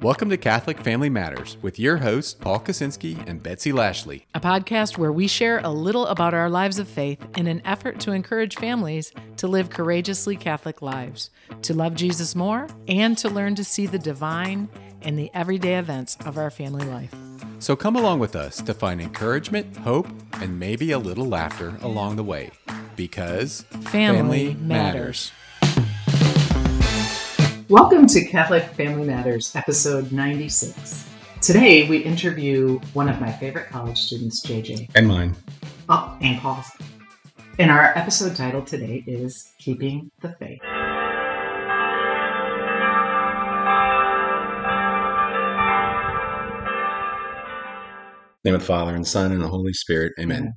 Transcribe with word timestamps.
Welcome 0.00 0.30
to 0.30 0.36
Catholic 0.36 0.80
Family 0.80 1.08
Matters 1.08 1.56
with 1.62 1.78
your 1.78 1.98
hosts, 1.98 2.34
Paul 2.34 2.58
Kaczynski 2.58 3.28
and 3.28 3.40
Betsy 3.40 3.70
Lashley. 3.70 4.26
a 4.34 4.40
podcast 4.40 4.98
where 4.98 5.12
we 5.12 5.28
share 5.28 5.60
a 5.60 5.68
little 5.68 6.06
about 6.08 6.34
our 6.34 6.50
lives 6.50 6.80
of 6.80 6.88
faith 6.88 7.24
in 7.36 7.46
an 7.46 7.62
effort 7.64 8.00
to 8.00 8.10
encourage 8.10 8.56
families 8.56 9.12
to 9.36 9.46
live 9.46 9.70
courageously 9.70 10.34
Catholic 10.36 10.82
lives, 10.82 11.30
to 11.62 11.72
love 11.72 11.94
Jesus 11.94 12.34
more, 12.34 12.66
and 12.88 13.16
to 13.18 13.28
learn 13.28 13.54
to 13.54 13.62
see 13.62 13.86
the 13.86 13.98
divine 13.98 14.68
in 15.02 15.14
the 15.14 15.30
everyday 15.34 15.78
events 15.78 16.16
of 16.26 16.36
our 16.36 16.50
family 16.50 16.84
life. 16.84 17.14
So 17.60 17.76
come 17.76 17.94
along 17.94 18.18
with 18.18 18.34
us 18.34 18.60
to 18.62 18.74
find 18.74 19.00
encouragement, 19.00 19.76
hope, 19.78 20.08
and 20.40 20.58
maybe 20.58 20.90
a 20.90 20.98
little 20.98 21.26
laughter 21.26 21.74
along 21.80 22.16
the 22.16 22.24
way. 22.24 22.50
Because 22.96 23.62
Family 23.82 24.54
matters. 24.54 25.30
Welcome 27.72 28.06
to 28.08 28.22
Catholic 28.26 28.64
Family 28.64 29.06
Matters, 29.06 29.56
episode 29.56 30.12
96. 30.12 31.08
Today 31.40 31.88
we 31.88 32.04
interview 32.04 32.78
one 32.92 33.08
of 33.08 33.18
my 33.18 33.32
favorite 33.32 33.70
college 33.70 33.96
students, 33.96 34.44
JJ. 34.44 34.90
And 34.94 35.08
mine. 35.08 35.34
Oh, 35.88 36.14
and 36.20 36.38
Paul's. 36.38 36.66
And 37.58 37.70
our 37.70 37.96
episode 37.96 38.36
title 38.36 38.60
today 38.60 39.02
is 39.06 39.54
Keeping 39.58 40.10
the 40.20 40.34
Faith. 40.34 40.60
name 48.44 48.54
of 48.54 48.60
the 48.60 48.66
Father 48.66 48.94
and 48.94 49.06
Son 49.06 49.32
and 49.32 49.40
the 49.40 49.48
Holy 49.48 49.72
Spirit. 49.72 50.12
Amen. 50.20 50.36
Amen. 50.36 50.52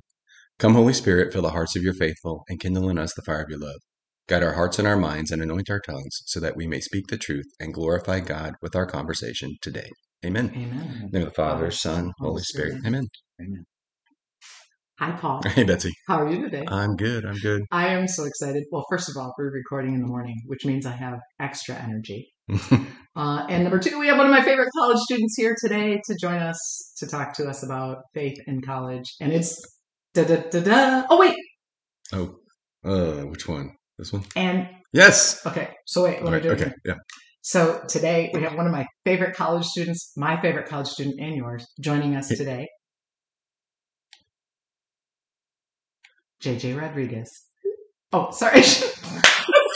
Come, 0.58 0.74
Holy 0.74 0.92
Spirit, 0.92 1.32
fill 1.32 1.40
the 1.40 1.48
hearts 1.48 1.76
of 1.76 1.82
your 1.82 1.94
faithful 1.94 2.44
and 2.50 2.60
kindle 2.60 2.90
in 2.90 2.98
us 2.98 3.14
the 3.14 3.22
fire 3.22 3.40
of 3.40 3.48
your 3.48 3.60
love. 3.60 3.80
Guide 4.28 4.42
our 4.42 4.54
hearts 4.54 4.80
and 4.80 4.88
our 4.88 4.96
minds 4.96 5.30
and 5.30 5.40
anoint 5.40 5.70
our 5.70 5.78
tongues 5.78 6.22
so 6.26 6.40
that 6.40 6.56
we 6.56 6.66
may 6.66 6.80
speak 6.80 7.06
the 7.06 7.16
truth 7.16 7.46
and 7.60 7.72
glorify 7.72 8.18
God 8.18 8.54
with 8.60 8.74
our 8.74 8.84
conversation 8.84 9.54
today. 9.62 9.88
Amen. 10.24 10.50
Amen. 10.52 11.10
name 11.12 11.22
of 11.22 11.28
the 11.28 11.34
Father, 11.34 11.70
Son, 11.70 12.12
Holy 12.18 12.42
Spirit. 12.42 12.80
Amen. 12.84 13.06
Hi, 14.98 15.12
Paul. 15.12 15.42
Hey, 15.44 15.62
Betsy. 15.62 15.92
How 16.08 16.22
are 16.22 16.28
you 16.28 16.42
today? 16.42 16.64
I'm 16.66 16.96
good. 16.96 17.24
I'm 17.24 17.38
good. 17.38 17.62
I 17.70 17.88
am 17.88 18.08
so 18.08 18.24
excited. 18.24 18.64
Well, 18.72 18.84
first 18.90 19.08
of 19.08 19.16
all, 19.16 19.32
we're 19.38 19.52
recording 19.52 19.94
in 19.94 20.00
the 20.00 20.08
morning, 20.08 20.42
which 20.46 20.64
means 20.64 20.86
I 20.86 20.92
have 20.92 21.20
extra 21.40 21.76
energy. 21.76 22.28
Uh, 23.16 23.46
and 23.48 23.62
number 23.62 23.78
two, 23.78 23.98
we 23.98 24.08
have 24.08 24.18
one 24.18 24.26
of 24.26 24.30
my 24.30 24.42
favorite 24.42 24.68
college 24.76 24.98
students 24.98 25.34
here 25.38 25.56
today 25.58 25.98
to 26.04 26.14
join 26.20 26.36
us 26.36 26.92
to 26.98 27.06
talk 27.06 27.32
to 27.32 27.48
us 27.48 27.64
about 27.64 28.02
faith 28.12 28.36
in 28.46 28.60
college. 28.60 29.06
And 29.22 29.32
it's 29.32 29.58
da 30.12 30.24
da 30.24 30.36
da 30.50 30.60
da. 30.60 31.06
Oh, 31.08 31.18
wait. 31.18 31.34
oh, 32.12 32.36
uh, 32.84 33.22
which 33.22 33.48
one? 33.48 33.70
This 33.98 34.12
one? 34.12 34.24
And 34.36 34.68
Yes. 34.92 35.44
okay, 35.46 35.70
so 35.86 36.04
wait, 36.04 36.14
let 36.16 36.22
All 36.22 36.26
me 36.28 36.32
right. 36.34 36.42
do 36.42 36.48
it 36.50 36.52
Okay. 36.52 36.62
again. 36.64 36.74
Yeah. 36.84 36.94
So 37.42 37.82
today 37.88 38.30
we 38.34 38.42
have 38.42 38.54
one 38.54 38.66
of 38.66 38.72
my 38.72 38.86
favorite 39.04 39.34
college 39.36 39.64
students, 39.64 40.12
my 40.16 40.40
favorite 40.40 40.66
college 40.68 40.88
student 40.88 41.20
and 41.20 41.34
yours, 41.36 41.66
joining 41.80 42.14
us 42.16 42.28
Hey. 42.28 42.36
today. 42.36 42.68
JJ 46.42 46.78
Rodriguez. 46.78 47.30
Oh, 48.12 48.30
sorry. 48.30 48.54
Let's 48.60 48.76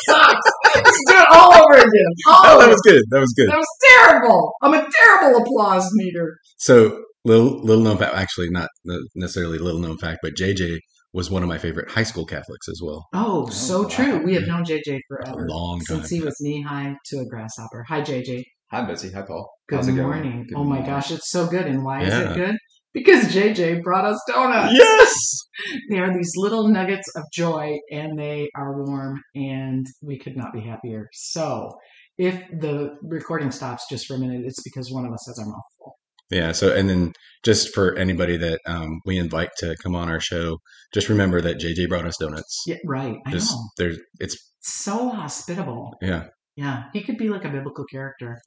do 0.06 1.14
it 1.16 1.26
all 1.30 1.52
over 1.54 1.74
again. 1.74 2.12
All 2.28 2.40
Oh, 2.44 2.54
over. 2.56 2.62
that 2.64 2.70
was 2.70 2.80
good. 2.84 3.02
That 3.10 3.20
was 3.20 3.32
good. 3.36 3.48
That 3.48 3.56
was 3.58 3.66
terrible. 3.90 4.52
I'm 4.62 4.74
a 4.74 4.86
terrible 5.02 5.40
applause 5.42 5.88
meter. 5.94 6.36
So, 6.58 7.02
little 7.24 7.62
little 7.64 7.82
known 7.84 7.98
fact, 7.98 8.14
actually 8.14 8.50
not 8.50 8.68
necessarily 9.14 9.58
little 9.58 9.80
known 9.80 9.98
fact, 9.98 10.20
but 10.22 10.34
JJ 10.34 10.78
was 11.12 11.30
one 11.30 11.42
of 11.42 11.48
my 11.48 11.58
favorite 11.58 11.90
high 11.90 12.02
school 12.02 12.24
Catholics 12.24 12.68
as 12.68 12.80
well. 12.82 13.08
Oh, 13.12 13.46
oh 13.46 13.50
so 13.50 13.82
wow. 13.82 13.88
true. 13.88 14.24
We 14.24 14.34
have 14.34 14.46
known 14.46 14.64
JJ 14.64 15.00
forever. 15.08 15.44
A 15.44 15.48
long 15.48 15.80
time. 15.80 15.98
Since 15.98 16.10
he 16.10 16.20
was 16.20 16.36
knee 16.40 16.62
high 16.62 16.94
to 17.06 17.18
a 17.18 17.26
grasshopper. 17.26 17.84
Hi, 17.88 18.02
JJ. 18.02 18.44
Hi, 18.70 18.82
Betsy. 18.82 19.10
Hi, 19.12 19.22
Paul. 19.22 19.50
Good 19.68 19.76
How's 19.76 19.88
morning. 19.88 20.46
Good 20.48 20.56
oh 20.56 20.64
my 20.64 20.80
gosh, 20.80 21.10
it's 21.10 21.30
so 21.30 21.46
good. 21.46 21.66
And 21.66 21.84
why 21.84 22.02
is 22.02 22.14
it 22.14 22.34
good? 22.34 22.56
Because 22.92 23.26
JJ 23.26 23.82
brought 23.82 24.04
us 24.04 24.20
donuts. 24.28 24.72
Yes. 24.74 25.36
They 25.90 25.98
are 25.98 26.10
these 26.10 26.32
little 26.36 26.68
nuggets 26.68 27.06
of 27.16 27.24
joy 27.34 27.78
and 27.90 28.18
they 28.18 28.48
are 28.56 28.82
warm 28.82 29.20
and 29.34 29.86
we 30.00 30.18
could 30.18 30.34
not 30.34 30.54
be 30.54 30.62
happier. 30.62 31.08
So 31.12 31.68
if 32.16 32.42
the 32.50 32.96
recording 33.02 33.50
stops 33.50 33.84
just 33.90 34.06
for 34.06 34.14
a 34.14 34.18
minute, 34.18 34.42
it's 34.46 34.62
because 34.62 34.90
one 34.90 35.04
of 35.04 35.12
us 35.12 35.24
has 35.26 35.38
our 35.38 35.44
mouth 35.44 35.64
full. 35.76 35.96
Yeah. 36.30 36.52
So, 36.52 36.74
and 36.74 36.88
then 36.88 37.12
just 37.44 37.74
for 37.74 37.96
anybody 37.96 38.36
that 38.36 38.60
um, 38.66 39.00
we 39.04 39.18
invite 39.18 39.50
to 39.58 39.76
come 39.82 39.94
on 39.94 40.08
our 40.08 40.20
show, 40.20 40.58
just 40.94 41.08
remember 41.08 41.40
that 41.40 41.58
JJ 41.58 41.88
brought 41.88 42.06
us 42.06 42.16
donuts. 42.18 42.62
Yeah, 42.66 42.76
right. 42.84 43.16
I 43.26 43.30
Just 43.32 43.50
know. 43.52 43.68
there's, 43.78 43.98
it's 44.20 44.36
So 44.60 45.08
hospitable. 45.10 45.94
yeah. 46.02 46.26
Yeah, 46.56 46.84
he 46.92 47.02
could 47.02 47.16
be 47.16 47.30
like 47.30 47.44
a 47.44 47.48
biblical 47.48 47.84
character. 47.84 48.38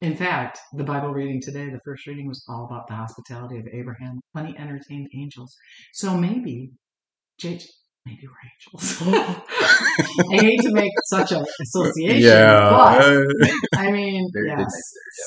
In 0.00 0.16
fact, 0.16 0.58
the 0.72 0.82
Bible 0.82 1.10
reading 1.12 1.40
today, 1.40 1.68
the 1.70 1.78
first 1.84 2.06
reading 2.06 2.26
was 2.26 2.42
all 2.48 2.64
about 2.64 2.88
the 2.88 2.94
hospitality 2.94 3.58
of 3.58 3.66
Abraham 3.72 4.18
when 4.32 4.46
he 4.46 4.56
entertained 4.58 5.08
angels. 5.14 5.54
So 5.92 6.16
maybe, 6.16 6.72
JJ, 7.40 7.66
maybe 8.10 8.26
we're 8.26 8.76
angels. 8.76 9.02
I 10.32 10.36
hate 10.36 10.60
to 10.62 10.72
make 10.72 10.90
such 11.06 11.32
an 11.32 11.44
association, 11.62 12.22
Yeah. 12.22 12.70
but 12.70 13.26
I 13.78 13.90
mean, 13.90 14.28
good 14.32 14.46
yes. 14.58 14.66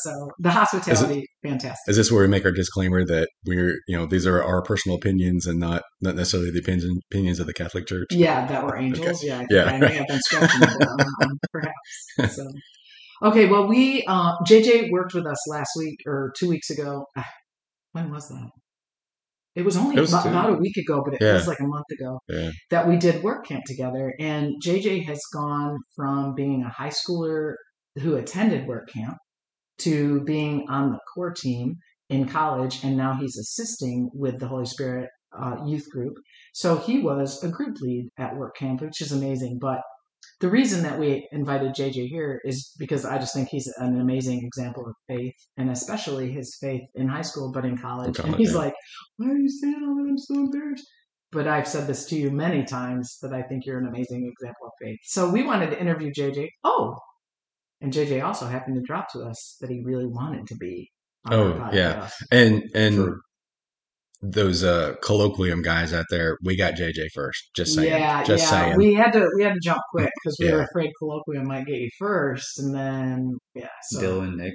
So 0.01 0.29
the 0.39 0.49
hospitality, 0.51 1.25
fantastic. 1.43 1.89
is 1.89 1.97
this 1.97 2.11
where 2.11 2.21
we 2.21 2.27
make 2.27 2.45
our 2.45 2.51
disclaimer 2.51 3.05
that 3.05 3.29
we're, 3.45 3.75
you 3.87 3.97
know, 3.97 4.05
these 4.05 4.27
are 4.27 4.43
our 4.43 4.61
personal 4.61 4.97
opinions 4.97 5.45
and 5.45 5.59
not 5.59 5.83
not 6.01 6.15
necessarily 6.15 6.51
the 6.51 6.59
opinions 6.59 6.99
opinions 7.11 7.39
of 7.39 7.47
the 7.47 7.53
Catholic 7.53 7.87
Church? 7.87 8.07
Yeah, 8.11 8.45
that 8.47 8.63
were 8.65 8.77
angels. 8.77 9.23
Yeah, 9.23 9.39
I 9.41 9.45
Yeah. 9.49 9.63
I 9.65 9.77
may 9.77 9.93
have 9.95 10.07
been 10.07 10.19
stretching 10.21 10.61
it 10.61 10.69
on 10.69 10.97
that 10.97 11.15
one, 11.19 11.37
perhaps. 11.51 12.35
So, 12.35 12.45
okay, 13.23 13.47
well, 13.47 13.67
we 13.67 14.03
uh, 14.07 14.35
JJ 14.47 14.89
worked 14.91 15.13
with 15.13 15.25
us 15.25 15.47
last 15.49 15.71
week 15.77 15.97
or 16.05 16.33
two 16.37 16.49
weeks 16.49 16.69
ago. 16.69 17.05
Ah, 17.17 17.25
When 17.93 18.11
was 18.11 18.27
that? 18.29 18.49
It 19.55 19.63
was 19.63 19.77
only 19.77 19.97
It 19.97 20.01
was 20.01 20.11
about, 20.13 20.27
about 20.27 20.49
a 20.53 20.57
week 20.57 20.77
ago, 20.77 21.01
but 21.05 21.13
it 21.13 21.21
Yeah. 21.21 21.33
feels 21.33 21.47
like 21.47 21.59
a 21.59 21.67
month 21.67 21.85
ago 21.91 22.19
Yeah. 22.27 22.51
that 22.71 22.87
we 22.87 22.97
did 22.97 23.23
work 23.23 23.45
camp 23.45 23.63
together. 23.65 24.13
And 24.19 24.53
JJ 24.63 25.03
has 25.05 25.21
gone 25.31 25.77
from 25.95 26.33
being 26.33 26.63
a 26.63 26.69
high 26.69 26.89
schooler 26.91 27.53
who 27.99 28.15
attended 28.15 28.67
work 28.67 28.89
camp 28.89 29.17
to 29.79 30.21
being 30.23 30.65
on 30.69 30.91
the 30.91 30.99
core 31.13 31.31
team 31.31 31.75
in 32.09 32.27
college, 32.27 32.83
and 32.83 32.97
now 32.97 33.15
he's 33.19 33.37
assisting 33.37 34.09
with 34.13 34.39
the 34.39 34.47
Holy 34.47 34.65
Spirit 34.65 35.09
uh, 35.37 35.57
youth 35.65 35.89
group. 35.91 36.13
So 36.53 36.77
he 36.77 36.99
was 36.99 37.43
a 37.43 37.49
group 37.49 37.77
lead 37.81 38.09
at 38.19 38.35
work 38.35 38.55
camp, 38.55 38.81
which 38.81 39.01
is 39.01 39.11
amazing. 39.11 39.57
But 39.59 39.81
the 40.43 40.49
reason 40.49 40.83
that 40.83 40.99
we 40.99 41.25
invited 41.31 41.73
JJ 41.73 42.09
here 42.09 42.41
is 42.43 42.73
because 42.77 43.05
I 43.05 43.17
just 43.17 43.33
think 43.33 43.47
he's 43.47 43.73
an 43.77 44.01
amazing 44.01 44.43
example 44.43 44.85
of 44.85 44.93
faith, 45.07 45.33
and 45.55 45.69
especially 45.69 46.33
his 46.33 46.57
faith 46.59 46.81
in 46.95 47.07
high 47.07 47.21
school, 47.21 47.49
but 47.53 47.63
in 47.63 47.77
college. 47.77 48.07
and 48.07 48.17
college, 48.17 48.37
he's 48.39 48.51
yeah. 48.51 48.57
like, 48.57 48.73
"Why 49.15 49.29
are 49.29 49.37
you 49.37 49.47
saying 49.47 49.81
all 49.81 49.95
that? 49.95 50.09
I'm 50.09 50.17
so 50.17 50.33
embarrassed." 50.33 50.85
But 51.31 51.47
I've 51.47 51.65
said 51.65 51.87
this 51.87 52.05
to 52.07 52.17
you 52.17 52.29
many 52.29 52.65
times 52.65 53.19
that 53.21 53.31
I 53.31 53.41
think 53.43 53.65
you're 53.65 53.79
an 53.79 53.87
amazing 53.87 54.27
example 54.27 54.67
of 54.67 54.73
faith. 54.81 54.99
So 55.03 55.31
we 55.31 55.43
wanted 55.43 55.69
to 55.69 55.79
interview 55.79 56.11
JJ. 56.11 56.49
Oh, 56.65 56.97
and 57.79 57.93
JJ 57.93 58.21
also 58.21 58.45
happened 58.45 58.75
to 58.75 58.81
drop 58.81 59.07
to 59.13 59.21
us 59.21 59.55
that 59.61 59.69
he 59.69 59.81
really 59.85 60.07
wanted 60.07 60.45
to 60.47 60.57
be. 60.57 60.91
On 61.27 61.33
Oh, 61.33 61.69
yeah. 61.71 62.09
And 62.31 62.63
and 62.75 63.15
those 64.23 64.63
uh 64.63 64.95
colloquium 65.03 65.63
guys 65.63 65.93
out 65.93 66.05
there, 66.09 66.37
we 66.43 66.55
got 66.55 66.75
JJ 66.75 67.07
first. 67.13 67.49
Just 67.55 67.75
saying. 67.75 67.89
Yeah, 67.89 68.23
just 68.23 68.43
yeah. 68.45 68.49
saying. 68.49 68.77
We 68.77 68.93
had 68.93 69.11
to 69.13 69.29
we 69.35 69.43
had 69.43 69.53
to 69.53 69.59
jump 69.61 69.81
quick 69.91 70.09
because 70.23 70.37
we 70.39 70.51
were 70.51 70.61
afraid 70.61 70.91
colloquium 71.01 71.43
might 71.43 71.65
get 71.65 71.79
you 71.79 71.89
first, 71.99 72.59
and 72.59 72.73
then 72.73 73.37
yeah. 73.53 73.67
So 73.89 74.01
Dylan, 74.01 74.35
Nick. 74.37 74.53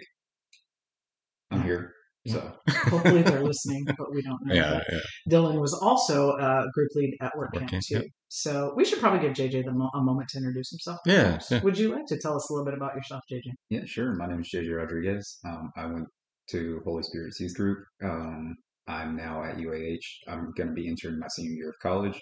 I'm 1.50 1.62
here. 1.62 1.92
So, 2.26 2.52
hopefully 2.68 3.22
they're 3.22 3.42
listening, 3.42 3.86
but 3.86 4.12
we 4.12 4.20
don't 4.20 4.38
know. 4.44 4.54
yeah, 4.54 4.82
yeah. 4.92 4.98
Dylan 5.30 5.58
was 5.62 5.72
also 5.72 6.32
a 6.32 6.66
group 6.74 6.88
lead 6.94 7.14
at 7.22 7.34
work, 7.38 7.54
Work 7.54 7.60
camp 7.60 7.70
camp, 7.70 7.84
too. 7.88 7.94
yep. 7.94 8.04
So 8.28 8.74
we 8.76 8.84
should 8.84 8.98
probably 8.98 9.20
give 9.26 9.32
JJ 9.32 9.64
the 9.64 9.72
mo- 9.72 9.90
a 9.94 10.00
moment 10.02 10.28
to 10.30 10.38
introduce 10.38 10.70
himself. 10.70 10.98
Yeah, 11.06 11.38
yeah. 11.50 11.62
Would 11.62 11.78
you 11.78 11.94
like 11.94 12.04
to 12.08 12.18
tell 12.18 12.36
us 12.36 12.50
a 12.50 12.52
little 12.52 12.66
bit 12.66 12.74
about 12.74 12.94
yourself, 12.94 13.22
JJ? 13.32 13.52
yeah, 13.70 13.84
sure. 13.86 14.14
My 14.14 14.26
name 14.26 14.40
is 14.40 14.50
JJ 14.54 14.76
Rodriguez. 14.76 15.38
Um, 15.46 15.70
I 15.74 15.86
went 15.86 16.06
to 16.50 16.82
Holy 16.84 17.02
spirit 17.02 17.32
youth 17.40 17.54
group. 17.54 17.78
Um, 18.04 18.56
I'm 18.88 19.16
now 19.16 19.44
at 19.44 19.56
UAH. 19.56 19.98
I'm 20.28 20.52
going 20.56 20.68
to 20.68 20.74
be 20.74 20.88
entering 20.88 21.18
my 21.18 21.26
senior 21.28 21.52
year 21.52 21.68
of 21.70 21.74
college. 21.82 22.20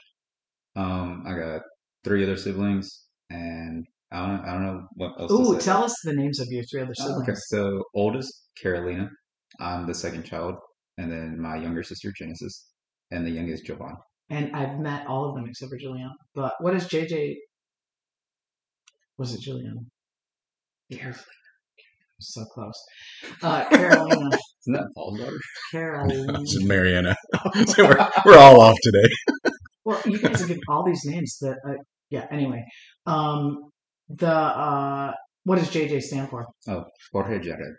Um, 0.74 1.24
I 1.26 1.34
got 1.34 1.62
three 2.04 2.22
other 2.24 2.36
siblings, 2.36 3.04
and 3.30 3.86
I 4.12 4.26
don't, 4.26 4.40
I 4.40 4.52
don't 4.52 4.64
know 4.66 4.86
what 4.94 5.12
else 5.20 5.32
Ooh, 5.32 5.54
to 5.54 5.60
say. 5.60 5.64
tell 5.66 5.84
us 5.84 5.94
the 6.04 6.12
names 6.12 6.40
of 6.40 6.48
your 6.50 6.64
three 6.64 6.82
other 6.82 6.92
Oh, 7.00 7.04
siblings. 7.06 7.28
okay, 7.28 7.38
so 7.48 7.82
oldest 7.94 8.32
Carolina. 8.60 9.08
I'm 9.60 9.86
the 9.86 9.94
second 9.94 10.24
child, 10.24 10.56
and 10.98 11.10
then 11.10 11.40
my 11.40 11.56
younger 11.56 11.82
sister 11.82 12.12
Genesis, 12.18 12.68
and 13.10 13.24
the 13.24 13.30
youngest 13.30 13.64
Jovan. 13.64 13.94
And 14.28 14.54
I've 14.54 14.78
met 14.80 15.06
all 15.06 15.28
of 15.28 15.36
them 15.36 15.46
except 15.48 15.70
for 15.70 15.78
Juliana. 15.78 16.12
But 16.34 16.54
what 16.60 16.74
is 16.74 16.84
JJ? 16.88 17.36
Was 19.18 19.32
it 19.34 19.40
Juliana? 19.40 19.80
Carolina. 20.92 21.22
So 22.20 22.44
close. 22.46 22.82
Uh, 23.42 23.64
Carolina. 23.68 24.30
Isn't 24.62 24.72
that 24.72 24.88
Paul's 24.94 25.18
daughter? 25.20 25.36
Carolina. 25.70 26.38
This 26.40 26.54
is 26.54 26.64
Mariana. 26.64 27.14
so 27.66 27.84
we're, 27.84 28.08
we're 28.24 28.38
all 28.38 28.60
off 28.60 28.76
today. 28.82 29.52
Well, 29.84 30.00
you 30.06 30.18
guys 30.18 30.42
are 30.42 30.46
giving 30.46 30.62
all 30.68 30.84
these 30.84 31.02
names 31.04 31.36
that, 31.42 31.56
uh, 31.68 31.74
yeah, 32.10 32.26
anyway. 32.30 32.64
Um, 33.06 33.70
the, 34.08 34.28
uh, 34.32 35.12
What 35.44 35.58
does 35.58 35.68
JJ 35.70 36.02
stand 36.02 36.30
for? 36.30 36.46
Oh, 36.68 36.84
Jorge 37.12 37.38
Jared. 37.40 37.74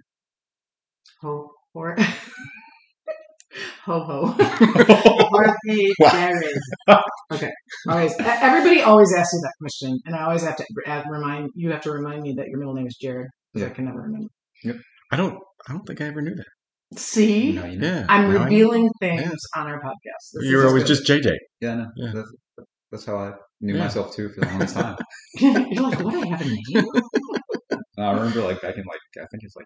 Ho 1.21 1.49
or 1.73 1.95
ho 3.85 3.99
ho. 4.03 4.35
Jorge 4.37 5.87
Jared. 6.11 6.59
Okay. 7.33 7.51
Always. 7.89 8.13
Everybody 8.19 8.81
always 8.81 9.13
asks 9.17 9.33
you 9.33 9.41
that 9.41 9.53
question, 9.59 9.99
and 10.05 10.15
I 10.15 10.23
always 10.25 10.43
have 10.43 10.55
to 10.57 10.65
add, 10.85 11.05
remind 11.09 11.49
you 11.55 11.71
have 11.71 11.81
to 11.81 11.91
remind 11.91 12.21
me 12.21 12.33
that 12.37 12.47
your 12.47 12.59
middle 12.59 12.73
name 12.75 12.87
is 12.87 12.95
Jared 13.01 13.27
because 13.27 13.36
Yeah. 13.53 13.67
I 13.67 13.69
can 13.69 13.85
never 13.85 14.01
remember. 14.01 14.27
Yep. 14.63 14.75
I 15.11 15.15
don't. 15.17 15.37
I 15.67 15.73
don't 15.73 15.83
think 15.85 16.01
I 16.01 16.05
ever 16.05 16.21
knew 16.21 16.35
that. 16.35 16.99
See, 16.99 17.53
No, 17.53 17.65
you 17.65 17.77
know. 17.79 17.87
Yeah, 17.87 18.05
I'm 18.09 18.31
now 18.33 18.39
I- 18.39 18.43
revealing 18.45 18.89
things 19.01 19.39
on 19.55 19.67
our 19.67 19.79
podcast. 19.81 20.31
This 20.33 20.45
You 20.49 20.57
were 20.57 20.67
always 20.67 20.85
just 20.85 21.05
JJ. 21.05 21.31
Yeah, 21.59 21.75
no. 21.75 21.87
Yeah. 21.97 22.11
That's, 22.13 22.31
that's 22.91 23.05
how 23.05 23.17
I 23.17 23.33
knew 23.61 23.75
Yeah. 23.75 23.83
myself 23.83 24.15
too 24.15 24.29
for 24.29 24.41
the 24.41 24.47
longest 24.47 24.75
time. 24.75 24.95
You're 25.39 25.83
like, 25.83 25.99
what? 25.99 26.15
I 26.15 26.27
have 26.27 26.41
a 26.41 26.45
name? 26.73 26.85
I 27.99 28.11
remember 28.13 28.41
like 28.41 28.61
back 28.61 28.75
in 28.77 28.83
like 28.85 28.99
I 29.17 29.25
think 29.31 29.43
it's 29.43 29.55
like 29.55 29.65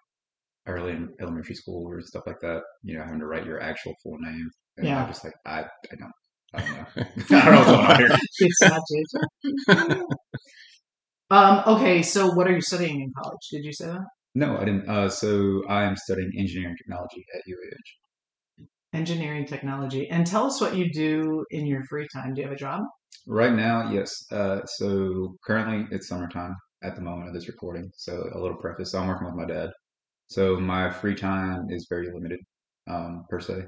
early 0.66 0.92
in 0.92 1.10
elementary 1.20 1.54
school 1.54 1.86
or 1.88 2.00
stuff 2.00 2.24
like 2.26 2.40
that. 2.40 2.62
You 2.82 2.98
know, 2.98 3.04
having 3.04 3.20
to 3.20 3.26
write 3.26 3.46
your 3.46 3.60
actual 3.60 3.94
full 4.02 4.16
name. 4.18 4.48
And 4.78 4.86
Yeah. 4.86 5.02
I'm 5.02 5.08
just 5.08 5.22
like 5.24 5.34
I 5.46 5.60
I 5.60 5.96
don't 5.98 6.12
I 6.54 6.60
don't 6.60 6.76
know. 6.76 6.86
I 7.38 7.44
don't 7.44 7.54
know 7.54 7.58
what's 7.58 7.70
going 7.70 7.86
on 7.86 7.96
here. 7.98 8.18
It's 8.40 8.62
not 8.62 8.80
JJ. 9.68 10.02
Um. 11.32 11.62
Okay. 11.66 12.02
So, 12.02 12.32
what 12.32 12.46
are 12.46 12.52
you 12.52 12.60
studying 12.60 13.00
in 13.00 13.12
college? 13.22 13.48
Did 13.50 13.64
you 13.64 13.72
say 13.72 13.86
that? 13.86 14.04
No, 14.34 14.56
I 14.56 14.64
didn't. 14.64 14.88
Uh, 14.88 15.08
so 15.08 15.62
I 15.68 15.84
am 15.84 15.96
studying 15.96 16.32
engineering 16.38 16.76
technology 16.76 17.24
at 17.34 17.42
UAH. 17.46 18.66
Engineering 18.94 19.46
technology. 19.46 20.08
And 20.08 20.26
tell 20.26 20.46
us 20.46 20.60
what 20.60 20.76
you 20.76 20.90
do 20.92 21.44
in 21.50 21.66
your 21.66 21.82
free 21.84 22.06
time. 22.12 22.34
Do 22.34 22.40
you 22.40 22.46
have 22.46 22.54
a 22.54 22.58
job? 22.58 22.82
Right 23.26 23.52
now, 23.52 23.90
yes. 23.90 24.14
Uh, 24.30 24.64
so 24.64 25.36
currently 25.46 25.86
it's 25.94 26.08
summertime 26.08 26.54
at 26.82 26.96
the 26.96 27.02
moment 27.02 27.28
of 27.28 27.34
this 27.34 27.48
recording. 27.48 27.90
So 27.96 28.28
a 28.34 28.38
little 28.38 28.56
preface. 28.56 28.92
So 28.92 29.00
I'm 29.00 29.08
working 29.08 29.26
with 29.26 29.36
my 29.36 29.46
dad. 29.46 29.70
So 30.28 30.58
my 30.58 30.90
free 30.90 31.14
time 31.14 31.66
is 31.68 31.86
very 31.90 32.10
limited, 32.12 32.40
um, 32.88 33.24
per 33.28 33.38
se. 33.38 33.66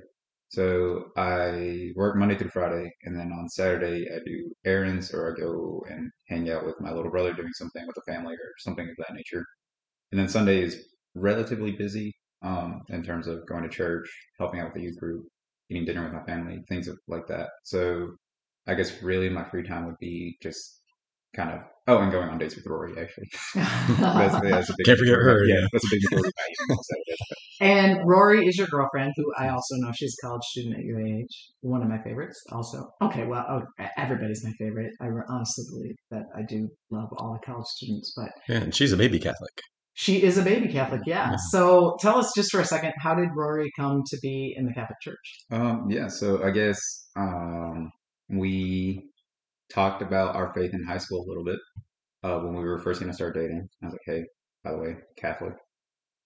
So 0.48 1.06
I 1.16 1.90
work 1.96 2.16
Monday 2.16 2.36
through 2.36 2.50
Friday, 2.50 2.90
and 3.04 3.18
then 3.18 3.32
on 3.32 3.48
Saturday 3.48 4.06
I 4.14 4.18
do 4.24 4.52
errands 4.64 5.12
or 5.12 5.32
I 5.34 5.40
go 5.40 5.82
and 5.88 6.10
hang 6.28 6.50
out 6.50 6.64
with 6.64 6.80
my 6.80 6.92
little 6.92 7.10
brother 7.10 7.32
doing 7.32 7.52
something 7.54 7.84
with 7.86 7.96
the 7.96 8.12
family 8.12 8.34
or 8.34 8.50
something 8.58 8.88
of 8.88 8.94
that 8.98 9.14
nature. 9.14 9.44
And 10.12 10.20
then 10.20 10.28
Sunday 10.28 10.62
is 10.62 10.86
relatively 11.14 11.72
busy 11.72 12.14
um, 12.42 12.82
in 12.90 13.02
terms 13.02 13.26
of 13.26 13.46
going 13.48 13.62
to 13.64 13.68
church, 13.68 14.08
helping 14.38 14.60
out 14.60 14.66
with 14.66 14.74
the 14.74 14.82
youth 14.82 14.98
group, 14.98 15.24
eating 15.70 15.84
dinner 15.84 16.04
with 16.04 16.12
my 16.12 16.22
family, 16.24 16.62
things 16.68 16.88
like 17.08 17.26
that. 17.28 17.48
So 17.64 18.10
I 18.66 18.74
guess 18.74 19.02
really 19.02 19.28
my 19.28 19.44
free 19.44 19.62
time 19.66 19.86
would 19.86 19.98
be 20.00 20.36
just 20.42 20.80
kind 21.34 21.50
of 21.50 21.60
oh, 21.88 21.98
and 21.98 22.12
going 22.12 22.28
on 22.28 22.38
dates 22.38 22.54
with 22.56 22.66
Rory 22.66 22.92
actually. 22.98 23.28
That's, 23.54 24.40
that's 24.40 24.70
a 24.70 24.74
big 24.78 24.86
Can't 24.86 24.98
forget 24.98 25.14
her, 25.16 25.44
Yeah, 25.46 25.54
yeah. 25.56 25.66
that's 25.72 25.84
a 25.84 25.88
big 25.90 26.00
majority 26.10 26.30
of 27.64 27.70
my 27.70 27.80
evening 27.80 27.94
Saturday. 27.94 28.00
and 28.00 28.08
Rory 28.08 28.46
is 28.46 28.58
your 28.58 28.66
girlfriend, 28.68 29.12
who 29.16 29.32
I 29.38 29.48
also 29.48 29.76
know 29.76 29.90
she's 29.94 30.16
a 30.22 30.26
college 30.26 30.42
student 30.44 30.76
at 30.76 30.84
UAH. 30.84 31.26
One 31.62 31.82
of 31.82 31.88
my 31.88 31.98
favorites, 32.02 32.40
also. 32.52 32.90
Okay, 33.02 33.24
well, 33.26 33.44
oh, 33.48 33.84
everybody's 33.96 34.44
my 34.44 34.52
favorite. 34.58 34.92
I 35.00 35.06
honestly 35.28 35.64
believe 35.70 35.96
that 36.10 36.24
I 36.36 36.42
do 36.48 36.68
love 36.90 37.08
all 37.18 37.32
the 37.32 37.46
college 37.46 37.66
students, 37.66 38.12
but 38.16 38.30
Yeah, 38.48 38.62
and 38.62 38.74
she's 38.74 38.92
a 38.92 38.96
baby 38.96 39.18
Catholic. 39.18 39.50
she 39.94 40.22
is 40.22 40.38
a 40.38 40.42
baby 40.42 40.68
Catholic, 40.72 41.02
yeah. 41.06 41.30
Yeah. 41.30 41.36
So 41.50 41.96
tell 42.00 42.18
us 42.18 42.32
just 42.36 42.50
for 42.50 42.60
a 42.60 42.64
second, 42.64 42.92
how 42.98 43.14
did 43.14 43.28
Rory 43.36 43.70
come 43.78 44.02
to 44.06 44.18
be 44.22 44.54
in 44.56 44.66
the 44.66 44.72
Catholic 44.74 45.00
Church? 45.02 45.44
Um, 45.50 45.86
yeah, 45.90 46.08
so 46.08 46.42
I 46.42 46.50
guess 46.50 46.78
um, 47.16 47.90
we 48.28 49.02
talked 49.72 50.02
about 50.02 50.34
our 50.36 50.52
faith 50.52 50.74
in 50.74 50.84
high 50.84 50.98
school 50.98 51.24
a 51.24 51.28
little 51.28 51.44
bit 51.44 51.58
uh, 52.22 52.38
when 52.40 52.54
we 52.54 52.64
were 52.64 52.78
first 52.78 53.00
going 53.00 53.10
to 53.10 53.16
start 53.16 53.34
dating. 53.34 53.68
I 53.82 53.86
was 53.86 53.92
like, 53.94 54.00
hey, 54.06 54.24
by 54.64 54.72
the 54.72 54.78
way, 54.78 54.96
Catholic. 55.16 55.54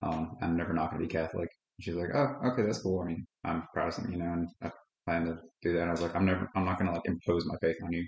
Um, 0.03 0.37
I'm 0.43 0.57
never 0.57 0.73
not 0.73 0.91
going 0.91 1.03
to 1.03 1.09
be 1.09 1.13
Catholic. 1.13 1.49
And 1.79 1.85
she's 1.85 1.95
like, 1.95 2.15
oh, 2.15 2.37
okay, 2.47 2.63
that's 2.63 2.83
cool. 2.83 3.01
I 3.01 3.07
mean, 3.07 3.27
I'm 3.45 3.65
Protestant, 3.75 4.13
you 4.13 4.19
know, 4.19 4.33
and 4.33 4.49
I 4.63 4.71
plan 5.07 5.27
to 5.27 5.39
do 5.63 5.73
that. 5.73 5.83
And 5.83 5.89
I 5.89 5.93
was 5.93 6.03
like, 6.03 6.15
I'm 6.15 6.27
never, 6.27 6.49
I'm 6.55 6.65
not 6.65 6.79
going 6.79 6.89
to 6.91 6.95
like 6.95 7.07
impose 7.07 7.47
my 7.47 7.57
faith 7.61 7.77
on 7.85 7.93
you. 7.93 8.07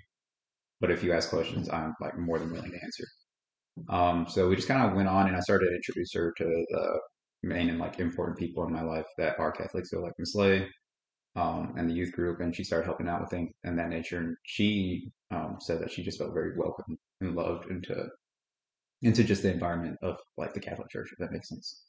But 0.79 0.91
if 0.91 1.03
you 1.03 1.13
ask 1.13 1.29
questions, 1.29 1.69
I'm 1.69 1.93
like 2.01 2.17
more 2.17 2.39
than 2.39 2.51
willing 2.51 2.71
to 2.71 2.83
answer. 2.83 3.05
Um, 3.89 4.25
so 4.27 4.49
we 4.49 4.55
just 4.55 4.67
kind 4.67 4.89
of 4.89 4.95
went 4.95 5.07
on, 5.07 5.27
and 5.27 5.35
I 5.35 5.39
started 5.39 5.67
to 5.67 5.75
introduce 5.75 6.13
her 6.13 6.33
to 6.37 6.43
the 6.43 6.99
main 7.43 7.69
and 7.69 7.79
like 7.79 7.99
important 7.99 8.37
people 8.37 8.65
in 8.65 8.73
my 8.73 8.81
life 8.81 9.05
that 9.17 9.39
are 9.39 9.51
Catholic. 9.51 9.85
So 9.85 9.99
like 10.01 10.13
Miss 10.17 10.35
Lay, 10.35 10.67
um, 11.35 11.73
and 11.77 11.89
the 11.89 11.93
youth 11.93 12.11
group, 12.11 12.39
and 12.41 12.55
she 12.55 12.63
started 12.63 12.85
helping 12.85 13.07
out 13.07 13.21
with 13.21 13.29
things 13.29 13.51
and 13.63 13.77
that 13.79 13.89
nature. 13.89 14.17
And 14.17 14.35
she 14.43 15.11
um, 15.31 15.57
said 15.59 15.79
that 15.81 15.91
she 15.91 16.03
just 16.03 16.17
felt 16.17 16.33
very 16.33 16.57
welcome 16.57 16.97
and 17.21 17.35
loved 17.35 17.69
into 17.69 18.07
into 19.01 19.23
just 19.23 19.43
the 19.43 19.51
environment 19.51 19.97
of 20.03 20.17
like 20.37 20.53
the 20.53 20.59
Catholic 20.59 20.89
Church, 20.89 21.09
if 21.11 21.19
that 21.19 21.31
makes 21.31 21.49
sense. 21.49 21.83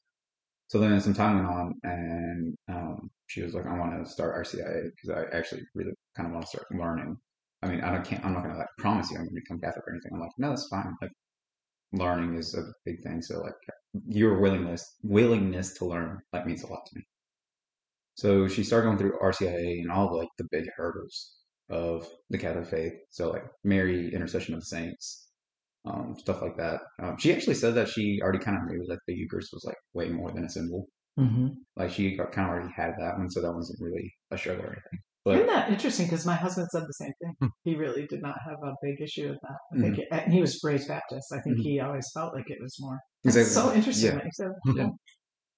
So 0.68 0.78
then 0.78 1.00
some 1.00 1.14
time 1.14 1.36
went 1.36 1.48
on, 1.48 1.74
and 1.84 2.56
um, 2.68 3.10
she 3.26 3.42
was 3.42 3.54
like, 3.54 3.66
"I 3.66 3.78
want 3.78 4.04
to 4.04 4.10
start 4.10 4.34
RCIA 4.36 4.90
because 4.90 5.10
I 5.10 5.36
actually 5.36 5.62
really 5.74 5.92
kind 6.16 6.26
of 6.26 6.32
want 6.32 6.44
to 6.46 6.48
start 6.50 6.66
learning." 6.72 7.16
I 7.62 7.68
mean, 7.68 7.80
I 7.82 7.92
don't 7.92 8.04
can't. 8.04 8.24
I'm 8.24 8.32
not 8.34 8.42
gonna 8.42 8.58
like 8.58 8.68
promise 8.78 9.10
you 9.10 9.18
I'm 9.18 9.24
gonna 9.24 9.34
become 9.34 9.60
Catholic 9.60 9.84
or 9.86 9.92
anything. 9.92 10.12
I'm 10.14 10.20
like, 10.20 10.30
no, 10.38 10.50
that's 10.50 10.68
fine. 10.68 10.94
Like, 11.02 11.12
learning 11.92 12.36
is 12.36 12.54
a 12.54 12.64
big 12.84 13.02
thing. 13.02 13.22
So 13.22 13.40
like, 13.40 13.54
your 14.08 14.40
willingness 14.40 14.84
willingness 15.02 15.74
to 15.74 15.86
learn 15.86 16.20
like 16.32 16.46
means 16.46 16.62
a 16.64 16.68
lot 16.68 16.86
to 16.86 16.96
me. 16.96 17.04
So 18.14 18.48
she 18.48 18.64
started 18.64 18.86
going 18.86 18.98
through 18.98 19.18
RCIA 19.22 19.80
and 19.82 19.90
all 19.90 20.08
of, 20.08 20.14
like 20.14 20.28
the 20.38 20.46
big 20.50 20.68
hurdles 20.76 21.36
of 21.70 22.08
the 22.30 22.38
Catholic 22.38 22.66
faith. 22.66 22.94
So 23.10 23.30
like 23.30 23.44
Mary, 23.64 24.14
intercession 24.14 24.54
of 24.54 24.60
the 24.60 24.66
saints, 24.66 25.28
um, 25.84 26.14
stuff 26.18 26.42
like 26.42 26.56
that. 26.56 26.80
Um, 27.02 27.16
she 27.18 27.32
actually 27.32 27.54
said 27.54 27.74
that 27.74 27.88
she 27.88 28.20
already 28.22 28.38
kind 28.38 28.56
of 28.56 28.64
knew 28.68 28.84
that 28.88 28.98
the 29.06 29.14
Eucharist 29.14 29.50
was 29.52 29.64
like 29.64 29.76
way 29.94 30.08
more 30.08 30.32
than 30.32 30.44
a 30.44 30.48
symbol. 30.50 30.86
Mm-hmm. 31.18 31.48
Like 31.76 31.90
she 31.90 32.16
got, 32.16 32.32
kind 32.32 32.48
of 32.48 32.54
already 32.54 32.72
had 32.74 32.92
that 32.98 33.18
one, 33.18 33.30
so 33.30 33.42
that 33.42 33.52
wasn't 33.52 33.80
really 33.80 34.12
a 34.30 34.38
struggle 34.38 34.64
or 34.64 34.68
anything. 34.72 35.00
Isn't 35.24 35.46
that 35.46 35.70
interesting? 35.70 36.06
Because 36.06 36.26
my 36.26 36.34
husband 36.34 36.66
said 36.72 36.82
the 36.82 36.92
same 36.94 37.12
thing. 37.22 37.34
Hmm. 37.40 37.46
He 37.62 37.76
really 37.76 38.06
did 38.08 38.22
not 38.22 38.34
have 38.44 38.58
a 38.64 38.72
big 38.82 39.00
issue 39.00 39.28
with 39.28 39.38
that. 39.42 39.78
I 39.78 39.80
think, 39.80 39.98
and 40.10 40.32
he 40.32 40.40
was 40.40 40.58
raised 40.64 40.88
Baptist. 40.88 41.32
I 41.32 41.40
think 41.42 41.58
Mhm. 41.58 41.62
he 41.62 41.80
always 41.80 42.10
felt 42.12 42.34
like 42.34 42.50
it 42.50 42.58
was 42.60 42.76
more. 42.80 42.98
It's 43.22 43.54
so 43.54 43.72
interesting 43.72 44.16
Yeah. 44.16 44.28
said. 44.32 44.50
Yeah. 44.74 44.88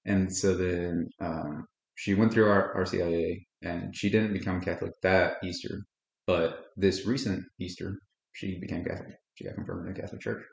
And 0.05 0.35
so 0.35 0.55
then 0.55 1.07
um, 1.19 1.65
she 1.95 2.13
went 2.13 2.31
through 2.31 2.47
our 2.47 2.75
RCIA 2.75 3.43
and 3.63 3.95
she 3.95 4.09
didn't 4.11 4.33
become 4.33 4.61
Catholic 4.61 4.91
that 5.01 5.37
Easter, 5.43 5.79
but 6.27 6.65
this 6.77 7.07
recent 7.07 7.43
Easter 7.59 7.97
she 8.33 8.59
became 8.59 8.83
Catholic. 8.85 9.15
She 9.35 9.45
got 9.45 9.55
confirmed 9.55 9.87
in 9.87 9.93
the 9.93 9.99
Catholic 9.99 10.21
Church. 10.21 10.43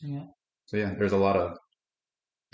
Yeah. 0.00 0.24
So 0.66 0.76
yeah, 0.76 0.94
there's 0.98 1.12
a 1.12 1.16
lot 1.16 1.36
of 1.36 1.56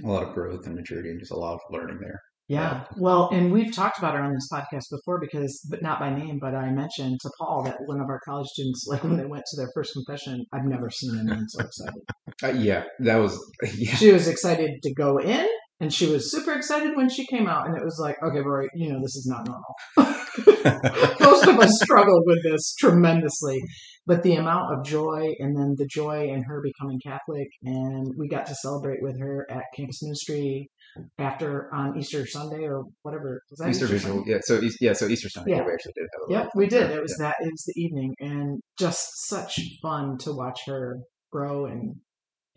a 0.02 0.08
lot 0.08 0.22
of 0.22 0.34
growth 0.34 0.66
and 0.66 0.74
maturity 0.74 1.10
and 1.10 1.20
just 1.20 1.32
a 1.32 1.36
lot 1.36 1.54
of 1.54 1.60
learning 1.70 1.98
there. 2.00 2.20
Yeah. 2.46 2.84
Well, 2.98 3.30
and 3.32 3.50
we've 3.52 3.74
talked 3.74 3.98
about 3.98 4.14
her 4.14 4.22
on 4.22 4.34
this 4.34 4.48
podcast 4.52 4.84
before 4.90 5.18
because, 5.18 5.66
but 5.70 5.82
not 5.82 5.98
by 5.98 6.14
name, 6.14 6.38
but 6.38 6.54
I 6.54 6.70
mentioned 6.70 7.18
to 7.22 7.30
Paul 7.38 7.62
that 7.64 7.78
one 7.86 8.00
of 8.00 8.08
our 8.08 8.20
college 8.26 8.48
students, 8.48 8.86
like 8.86 9.02
when 9.02 9.16
they 9.16 9.24
went 9.24 9.44
to 9.46 9.56
their 9.56 9.70
first 9.74 9.94
confession, 9.94 10.44
I've 10.52 10.66
never 10.66 10.90
seen 10.90 11.18
anyone 11.18 11.48
so 11.48 11.64
excited. 11.64 12.02
Uh, 12.42 12.48
yeah, 12.48 12.82
that 12.98 13.16
was 13.16 13.38
yeah. 13.76 13.94
She 13.94 14.10
was 14.10 14.26
excited 14.26 14.82
to 14.82 14.92
go 14.94 15.18
in 15.18 15.46
and 15.84 15.92
she 15.92 16.06
was 16.06 16.32
super 16.32 16.52
excited 16.52 16.96
when 16.96 17.10
she 17.10 17.26
came 17.26 17.46
out. 17.46 17.68
And 17.68 17.76
it 17.76 17.84
was 17.84 17.98
like, 18.00 18.16
okay, 18.22 18.40
Rory, 18.40 18.70
you 18.74 18.90
know, 18.90 19.00
this 19.02 19.16
is 19.16 19.26
not 19.26 19.46
normal. 19.46 19.74
Most 21.20 21.46
of 21.46 21.58
us 21.58 21.78
struggled 21.82 22.22
with 22.24 22.42
this 22.42 22.74
tremendously. 22.80 23.60
But 24.06 24.22
the 24.22 24.36
amount 24.36 24.72
of 24.72 24.86
joy 24.86 25.34
and 25.38 25.54
then 25.54 25.74
the 25.76 25.86
joy 25.86 26.28
in 26.28 26.42
her 26.44 26.62
becoming 26.62 27.00
Catholic, 27.04 27.48
and 27.64 28.14
we 28.16 28.28
got 28.28 28.46
to 28.46 28.54
celebrate 28.54 29.02
with 29.02 29.18
her 29.20 29.46
at 29.50 29.64
campus 29.76 30.02
ministry 30.02 30.70
after 31.18 31.74
on 31.74 31.98
Easter 31.98 32.26
Sunday 32.26 32.64
or 32.64 32.84
whatever. 33.02 33.42
Was 33.50 33.58
that 33.58 33.68
Easter 33.68 33.86
visual. 33.86 34.16
Sunday? 34.16 34.30
Yeah, 34.32 34.38
so 34.42 34.60
yeah, 34.80 34.92
so 34.94 35.06
Easter 35.06 35.28
Sunday. 35.28 35.50
Yeah. 35.50 35.58
Yeah, 35.58 35.66
we 35.66 35.72
actually 35.72 35.92
did 35.96 36.06
Yep, 36.30 36.48
we 36.54 36.66
did. 36.66 36.90
It 36.92 37.02
was 37.02 37.16
that. 37.18 37.36
It 37.40 37.50
was 37.50 37.64
the 37.66 37.82
evening, 37.82 38.14
and 38.20 38.60
just 38.78 39.06
such 39.26 39.60
fun 39.82 40.16
to 40.18 40.32
watch 40.32 40.60
her 40.66 41.00
grow 41.30 41.66
and 41.66 41.96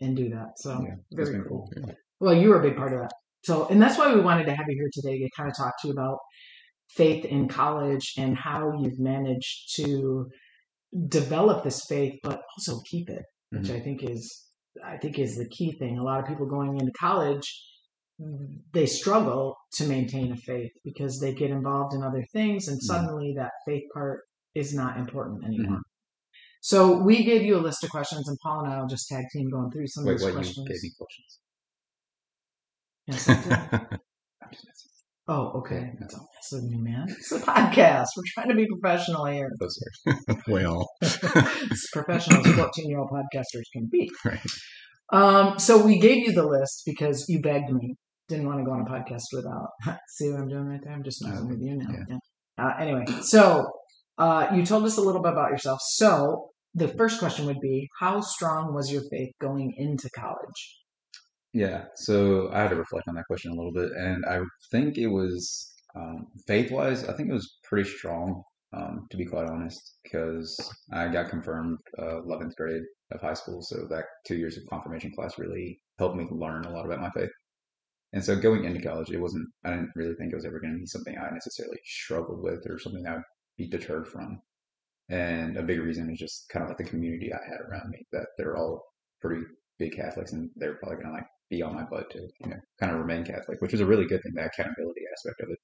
and 0.00 0.16
do 0.16 0.30
that. 0.30 0.52
So 0.56 0.82
Yeah, 0.82 0.94
very 1.12 1.42
cool. 1.46 1.68
cool. 1.74 1.94
Well, 2.20 2.34
you 2.34 2.48
were 2.48 2.60
a 2.60 2.62
big 2.62 2.76
part 2.76 2.92
of 2.92 3.00
that. 3.00 3.12
So, 3.44 3.68
and 3.68 3.80
that's 3.80 3.98
why 3.98 4.12
we 4.14 4.20
wanted 4.20 4.44
to 4.46 4.54
have 4.54 4.66
you 4.68 4.74
here 4.74 4.90
today 4.92 5.18
to 5.18 5.28
kind 5.36 5.48
of 5.48 5.56
talk 5.56 5.74
to 5.82 5.88
you 5.88 5.92
about 5.92 6.18
faith 6.90 7.24
in 7.24 7.48
college 7.48 8.14
and 8.18 8.36
how 8.36 8.72
you've 8.80 8.98
managed 8.98 9.74
to 9.76 10.28
develop 11.08 11.62
this 11.62 11.84
faith, 11.86 12.18
but 12.22 12.40
also 12.56 12.80
keep 12.90 13.08
it, 13.10 13.22
which 13.50 13.68
Mhm. 13.68 13.76
I 13.76 13.80
think 13.80 14.02
is, 14.02 14.46
I 14.82 14.96
think 14.96 15.18
is 15.18 15.36
the 15.36 15.48
key 15.48 15.72
thing. 15.78 15.98
A 15.98 16.02
lot 16.02 16.20
of 16.20 16.26
people 16.26 16.46
going 16.46 16.78
into 16.80 16.92
college, 16.98 17.46
they 18.72 18.86
struggle 18.86 19.56
to 19.74 19.86
maintain 19.86 20.32
a 20.32 20.36
faith 20.36 20.72
because 20.82 21.20
they 21.20 21.32
get 21.34 21.50
involved 21.50 21.94
in 21.94 22.02
other 22.02 22.24
things, 22.32 22.66
and 22.66 22.78
Mhm. 22.78 22.84
suddenly 22.84 23.34
that 23.36 23.52
faith 23.66 23.84
part 23.94 24.22
is 24.54 24.74
not 24.74 24.96
important 24.98 25.44
anymore. 25.44 25.76
Mhm. 25.78 25.82
So 26.60 26.98
we 27.00 27.22
gave 27.22 27.42
you 27.42 27.56
a 27.56 27.60
list 27.68 27.84
of 27.84 27.90
questions, 27.90 28.28
and 28.28 28.36
Paul 28.42 28.64
and 28.64 28.72
I 28.72 28.80
will 28.80 28.88
just 28.88 29.06
tag 29.08 29.26
team 29.32 29.48
going 29.50 29.70
through 29.70 29.86
some 29.86 30.04
Wait, 30.04 30.14
of 30.14 30.18
these 30.20 30.32
questions. 30.32 30.68
gave 30.68 30.82
me 30.82 30.90
questions? 30.98 31.38
Yes, 31.38 31.44
I 31.44 31.46
did. 32.08 32.56
I'm 32.56 32.64
just 32.64 32.78
messing. 32.78 32.96
Oh, 35.30 35.58
okay. 35.58 35.90
Mess 36.00 36.14
with 36.52 36.64
me, 36.64 36.78
man. 36.80 37.04
It's 37.10 37.30
a 37.32 37.38
podcast. 37.38 38.06
We're 38.16 38.22
trying 38.28 38.48
to 38.48 38.54
be 38.54 38.66
professional 38.66 39.26
here. 39.26 39.50
Sorry. 39.60 40.38
well, 40.48 40.88
As 41.02 41.18
professional 41.92 42.46
as 42.46 42.54
14 42.56 42.88
year 42.88 42.98
old 42.98 43.10
podcasters 43.10 43.64
can 43.74 43.90
be. 43.92 44.10
Right. 44.24 44.40
Um, 45.12 45.58
so 45.58 45.84
we 45.84 45.98
gave 45.98 46.26
you 46.26 46.32
the 46.32 46.46
list 46.46 46.82
because 46.86 47.26
you 47.28 47.42
begged 47.42 47.70
me. 47.70 47.96
Didn't 48.30 48.46
want 48.46 48.60
to 48.60 48.64
go 48.64 48.70
on 48.72 48.80
a 48.80 48.84
podcast 48.84 49.24
without. 49.34 49.68
See 50.08 50.30
what 50.30 50.40
I'm 50.40 50.48
doing 50.48 50.64
right 50.64 50.80
there? 50.82 50.94
I'm 50.94 51.04
just 51.04 51.22
messing 51.22 51.48
with 51.50 51.60
you 51.60 51.76
now. 51.76 51.90
yeah. 51.92 52.04
Yeah. 52.08 52.64
Uh, 52.64 52.72
anyway, 52.80 53.04
so 53.20 53.66
uh, 54.16 54.48
you 54.54 54.64
told 54.64 54.84
us 54.84 54.96
a 54.96 55.02
little 55.02 55.22
bit 55.22 55.32
about 55.32 55.50
yourself. 55.50 55.80
So 55.82 56.48
the 56.74 56.88
first 56.88 57.18
question 57.18 57.44
would 57.44 57.60
be, 57.60 57.86
how 58.00 58.22
strong 58.22 58.72
was 58.74 58.90
your 58.90 59.02
faith 59.10 59.32
going 59.42 59.74
into 59.76 60.08
college? 60.16 60.78
Yeah, 61.54 61.86
so 61.94 62.50
I 62.52 62.60
had 62.62 62.70
to 62.70 62.76
reflect 62.76 63.08
on 63.08 63.14
that 63.14 63.26
question 63.26 63.52
a 63.52 63.54
little 63.54 63.72
bit, 63.72 63.92
and 63.92 64.24
I 64.26 64.40
think 64.70 64.98
it 64.98 65.06
was 65.08 65.72
um, 65.96 66.26
faith-wise, 66.46 67.04
I 67.04 67.14
think 67.14 67.30
it 67.30 67.34
was 67.34 67.58
pretty 67.64 67.88
strong, 67.88 68.42
um, 68.74 69.06
to 69.10 69.16
be 69.16 69.24
quite 69.24 69.48
honest, 69.48 69.96
because 70.02 70.56
I 70.92 71.08
got 71.08 71.30
confirmed 71.30 71.78
uh, 71.98 72.20
11th 72.22 72.54
grade 72.56 72.82
of 73.12 73.20
high 73.22 73.34
school, 73.34 73.62
so 73.62 73.86
that 73.88 74.04
two 74.26 74.36
years 74.36 74.58
of 74.58 74.66
confirmation 74.68 75.12
class 75.14 75.38
really 75.38 75.80
helped 75.98 76.16
me 76.16 76.26
learn 76.30 76.64
a 76.66 76.70
lot 76.70 76.84
about 76.84 77.00
my 77.00 77.10
faith. 77.10 77.30
And 78.12 78.24
so 78.24 78.36
going 78.36 78.64
into 78.64 78.82
college, 78.82 79.10
it 79.10 79.20
wasn't, 79.20 79.48
I 79.64 79.70
didn't 79.70 79.92
really 79.96 80.14
think 80.14 80.32
it 80.32 80.36
was 80.36 80.44
ever 80.46 80.60
going 80.60 80.74
to 80.74 80.80
be 80.80 80.86
something 80.86 81.16
I 81.18 81.30
necessarily 81.32 81.78
struggled 81.84 82.42
with 82.42 82.66
or 82.70 82.78
something 82.78 83.06
I 83.06 83.14
would 83.14 83.22
be 83.56 83.68
deterred 83.68 84.08
from. 84.08 84.40
And 85.10 85.56
a 85.56 85.62
big 85.62 85.80
reason 85.80 86.10
is 86.10 86.18
just 86.18 86.48
kind 86.50 86.64
of 86.64 86.70
like 86.70 86.78
the 86.78 86.84
community 86.84 87.32
I 87.32 87.38
had 87.48 87.60
around 87.60 87.90
me, 87.90 88.06
that 88.12 88.28
they're 88.38 88.56
all 88.56 88.84
pretty 89.20 89.42
big 89.78 89.94
Catholics 89.96 90.32
and 90.32 90.50
they're 90.56 90.74
probably 90.76 90.96
going 90.96 91.08
to 91.08 91.12
like 91.14 91.26
be 91.50 91.62
on 91.62 91.74
my 91.74 91.84
butt 91.84 92.10
to, 92.10 92.18
you 92.18 92.50
know, 92.50 92.56
kind 92.80 92.92
of 92.92 92.98
remain 92.98 93.24
Catholic, 93.24 93.60
which 93.60 93.74
is 93.74 93.80
a 93.80 93.86
really 93.86 94.06
good 94.06 94.22
thing, 94.22 94.32
the 94.34 94.44
accountability 94.44 95.02
aspect 95.12 95.40
of 95.40 95.50
it. 95.50 95.58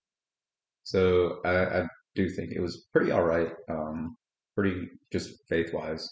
So 0.85 1.39
I, 1.45 1.81
I 1.81 1.87
do 2.15 2.29
think 2.29 2.53
it 2.53 2.61
was 2.61 2.87
pretty 2.93 3.11
all 3.11 3.25
right, 3.25 3.49
um, 3.69 4.17
pretty 4.55 4.89
just 5.13 5.31
faith 5.49 5.73
wise, 5.73 6.09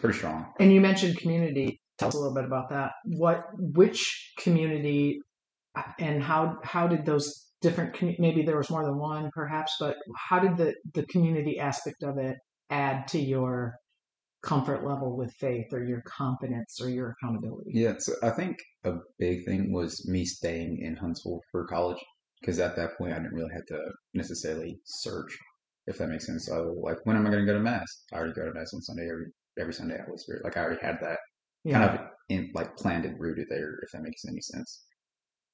pretty 0.00 0.16
strong. 0.16 0.52
And 0.58 0.72
you 0.72 0.80
mentioned 0.80 1.18
community. 1.18 1.80
Tell 1.98 2.08
us 2.08 2.14
a 2.14 2.18
little 2.18 2.34
bit 2.34 2.44
about 2.44 2.70
that. 2.70 2.92
What, 3.04 3.44
which 3.54 4.32
community, 4.38 5.20
and 5.98 6.22
how 6.22 6.58
how 6.62 6.86
did 6.86 7.04
those 7.06 7.46
different 7.62 7.96
maybe 8.18 8.42
there 8.42 8.56
was 8.56 8.70
more 8.70 8.84
than 8.84 8.98
one 8.98 9.30
perhaps, 9.34 9.76
but 9.80 9.96
how 10.16 10.38
did 10.38 10.56
the 10.56 10.74
the 10.94 11.06
community 11.06 11.58
aspect 11.58 12.02
of 12.02 12.18
it 12.18 12.36
add 12.70 13.08
to 13.08 13.18
your 13.18 13.74
comfort 14.46 14.84
level 14.86 15.16
with 15.16 15.32
faith 15.34 15.72
or 15.72 15.84
your 15.84 16.02
confidence 16.02 16.80
or 16.80 16.88
your 16.88 17.16
accountability? 17.16 17.72
Yeah, 17.74 17.94
so 17.98 18.12
I 18.22 18.30
think 18.30 18.56
a 18.84 18.92
big 19.18 19.44
thing 19.44 19.72
was 19.72 20.06
me 20.08 20.24
staying 20.24 20.78
in 20.80 20.96
Huntsville 20.96 21.40
for 21.50 21.66
college 21.66 21.98
because 22.40 22.58
at 22.60 22.76
that 22.76 22.96
point 22.96 23.12
I 23.12 23.16
didn't 23.16 23.34
really 23.34 23.52
have 23.52 23.66
to 23.66 23.78
necessarily 24.14 24.78
search, 24.84 25.36
if 25.86 25.98
that 25.98 26.08
makes 26.08 26.26
sense. 26.26 26.46
So 26.46 26.74
like, 26.80 26.98
when 27.04 27.16
am 27.16 27.26
I 27.26 27.30
going 27.30 27.44
to 27.44 27.52
go 27.52 27.58
to 27.58 27.64
mass? 27.64 28.04
I 28.12 28.16
already 28.16 28.34
go 28.34 28.44
to 28.44 28.54
mass 28.54 28.72
on 28.72 28.82
Sunday 28.82 29.08
every 29.10 29.26
every 29.58 29.74
Sunday. 29.74 29.98
I 29.98 30.10
was 30.10 30.22
spirit 30.22 30.44
like 30.44 30.56
I 30.56 30.60
already 30.60 30.80
had 30.80 30.98
that 31.00 31.18
Yeah. 31.64 31.78
kind 31.78 31.98
of 31.98 32.06
in 32.28 32.50
like 32.54 32.76
planned 32.76 33.04
and 33.04 33.18
rooted 33.18 33.48
there, 33.48 33.78
if 33.82 33.90
that 33.92 34.02
makes 34.02 34.24
any 34.26 34.40
sense. 34.40 34.84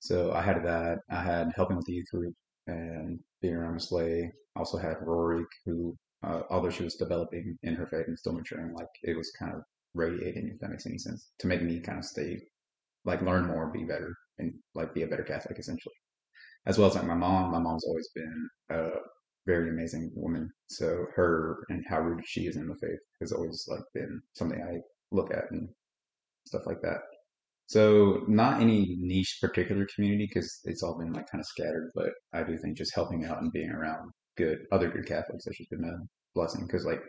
So 0.00 0.32
I 0.32 0.42
had 0.42 0.64
that. 0.64 0.98
I 1.10 1.22
had 1.22 1.52
helping 1.56 1.76
with 1.76 1.86
the 1.86 1.92
youth 1.94 2.10
group 2.12 2.34
and 2.66 3.20
being 3.40 3.54
around 3.54 3.74
Miss 3.74 3.92
Lay. 3.92 4.30
I 4.56 4.58
also 4.58 4.76
had 4.78 4.96
Rory, 5.00 5.44
who, 5.64 5.96
uh, 6.22 6.42
although 6.50 6.70
she 6.70 6.84
was 6.84 6.94
developing 6.94 7.58
in 7.62 7.74
her 7.74 7.86
faith 7.86 8.06
and 8.06 8.18
still 8.18 8.32
maturing, 8.32 8.72
like 8.74 8.88
it 9.02 9.16
was 9.16 9.32
kind 9.38 9.54
of 9.54 9.62
radiating, 9.94 10.50
if 10.52 10.60
that 10.60 10.70
makes 10.70 10.86
any 10.86 10.98
sense, 10.98 11.30
to 11.40 11.46
make 11.46 11.62
me 11.62 11.80
kind 11.80 11.98
of 11.98 12.04
stay, 12.04 12.38
like 13.04 13.22
learn 13.22 13.46
more, 13.46 13.72
be 13.72 13.84
better, 13.84 14.14
and 14.38 14.54
like 14.74 14.94
be 14.94 15.02
a 15.02 15.06
better 15.06 15.24
Catholic 15.24 15.58
essentially. 15.58 15.94
As 16.66 16.78
well 16.78 16.88
as 16.88 16.94
like 16.94 17.06
my 17.06 17.14
mom. 17.14 17.50
My 17.50 17.58
mom's 17.58 17.84
always 17.84 18.08
been 18.14 18.48
a 18.70 18.90
very 19.46 19.70
amazing 19.70 20.12
woman. 20.14 20.48
So 20.68 21.06
her 21.16 21.64
and 21.68 21.84
how 21.88 22.00
rooted 22.00 22.24
she 22.26 22.42
is 22.42 22.56
in 22.56 22.68
the 22.68 22.76
faith 22.76 23.00
has 23.20 23.32
always 23.32 23.64
like 23.68 23.82
been 23.94 24.20
something 24.34 24.62
I 24.62 24.78
look 25.10 25.32
at 25.32 25.50
and 25.50 25.68
stuff 26.46 26.66
like 26.66 26.80
that. 26.82 26.98
So 27.66 28.22
not 28.28 28.60
any 28.60 28.96
niche 29.00 29.38
particular 29.40 29.86
community 29.94 30.28
because 30.32 30.60
it's 30.64 30.82
all 30.82 30.98
been 30.98 31.12
like 31.12 31.30
kind 31.30 31.40
of 31.40 31.46
scattered, 31.46 31.90
but 31.94 32.10
I 32.32 32.42
do 32.44 32.56
think 32.58 32.76
just 32.76 32.94
helping 32.94 33.24
out 33.24 33.40
and 33.40 33.52
being 33.52 33.70
around 33.70 34.12
good 34.36 34.58
other 34.72 34.88
good 34.90 35.06
Catholics 35.06 35.44
has 35.46 35.56
just 35.56 35.70
been 35.70 35.84
a 35.84 35.96
blessing 36.34 36.66
because 36.66 36.84
like 36.86 37.00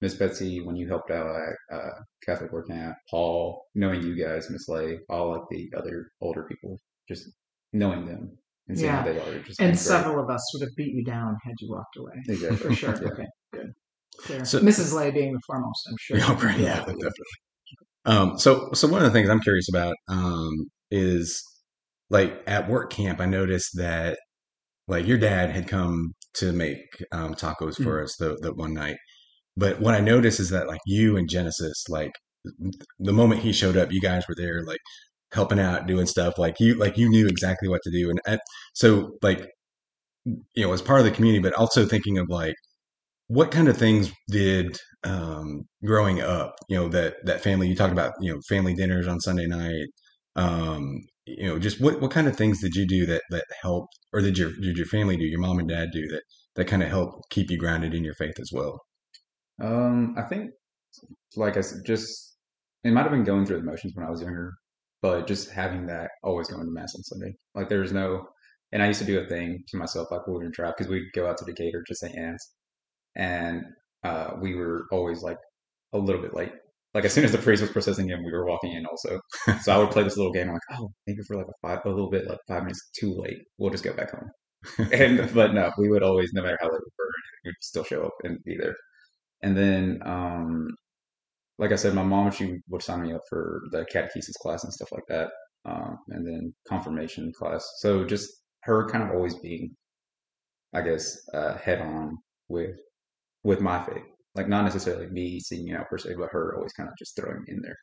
Miss 0.00 0.14
Betsy, 0.14 0.60
when 0.60 0.76
you 0.76 0.88
helped 0.88 1.10
out 1.10 1.26
at 1.26 1.76
uh, 1.76 1.90
Catholic 2.26 2.52
Work 2.52 2.68
Camp, 2.68 2.96
Paul, 3.10 3.64
knowing 3.74 4.02
you 4.02 4.16
guys, 4.22 4.50
Miss 4.50 4.68
Lay, 4.68 4.98
all 5.08 5.30
like 5.32 5.42
the 5.50 5.70
other 5.76 6.08
older 6.20 6.44
people, 6.44 6.78
just 7.08 7.30
knowing 7.72 8.04
them 8.04 8.36
and 8.68 8.76
seeing 8.76 8.90
Yeah. 8.90 8.96
how 8.98 9.04
they 9.04 9.18
are, 9.18 9.38
just 9.40 9.60
and 9.60 9.68
been 9.68 9.70
great. 9.70 9.78
several 9.78 10.22
of 10.22 10.28
us 10.30 10.42
would 10.54 10.62
have 10.66 10.76
beat 10.76 10.92
you 10.94 11.04
down 11.04 11.36
had 11.44 11.54
you 11.60 11.70
walked 11.70 11.96
away. 11.96 12.12
exactly 12.28 12.56
For 12.58 12.74
sure. 12.74 12.94
Yeah. 13.02 13.08
Okay, 13.12 13.24
good. 13.52 13.72
Clear. 14.18 14.44
So- 14.44 14.60
Mrs. 14.60 14.92
Lay 14.94 15.10
being 15.10 15.32
the 15.32 15.40
foremost, 15.46 15.86
I'm 15.88 15.96
sure. 15.98 16.16
Yeah, 16.18 16.44
right, 16.44 16.58
yeah, 16.58 16.76
definitely. 16.80 17.12
Um, 18.04 18.38
so, 18.38 18.70
so 18.74 18.86
one 18.88 19.00
of 19.02 19.06
the 19.10 19.10
things 19.16 19.30
I'm 19.30 19.40
curious 19.40 19.68
about 19.70 19.94
um, 20.08 20.50
is 20.90 21.42
like 22.10 22.42
at 22.46 22.68
work 22.68 22.92
camp, 22.92 23.20
I 23.20 23.26
noticed 23.26 23.70
that 23.78 24.18
like 24.88 25.06
your 25.06 25.16
dad 25.18 25.50
had 25.50 25.66
come 25.68 26.12
to 26.34 26.52
make 26.52 26.80
um, 27.12 27.34
tacos 27.34 27.82
for 27.82 28.02
us 28.02 28.16
the, 28.16 28.36
the 28.40 28.52
one 28.52 28.74
night. 28.74 28.96
But 29.56 29.80
what 29.80 29.94
I 29.94 30.00
noticed 30.00 30.40
is 30.40 30.50
that 30.50 30.66
like 30.66 30.80
you 30.86 31.16
and 31.16 31.28
Genesis, 31.28 31.84
like 31.88 32.12
the 32.98 33.12
moment 33.12 33.42
he 33.42 33.52
showed 33.52 33.76
up, 33.76 33.92
you 33.92 34.00
guys 34.00 34.24
were 34.28 34.34
there, 34.36 34.64
like 34.64 34.80
helping 35.32 35.60
out, 35.60 35.86
doing 35.86 36.06
stuff. 36.06 36.38
Like 36.38 36.58
you, 36.60 36.74
like 36.74 36.98
you 36.98 37.08
knew 37.08 37.26
exactly 37.26 37.68
what 37.68 37.82
to 37.84 37.90
do. 37.90 38.10
And 38.10 38.20
at, 38.26 38.40
so, 38.74 39.12
like, 39.22 39.46
you 40.24 40.64
know, 40.64 40.72
as 40.72 40.82
part 40.82 41.00
of 41.00 41.04
the 41.04 41.12
community, 41.12 41.42
but 41.42 41.54
also 41.54 41.86
thinking 41.86 42.18
of 42.18 42.28
like 42.28 42.54
what 43.28 43.50
kind 43.50 43.68
of 43.68 43.76
things 43.76 44.12
did 44.28 44.78
um, 45.04 45.62
growing 45.84 46.20
up, 46.20 46.54
you 46.68 46.76
know, 46.76 46.88
that 46.88 47.16
that 47.24 47.42
family 47.42 47.68
you 47.68 47.76
talked 47.76 47.92
about, 47.92 48.12
you 48.20 48.32
know, 48.32 48.40
family 48.48 48.74
dinners 48.74 49.06
on 49.06 49.20
Sunday 49.20 49.46
night, 49.46 49.86
um, 50.36 51.00
you 51.26 51.46
know, 51.46 51.58
just 51.58 51.80
what 51.80 52.00
what 52.00 52.10
kind 52.10 52.28
of 52.28 52.36
things 52.36 52.60
did 52.60 52.74
you 52.74 52.86
do 52.86 53.06
that 53.06 53.22
that 53.30 53.44
helped, 53.62 53.98
or 54.12 54.20
did 54.20 54.36
your 54.38 54.52
did 54.60 54.76
your 54.76 54.86
family 54.86 55.16
do, 55.16 55.24
your 55.24 55.40
mom 55.40 55.58
and 55.58 55.68
dad 55.68 55.90
do 55.92 56.06
that 56.08 56.22
that 56.56 56.66
kind 56.66 56.82
of 56.82 56.88
helped 56.88 57.30
keep 57.30 57.50
you 57.50 57.58
grounded 57.58 57.94
in 57.94 58.04
your 58.04 58.14
faith 58.14 58.38
as 58.38 58.50
well? 58.52 58.80
Um, 59.62 60.14
I 60.18 60.22
think, 60.22 60.50
like 61.36 61.56
I 61.56 61.62
said, 61.62 61.80
just 61.86 62.36
it 62.84 62.92
might 62.92 63.02
have 63.02 63.10
been 63.10 63.24
going 63.24 63.46
through 63.46 63.58
the 63.58 63.64
motions 63.64 63.94
when 63.94 64.06
I 64.06 64.10
was 64.10 64.20
younger, 64.20 64.52
but 65.00 65.26
just 65.26 65.50
having 65.50 65.86
that 65.86 66.10
always 66.22 66.48
going 66.48 66.64
to 66.64 66.70
mass 66.70 66.94
on 66.94 67.02
Sunday. 67.02 67.34
Like 67.54 67.68
there's 67.68 67.92
no, 67.92 68.26
and 68.72 68.82
I 68.82 68.88
used 68.88 69.00
to 69.00 69.06
do 69.06 69.20
a 69.20 69.26
thing 69.26 69.64
to 69.68 69.78
myself 69.78 70.08
like 70.10 70.26
we 70.26 70.34
were 70.34 70.44
in 70.44 70.52
trap 70.52 70.74
because 70.76 70.90
we'd 70.90 71.12
go 71.14 71.26
out 71.26 71.38
to 71.38 71.44
Decatur 71.46 71.82
to 71.86 71.94
St. 71.94 72.16
Anne's, 72.16 72.50
and 73.16 73.62
uh, 74.02 74.32
we 74.40 74.54
were 74.54 74.84
always 74.92 75.22
like 75.22 75.38
a 75.94 75.98
little 75.98 76.20
bit 76.20 76.34
late. 76.34 76.52
Like 76.94 77.04
as 77.04 77.12
soon 77.12 77.24
as 77.24 77.32
the 77.32 77.38
priest 77.38 77.62
was 77.62 77.70
processing 77.72 78.08
him, 78.08 78.24
we 78.24 78.32
were 78.32 78.46
walking 78.46 78.72
in 78.72 78.86
also. 78.86 79.20
So 79.62 79.74
I 79.74 79.78
would 79.78 79.90
play 79.90 80.04
this 80.04 80.16
little 80.16 80.32
game. 80.32 80.48
I'm 80.48 80.54
like, 80.54 80.80
oh, 80.80 80.90
maybe 81.06 81.22
for 81.26 81.36
like 81.36 81.46
a 81.48 81.66
five, 81.68 81.84
a 81.84 81.88
little 81.90 82.10
bit, 82.10 82.28
like 82.28 82.38
five 82.48 82.62
minutes 82.62 82.90
too 82.98 83.14
late. 83.14 83.38
We'll 83.58 83.70
just 83.70 83.84
go 83.84 83.92
back 83.94 84.10
home. 84.12 84.30
and 84.92 85.32
but 85.34 85.54
no, 85.54 85.70
we 85.78 85.88
would 85.90 86.02
always, 86.02 86.32
no 86.32 86.42
matter 86.42 86.58
how 86.60 86.68
late 86.68 86.80
we 86.80 86.90
were, 86.98 87.10
we'd 87.44 87.54
still 87.60 87.84
show 87.84 88.04
up 88.04 88.14
and 88.24 88.38
be 88.44 88.56
there. 88.56 88.76
And 89.42 89.56
then, 89.56 90.00
um, 90.04 90.68
like 91.58 91.72
I 91.72 91.76
said, 91.76 91.94
my 91.94 92.02
mom 92.02 92.30
she 92.30 92.58
would 92.68 92.82
sign 92.82 93.02
me 93.02 93.12
up 93.12 93.22
for 93.28 93.62
the 93.72 93.84
catechesis 93.92 94.34
class 94.42 94.64
and 94.64 94.72
stuff 94.72 94.92
like 94.92 95.06
that, 95.08 95.30
um, 95.64 95.98
and 96.08 96.26
then 96.26 96.54
confirmation 96.68 97.32
class. 97.38 97.66
So 97.78 98.04
just 98.04 98.30
her 98.62 98.88
kind 98.88 99.04
of 99.04 99.10
always 99.10 99.36
being, 99.36 99.76
I 100.74 100.82
guess, 100.82 101.16
uh, 101.32 101.56
head 101.56 101.80
on 101.80 102.18
with 102.48 102.76
with 103.44 103.60
my 103.60 103.82
faith, 103.84 104.04
like 104.34 104.48
not 104.48 104.64
necessarily 104.64 105.06
me 105.08 105.40
seeking 105.40 105.68
it 105.68 105.76
out 105.76 105.88
per 105.88 105.98
se, 105.98 106.14
but 106.18 106.30
her 106.32 106.54
always 106.56 106.72
kind 106.72 106.88
of 106.88 106.96
just 106.98 107.16
throwing 107.16 107.42
me 107.42 107.54
in 107.54 107.62
there. 107.62 107.76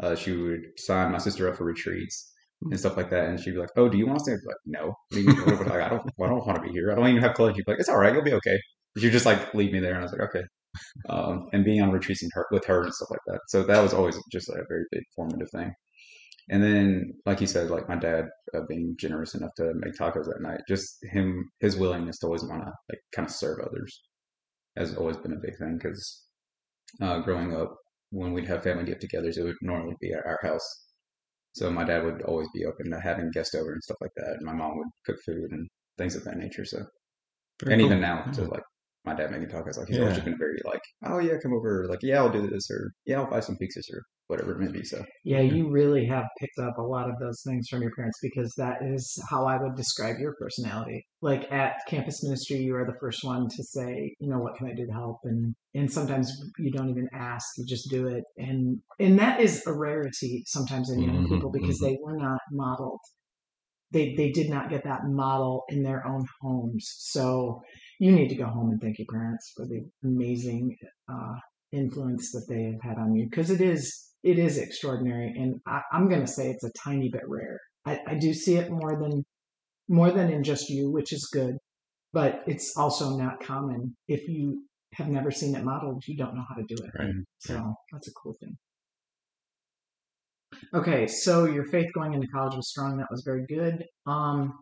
Uh, 0.00 0.14
she 0.14 0.32
would 0.32 0.60
sign 0.76 1.12
my 1.12 1.18
sister 1.18 1.48
up 1.48 1.56
for 1.56 1.64
retreats 1.64 2.32
and 2.62 2.78
stuff 2.78 2.96
like 2.96 3.10
that, 3.10 3.28
and 3.28 3.40
she'd 3.40 3.52
be 3.52 3.58
like, 3.58 3.70
"Oh, 3.76 3.88
do 3.88 3.98
you 3.98 4.06
want 4.06 4.18
to 4.20 4.24
stay?" 4.24 4.32
I'd 4.32 4.40
be 4.40 4.46
like, 4.46 4.56
"No, 4.66 4.94
like, 5.66 5.82
I 5.82 5.88
don't, 5.88 6.02
I 6.22 6.26
don't 6.28 6.46
want 6.46 6.56
to 6.56 6.62
be 6.62 6.70
here. 6.70 6.92
I 6.92 6.94
don't 6.94 7.08
even 7.08 7.22
have 7.22 7.34
clothes." 7.34 7.56
She'd 7.56 7.64
be 7.64 7.72
like, 7.72 7.80
"It's 7.80 7.88
all 7.88 7.98
right, 7.98 8.12
you'll 8.12 8.22
be 8.22 8.34
okay." 8.34 8.58
She'd 8.98 9.10
just 9.12 9.26
like 9.26 9.54
leave 9.54 9.72
me 9.72 9.80
there, 9.80 9.92
and 9.92 10.00
I 10.00 10.02
was 10.02 10.12
like, 10.12 10.28
"Okay." 10.28 10.44
um, 11.08 11.48
and 11.52 11.64
being 11.64 11.82
on 11.82 11.90
retreats 11.90 12.22
her, 12.34 12.46
with 12.50 12.64
her 12.66 12.84
and 12.84 12.94
stuff 12.94 13.10
like 13.10 13.20
that. 13.26 13.40
So 13.48 13.62
that 13.64 13.82
was 13.82 13.94
always 13.94 14.16
just 14.30 14.48
a 14.48 14.64
very 14.68 14.84
big 14.90 15.02
formative 15.16 15.50
thing. 15.50 15.72
And 16.50 16.62
then, 16.62 17.12
like 17.26 17.40
you 17.40 17.46
said, 17.46 17.70
like 17.70 17.88
my 17.88 17.96
dad 17.96 18.26
uh, 18.54 18.60
being 18.68 18.96
generous 18.98 19.34
enough 19.34 19.50
to 19.56 19.72
make 19.74 19.94
tacos 19.94 20.26
that 20.26 20.40
night, 20.40 20.60
just 20.68 20.98
him, 21.12 21.50
his 21.60 21.76
willingness 21.76 22.18
to 22.20 22.26
always 22.26 22.44
want 22.44 22.62
to 22.64 22.72
like 22.88 23.00
kind 23.14 23.26
of 23.26 23.32
serve 23.34 23.58
others 23.60 24.02
has 24.76 24.94
always 24.94 25.16
been 25.16 25.32
a 25.32 25.40
big 25.40 25.56
thing. 25.58 25.78
Because 25.78 26.26
uh, 27.00 27.20
growing 27.20 27.54
up, 27.54 27.74
when 28.10 28.32
we'd 28.32 28.46
have 28.46 28.62
family 28.62 28.84
get-togethers, 28.84 29.36
it 29.36 29.44
would 29.44 29.56
normally 29.62 29.96
be 30.00 30.12
at 30.12 30.24
our 30.26 30.38
house. 30.42 30.86
So 31.54 31.70
my 31.70 31.84
dad 31.84 32.04
would 32.04 32.22
always 32.22 32.48
be 32.54 32.64
open 32.64 32.90
to 32.90 33.00
having 33.00 33.30
guests 33.30 33.54
over 33.54 33.72
and 33.72 33.82
stuff 33.82 33.98
like 34.00 34.12
that. 34.16 34.36
And 34.36 34.44
my 34.44 34.52
mom 34.52 34.78
would 34.78 34.88
cook 35.06 35.16
food 35.26 35.50
and 35.50 35.66
things 35.96 36.14
of 36.16 36.24
that 36.24 36.36
nature. 36.36 36.64
So 36.64 36.84
Very 37.60 37.72
and 37.74 37.80
cool. 37.80 37.90
even 37.90 38.00
now, 38.00 38.22
to 38.32 38.42
Yeah. 38.42 38.48
like 38.48 38.62
my 39.04 39.14
dad 39.14 39.30
making 39.30 39.48
tacos, 39.48 39.76
like 39.78 39.88
he's 39.88 39.98
always 39.98 40.12
Yeah. 40.12 40.14
just 40.16 40.24
been 40.24 40.38
very 40.38 40.58
like, 40.64 40.82
oh 41.04 41.18
yeah, 41.18 41.38
come 41.42 41.52
over, 41.54 41.86
like 41.88 42.02
yeah, 42.02 42.18
I'll 42.18 42.30
do 42.30 42.46
this, 42.48 42.70
or 42.70 42.92
yeah, 43.06 43.20
I'll 43.20 43.30
buy 43.30 43.40
some 43.40 43.56
pizzas, 43.56 43.92
or 43.92 44.02
whatever 44.28 44.52
it 44.52 44.60
may 44.60 44.70
be. 44.70 44.84
So 44.84 45.04
Yeah, 45.24 45.40
you 45.40 45.68
really 45.70 46.06
have 46.06 46.24
picked 46.38 46.58
up 46.58 46.78
a 46.78 46.82
lot 46.82 47.08
of 47.10 47.18
those 47.18 47.42
things 47.46 47.68
from 47.68 47.82
your 47.82 47.90
parents 47.94 48.18
because 48.22 48.54
that 48.56 48.78
is 48.82 49.20
how 49.28 49.46
I 49.46 49.60
would 49.60 49.74
describe 49.74 50.16
your 50.20 50.34
personality. 50.40 51.06
Like 51.20 51.50
at 51.50 51.76
campus 51.88 52.22
ministry, 52.22 52.58
you 52.58 52.76
are 52.76 52.86
the 52.86 52.98
first 53.00 53.24
one 53.24 53.48
to 53.48 53.62
say, 53.64 54.14
you 54.20 54.28
know, 54.30 54.38
what 54.38 54.56
can 54.56 54.68
I 54.68 54.74
do 54.74 54.86
to 54.86 54.92
help? 54.92 55.18
And 55.24 55.54
and 55.74 55.90
sometimes 55.90 56.32
you 56.58 56.70
don't 56.70 56.90
even 56.90 57.08
ask, 57.12 57.46
you 57.58 57.66
just 57.66 57.90
do 57.90 58.06
it. 58.06 58.24
And 58.36 58.80
and 59.00 59.18
that 59.18 59.40
is 59.40 59.66
a 59.66 59.72
rarity 59.72 60.44
sometimes 60.46 60.90
in 60.90 61.02
young 61.02 61.18
Mhm, 61.18 61.28
people 61.28 61.50
because 61.50 61.78
they 61.80 61.98
were 62.02 62.16
not 62.16 62.40
modeled. 62.52 63.00
They 63.90 64.14
they 64.14 64.30
did 64.32 64.50
not 64.50 64.70
get 64.70 64.84
that 64.84 65.04
model 65.06 65.64
in 65.68 65.82
their 65.82 66.06
own 66.06 66.26
homes. 66.40 66.86
So 66.98 67.62
you 67.98 68.12
need 68.12 68.28
to 68.28 68.36
go 68.36 68.46
home 68.46 68.70
and 68.70 68.80
thank 68.80 68.98
your 68.98 69.06
parents 69.10 69.52
for 69.56 69.66
the 69.66 69.80
amazing 70.04 70.76
uh, 71.10 71.34
influence 71.72 72.30
that 72.32 72.46
they 72.48 72.64
have 72.64 72.82
had 72.82 72.98
on 72.98 73.14
you 73.14 73.26
because 73.28 73.50
it 73.50 73.60
is 73.60 74.07
it 74.28 74.38
is 74.38 74.58
extraordinary 74.58 75.34
and 75.38 75.58
I, 75.66 75.80
i'm 75.90 76.08
going 76.08 76.20
to 76.20 76.26
say 76.26 76.50
it's 76.50 76.64
a 76.64 76.72
tiny 76.72 77.08
bit 77.08 77.22
rare. 77.26 77.58
I, 77.86 78.00
I 78.06 78.14
do 78.14 78.34
see 78.34 78.56
it 78.56 78.70
more 78.70 79.00
than 79.00 79.24
more 79.88 80.10
than 80.10 80.30
in 80.30 80.44
just 80.44 80.68
you 80.68 80.90
which 80.90 81.12
is 81.14 81.30
good 81.32 81.56
but 82.12 82.42
it's 82.46 82.74
also 82.76 83.18
not 83.18 83.44
common. 83.44 83.94
If 84.08 84.26
you 84.28 84.64
have 84.94 85.08
never 85.08 85.30
seen 85.30 85.54
it 85.54 85.64
modeled 85.64 86.02
you 86.06 86.16
don't 86.16 86.34
know 86.34 86.44
how 86.48 86.56
to 86.56 86.64
do 86.68 86.76
it. 86.84 86.90
Right. 86.98 87.14
so 87.38 87.74
that's 87.90 88.08
a 88.08 88.12
cool 88.22 88.34
thing. 88.40 88.56
Okay 90.74 91.06
so 91.06 91.46
your 91.46 91.64
faith 91.64 91.90
going 91.94 92.12
into 92.12 92.28
college 92.28 92.56
was 92.56 92.68
strong. 92.68 92.98
That 92.98 93.10
was 93.10 93.22
very 93.24 93.46
good. 93.46 93.86
Um 94.06 94.58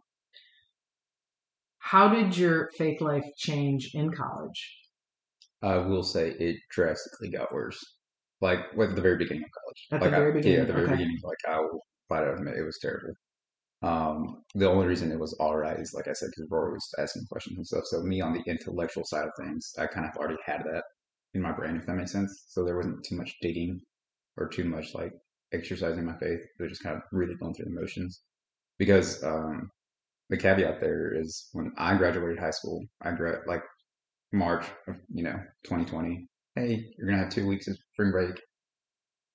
how 1.79 2.09
did 2.09 2.37
your 2.37 2.71
faith 2.79 3.01
life 3.01 3.27
change 3.37 3.91
in 3.95 4.13
college? 4.13 4.61
I 5.63 5.79
will 5.79 6.03
say 6.05 6.31
it 6.31 6.57
drastically 6.71 7.31
got 7.31 7.53
worse. 7.53 7.83
Like 8.41 8.61
at 8.79 8.95
the 8.95 9.03
very 9.03 9.17
beginning 9.17 9.45
of 9.45 9.51
college. 9.51 9.87
At 9.93 10.01
the 10.01 10.11
like 10.11 10.15
very 10.19 10.33
I, 10.33 10.35
beginning, 10.35 10.57
Yeah, 10.57 10.63
at 10.63 10.67
the 10.69 10.73
very 10.75 10.87
okay. 10.87 10.97
beginning. 10.97 11.19
Like 11.23 11.39
I 11.49 11.61
will 11.61 11.81
flat 12.09 12.25
out 12.25 12.39
admit 12.39 12.57
it 12.57 12.65
was 12.65 12.79
terrible. 12.81 13.15
Um, 13.83 14.43
the 14.55 14.69
only 14.69 14.87
reason 14.87 15.13
it 15.13 15.19
was 15.19 15.35
all 15.35 15.57
right 15.57 15.79
is 15.79 15.95
like 15.95 16.09
I 16.09 16.13
said, 16.13 16.31
because 16.35 16.51
Rory 16.51 16.73
was 16.73 16.95
asking 16.99 17.27
questions 17.31 17.57
and 17.57 17.67
stuff. 17.67 17.85
So 17.87 18.03
me 18.03 18.21
on 18.21 18.33
the 18.33 18.51
intellectual 18.51 19.05
side 19.05 19.27
of 19.27 19.33
things, 19.39 19.73
I 19.79 19.87
kind 19.87 20.07
of 20.07 20.17
already 20.17 20.39
had 20.45 20.63
that 20.65 20.85
in 21.35 21.43
my 21.43 21.53
brain, 21.53 21.77
if 21.77 21.87
that 21.87 21.97
makes 21.97 22.13
sense. 22.13 22.45
So 22.49 22.65
there 22.65 22.77
wasn't 22.77 23.05
too 23.05 23.17
much 23.17 23.35
digging 23.41 23.81
or 24.37 24.49
too 24.49 24.65
much 24.65 24.95
like 24.95 25.13
exercising 25.53 26.05
my 26.05 26.17
faith. 26.19 26.41
It 26.41 26.63
was 26.63 26.71
just 26.71 26.83
kind 26.83 26.97
of 26.97 27.03
really 27.13 27.35
going 27.35 27.55
through 27.55 27.67
the 27.67 27.81
motions. 27.81 28.23
Because 28.79 29.23
um, 29.25 29.71
the 30.29 30.37
caveat 30.37 30.81
there 30.81 31.15
is 31.15 31.49
when 31.53 31.73
I 31.79 31.97
graduated 31.97 32.39
high 32.39 32.51
school, 32.51 32.85
I 33.03 33.13
grad 33.13 33.41
like 33.47 33.63
March 34.33 34.67
of 34.89 34.97
you 35.13 35.23
know 35.23 35.37
2020. 35.65 36.27
Hey, 36.57 36.93
you're 36.99 37.07
gonna 37.07 37.23
have 37.23 37.31
two 37.33 37.47
weeks 37.47 37.69
of 37.69 37.79
spring 37.93 38.11
break. 38.11 38.41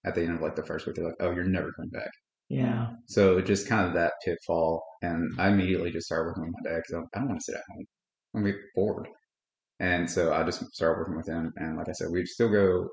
At 0.06 0.16
the 0.16 0.22
end 0.24 0.36
of 0.36 0.42
like 0.42 0.56
the 0.56 0.64
first 0.66 0.86
week, 0.86 0.96
they're 0.96 1.06
like, 1.06 1.16
"Oh, 1.20 1.32
you're 1.32 1.44
never 1.44 1.72
coming 1.74 1.92
back." 1.92 2.12
yeah 2.50 2.90
So 3.08 3.42
just 3.42 3.68
kind 3.68 3.88
of 3.88 3.94
that 3.94 4.14
pitfall, 4.26 4.84
and 5.02 5.32
I 5.40 5.50
immediately 5.50 5.92
just 5.92 6.08
started 6.08 6.26
working 6.28 6.44
with 6.46 6.54
my 6.64 6.70
dad 6.70 6.78
because 6.78 7.08
I 7.14 7.20
don't 7.20 7.30
want 7.30 7.40
to 7.40 7.44
sit 7.46 7.56
at 7.56 7.64
home. 7.72 7.86
I'm 8.36 8.42
gonna 8.44 8.54
be 8.54 8.60
bored, 8.76 9.08
and 9.80 10.10
so 10.10 10.34
I 10.34 10.44
just 10.44 10.64
started 10.74 11.00
working 11.00 11.18
with 11.18 11.28
him. 11.28 11.54
And 11.58 11.78
like 11.78 11.90
I 11.90 11.94
said, 11.94 12.10
we'd 12.12 12.28
still 12.28 12.50
go. 12.50 12.90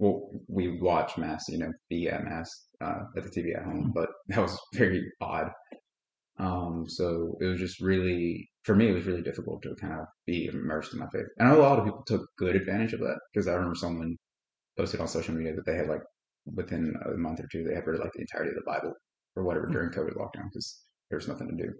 Well, 0.00 0.30
we 0.48 0.80
watch 0.80 1.18
mass, 1.18 1.48
you 1.48 1.58
know, 1.58 1.72
be 1.90 2.08
at 2.08 2.24
mass 2.24 2.50
uh, 2.82 3.04
at 3.16 3.24
the 3.24 3.30
TV 3.30 3.54
at 3.56 3.64
home, 3.64 3.92
but 3.94 4.10
that 4.28 4.40
was 4.40 4.58
very 4.74 5.10
odd. 5.20 5.50
Um, 6.38 6.86
so 6.88 7.36
it 7.40 7.46
was 7.46 7.58
just 7.60 7.80
really, 7.80 8.48
for 8.64 8.74
me, 8.74 8.88
it 8.88 8.94
was 8.94 9.06
really 9.06 9.22
difficult 9.22 9.62
to 9.62 9.74
kind 9.76 9.94
of 9.94 10.06
be 10.26 10.46
immersed 10.46 10.92
in 10.92 10.98
my 10.98 11.08
faith. 11.08 11.26
And 11.38 11.48
a 11.50 11.56
lot 11.56 11.78
of 11.78 11.84
people 11.84 12.02
took 12.06 12.26
good 12.38 12.56
advantage 12.56 12.92
of 12.92 13.00
that 13.00 13.18
because 13.32 13.48
I 13.48 13.52
remember 13.52 13.74
someone 13.74 14.16
posted 14.76 15.00
on 15.00 15.08
social 15.08 15.34
media 15.34 15.54
that 15.54 15.66
they 15.66 15.76
had 15.76 15.88
like 15.88 16.02
within 16.46 16.94
a 17.06 17.16
month 17.16 17.40
or 17.40 17.48
two 17.52 17.62
they 17.62 17.74
had 17.74 17.86
read 17.86 18.00
like 18.00 18.12
the 18.14 18.20
entirety 18.20 18.50
of 18.50 18.56
the 18.56 18.70
Bible 18.70 18.92
or 19.36 19.44
whatever 19.44 19.66
during 19.66 19.90
COVID 19.90 20.16
lockdown 20.16 20.48
because 20.50 20.84
there 21.08 21.18
was 21.18 21.28
nothing 21.28 21.48
to 21.48 21.64
do. 21.64 21.72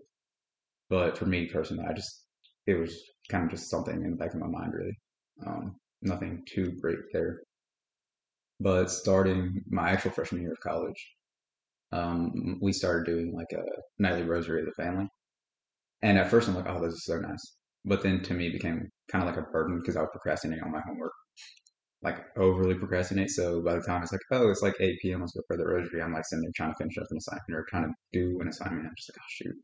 But 0.89 1.17
for 1.17 1.27
me 1.27 1.47
personally, 1.47 1.85
I 1.89 1.93
just 1.95 2.27
it 2.67 2.75
was 2.75 2.95
kind 3.29 3.45
of 3.45 3.51
just 3.51 3.71
something 3.71 4.05
in 4.05 4.11
the 4.11 4.17
back 4.17 4.35
of 4.35 4.41
my 4.41 4.47
mind 4.47 4.73
really. 4.75 4.99
Um, 5.47 5.77
nothing 6.03 6.45
too 6.47 6.73
great 6.81 6.99
there. 7.13 7.41
But 8.61 8.91
starting 8.91 9.63
my 9.69 9.91
actual 9.91 10.13
freshman 10.13 10.43
year 10.43 10.53
of 10.53 10.61
college, 10.61 11.17
um, 11.93 12.59
we 12.61 12.73
started 12.73 13.07
doing 13.07 13.33
like 13.35 13.53
a 13.53 13.65
nightly 13.99 14.23
rosary 14.23 14.61
of 14.61 14.67
the 14.67 14.83
family. 14.83 15.09
And 16.03 16.19
at 16.19 16.31
first 16.31 16.49
I'm 16.49 16.55
like, 16.55 16.69
oh, 16.69 16.81
this 16.81 16.95
is 16.95 17.05
so 17.05 17.19
nice. 17.19 17.57
But 17.85 18.03
then 18.03 18.23
to 18.23 18.35
me 18.35 18.49
it 18.49 18.53
became 18.53 18.89
kind 19.11 19.29
of 19.29 19.35
like 19.35 19.45
a 19.45 19.51
burden 19.51 19.79
because 19.79 19.97
I 19.97 20.01
would 20.01 20.13
procrastinate 20.13 20.63
on 20.63 20.73
my 20.73 20.81
homework 20.87 21.13
like 22.03 22.17
overly 22.37 22.75
procrastinate. 22.75 23.31
So 23.31 23.63
by 23.63 23.75
the 23.75 23.83
time 23.83 24.03
it's 24.03 24.13
like, 24.13 24.21
oh, 24.33 24.51
it's 24.51 24.63
like 24.63 24.75
8 24.81 24.99
p.m. 25.01 25.21
Let's 25.21 25.33
go 25.33 25.43
for 25.47 25.57
the 25.57 25.67
rosary. 25.67 26.03
I'm 26.03 26.13
like 26.13 26.25
sitting 26.27 26.43
there 26.43 26.53
trying 26.55 26.73
to 26.73 26.79
finish 26.79 26.99
up 26.99 27.07
an 27.11 27.17
assignment 27.17 27.55
or 27.55 27.67
trying 27.69 27.85
to 27.85 27.95
do 28.13 28.41
an 28.41 28.49
assignment. 28.49 28.87
I'm 28.87 28.95
just 28.97 29.11
like, 29.11 29.21
oh 29.21 29.31
shoot. 29.31 29.57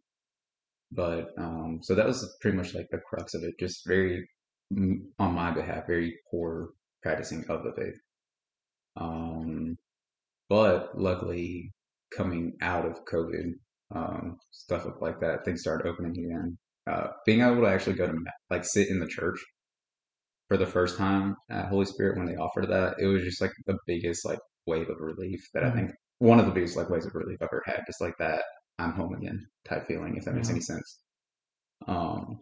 But 0.90 1.42
um, 1.42 1.80
so 1.82 1.94
that 1.94 2.06
was 2.06 2.36
pretty 2.40 2.56
much 2.56 2.74
like 2.74 2.86
the 2.90 2.98
crux 2.98 3.34
of 3.34 3.42
it. 3.42 3.54
Just 3.58 3.86
very 3.86 4.28
mm, 4.72 5.00
on 5.18 5.34
my 5.34 5.50
behalf, 5.50 5.86
very 5.86 6.16
poor 6.30 6.70
practicing 7.02 7.44
of 7.48 7.64
the 7.64 7.72
faith. 7.76 7.98
Um, 8.96 9.76
but 10.48 10.98
luckily, 10.98 11.72
coming 12.18 12.54
out 12.62 12.86
of 12.86 13.04
COVID, 13.06 13.52
um, 13.94 14.38
stuff 14.52 14.86
like 15.00 15.20
that, 15.20 15.44
things 15.46 15.62
started 15.62 15.88
opening 15.88 16.12
again. 16.26 16.58
Uh, 16.90 17.08
being 17.26 17.42
able 17.42 17.62
to 17.62 17.68
actually 17.68 17.96
go 17.96 18.08
to 18.08 18.18
like 18.50 18.64
sit 18.66 18.88
in 18.90 19.00
the 19.00 19.08
church 19.08 19.38
for 20.48 20.56
the 20.56 20.66
first 20.66 20.96
time 20.96 21.36
at 21.50 21.68
Holy 21.68 21.84
Spirit 21.84 22.16
when 22.16 22.26
they 22.26 22.36
offered 22.36 22.68
that, 22.68 22.96
it 22.98 23.06
was 23.06 23.22
just 23.22 23.40
like 23.40 23.52
the 23.66 23.78
biggest 23.86 24.24
like 24.24 24.38
wave 24.66 24.88
of 24.88 24.96
relief 25.00 25.40
that 25.54 25.64
I 25.64 25.70
Mhm. 25.70 25.74
think 25.74 25.90
one 26.18 26.40
of 26.40 26.46
the 26.46 26.52
biggest 26.52 26.76
like 26.76 26.88
waves 26.90 27.06
of 27.06 27.14
relief 27.14 27.38
I've 27.42 27.48
ever 27.52 27.62
had. 27.66 27.82
Just 27.86 28.00
like 28.00 28.14
that 28.18 28.44
I'm 28.78 28.92
home 28.92 29.14
again 29.14 29.46
type 29.68 29.86
feeling, 29.86 30.16
if 30.16 30.24
that 30.24 30.34
makes 30.34 30.48
Yeah. 30.48 30.50
any 30.50 30.60
sense. 30.60 31.00
Um, 31.88 32.40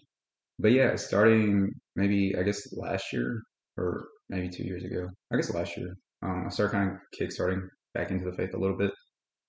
but 0.58 0.72
yeah, 0.72 0.96
starting 0.96 1.70
maybe 1.96 2.36
I 2.38 2.44
guess 2.44 2.72
last 2.74 3.12
year 3.12 3.42
or 3.78 4.08
maybe 4.30 4.50
two 4.50 4.64
years 4.64 4.84
ago, 4.84 5.08
I 5.32 5.36
guess 5.36 5.52
last 5.54 5.76
year, 5.78 5.96
um, 6.22 6.44
I 6.46 6.50
started 6.50 6.72
kind 6.72 6.92
of 6.92 6.98
kickstarting 7.20 7.68
back 7.94 8.10
into 8.10 8.24
the 8.24 8.36
faith 8.36 8.54
a 8.54 8.58
little 8.58 8.78
bit 8.78 8.92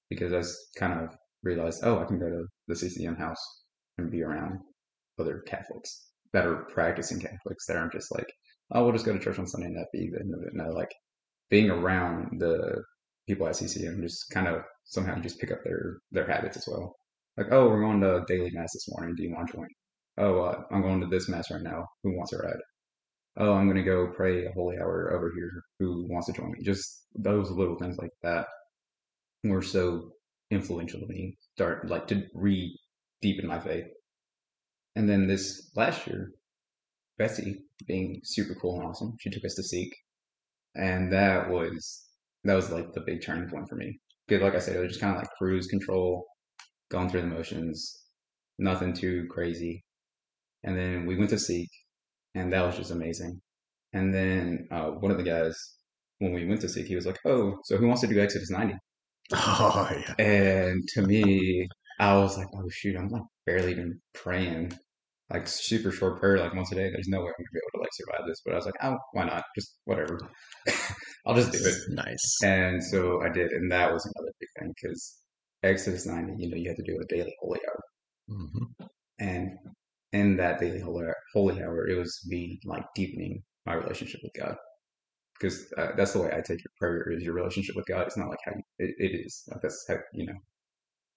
because 0.10 0.34
I 0.34 0.80
kind 0.80 1.00
of 1.00 1.16
realized, 1.44 1.82
oh, 1.84 2.00
I 2.00 2.06
can 2.06 2.20
go 2.20 2.30
to 2.30 2.46
the 2.68 2.76
CCM 2.76 3.16
house 3.16 3.44
and 3.98 4.12
be 4.12 4.24
around 4.24 4.60
other 5.20 5.44
Catholics 5.48 6.10
that 6.34 6.46
are 6.46 6.68
practicing 6.74 7.20
Catholics 7.20 7.66
that 7.68 7.78
aren't 7.78 7.94
just 7.94 8.14
like, 8.14 8.28
oh, 8.72 8.84
we'll 8.84 8.94
just 8.94 9.06
go 9.06 9.14
to 9.14 9.20
church 9.20 9.40
on 9.40 9.48
Sunday 9.48 9.68
and 9.68 9.78
that 9.78 9.88
be 9.94 10.10
the 10.12 10.20
end 10.20 10.34
of 10.34 10.42
it. 10.44 10.54
No, 10.54 10.72
like 10.72 10.94
being 11.50 11.70
around 11.70 12.40
the 12.40 12.84
people 13.28 13.48
at 13.48 13.56
CCM 13.56 14.02
just 14.02 14.30
kind 14.32 14.48
of 14.48 14.62
somehow 14.86 15.20
just 15.20 15.40
pick 15.40 15.52
up 15.52 15.60
their 15.64 15.98
their 16.12 16.28
habits 16.28 16.58
as 16.58 16.68
well. 16.68 16.96
Like, 17.38 17.48
oh, 17.52 17.68
we're 17.70 17.82
going 17.82 18.02
to 18.02 18.24
daily 18.28 18.52
mass 18.52 18.74
this 18.74 18.88
morning. 18.90 19.16
Do 19.16 19.24
you 19.24 19.34
want 19.34 19.48
to 19.48 19.54
join? 19.58 19.68
Oh, 20.18 20.42
uh, 20.42 20.62
I'm 20.72 20.82
going 20.82 21.02
to 21.02 21.08
this 21.08 21.30
mass 21.30 21.52
right 21.52 21.62
now. 21.62 21.86
Who 22.04 22.18
wants 22.18 22.34
a 22.34 22.38
ride? 22.38 22.56
Oh, 23.38 23.54
I'm 23.54 23.66
going 23.68 23.78
to 23.78 23.84
go 23.84 24.12
pray 24.16 24.46
a 24.46 24.52
holy 24.54 24.78
hour 24.78 25.14
over 25.16 25.32
here. 25.36 25.52
Who 25.80 26.08
wants 26.10 26.28
to 26.28 26.34
join 26.34 26.52
me? 26.52 26.60
Just 26.64 27.06
those 27.16 27.52
little 27.52 27.78
things 27.78 27.98
like 27.98 28.10
that 28.24 28.48
were 29.44 29.62
so 29.62 30.12
influential 30.52 31.00
to 31.00 31.08
me. 31.08 31.38
Start 31.56 31.88
like 31.88 32.08
to 32.08 32.24
re 32.34 32.78
deepen 33.22 33.48
my 33.48 33.60
faith. 33.60 33.86
And 34.96 35.10
then 35.10 35.28
this 35.28 35.70
last 35.76 36.08
year, 36.08 36.32
Betsy, 37.18 37.64
being 37.88 38.22
super 38.24 38.56
cool 38.56 38.80
and 38.80 38.90
awesome, 38.90 39.16
she 39.20 39.30
took 39.30 39.46
us 39.46 39.56
to 39.56 39.64
Seek, 39.64 39.96
and 40.76 41.12
that 41.14 41.50
was 41.50 42.08
that 42.44 42.56
was 42.56 42.72
like 42.72 42.94
the 42.94 43.02
big 43.02 43.24
turning 43.24 43.50
point 43.50 43.68
for 43.70 43.76
me. 43.76 44.00
Because, 44.28 44.44
like 44.44 44.56
I 44.56 44.60
said, 44.60 44.76
it 44.76 44.80
was 44.80 44.90
just 44.90 45.02
kind 45.02 45.16
of 45.16 45.22
like 45.22 45.32
cruise 45.38 45.68
control, 45.68 46.26
going 46.90 47.10
through 47.10 47.22
the 47.22 47.28
motions, 47.28 48.06
nothing 48.60 48.94
too 48.94 49.28
crazy. 49.30 49.84
And 50.64 50.78
then 50.78 51.06
we 51.06 51.16
went 51.16 51.30
to 51.32 51.40
Seek, 51.40 51.70
and 52.36 52.52
that 52.54 52.66
was 52.66 52.78
just 52.78 52.92
amazing. 52.92 53.42
And 53.94 54.14
then 54.14 54.68
uh, 54.72 54.90
one 54.92 55.12
of 55.12 55.18
the 55.18 55.24
guys, 55.24 55.56
when 56.20 56.34
we 56.34 56.46
went 56.46 56.62
to 56.62 56.70
Seek, 56.70 56.88
he 56.88 56.96
was 56.96 57.06
like, 57.06 57.20
"Oh, 57.26 57.58
so 57.66 57.78
who 57.78 57.88
wants 57.88 58.02
to 58.02 58.08
do 58.08 58.20
Exodus 58.20 58.50
90?" 58.50 58.76
Oh 59.34 59.90
yeah. 59.92 60.14
And 60.26 60.88
to 60.94 61.02
me, 61.02 61.68
I 62.00 62.16
was 62.18 62.38
like, 62.38 62.48
oh 62.56 62.70
shoot, 62.70 62.96
I'm 62.96 63.10
like 63.10 63.24
barely 63.46 63.72
even 63.72 64.00
praying, 64.14 64.74
like 65.30 65.48
super 65.48 65.92
short 65.92 66.20
prayer, 66.20 66.40
like 66.40 66.54
once 66.54 66.72
a 66.72 66.76
day. 66.76 66.90
There's 66.92 67.08
no 67.08 67.20
way 67.20 67.28
I'm 67.28 67.34
gonna 67.38 67.50
be 67.54 67.60
able 67.60 67.80
to 67.80 67.82
like 67.82 67.94
survive 67.94 68.28
this. 68.28 68.42
But 68.46 68.54
I 68.54 68.58
was 68.58 68.66
like, 68.66 68.76
oh, 68.84 68.98
why 69.14 69.26
not? 69.26 69.44
Just 69.56 69.80
whatever. 69.86 70.20
I'll 71.26 71.36
just 71.36 71.52
do 71.52 71.60
it. 71.62 71.76
Nice. 71.90 72.40
And 72.44 72.84
so 72.84 73.22
I 73.22 73.30
did, 73.30 73.52
and 73.52 73.72
that 73.72 73.92
was 73.92 74.06
another 74.06 74.32
big 74.40 74.50
thing 74.60 74.74
because 74.82 75.18
Exodus 75.64 76.06
90, 76.06 76.34
you 76.38 76.50
know, 76.50 76.58
you 76.58 76.70
have 76.70 76.78
to 76.78 76.84
do 76.84 77.00
a 77.02 77.06
daily 77.06 77.34
holy 77.42 77.60
hour, 77.68 77.82
hmm 78.30 78.88
and 79.20 79.52
in 80.14 80.38
that 80.38 80.60
daily 80.60 80.80
holy 80.80 81.62
hour, 81.64 81.88
it 81.88 81.98
was 81.98 82.20
me 82.28 82.60
like 82.66 82.86
deepening 82.96 83.44
my 83.66 83.74
relationship 83.74 84.22
with 84.24 84.34
God. 84.40 84.56
Because 85.40 85.72
uh, 85.78 85.90
that's 85.96 86.14
the 86.14 86.22
way 86.22 86.30
I 86.30 86.42
take 86.42 86.64
your 86.64 86.72
prayer 86.80 87.12
is 87.12 87.24
your 87.24 87.34
relationship 87.34 87.76
with 87.76 87.86
God. 87.86 88.08
It's 88.08 88.18
not 88.18 88.30
like 88.30 88.40
how 88.44 88.54
you, 88.56 88.64
it, 88.80 88.96
it 88.98 89.26
is. 89.26 89.44
Like 89.50 89.62
that's 89.62 89.86
how 89.88 89.98
you 90.14 90.26
know. 90.26 90.38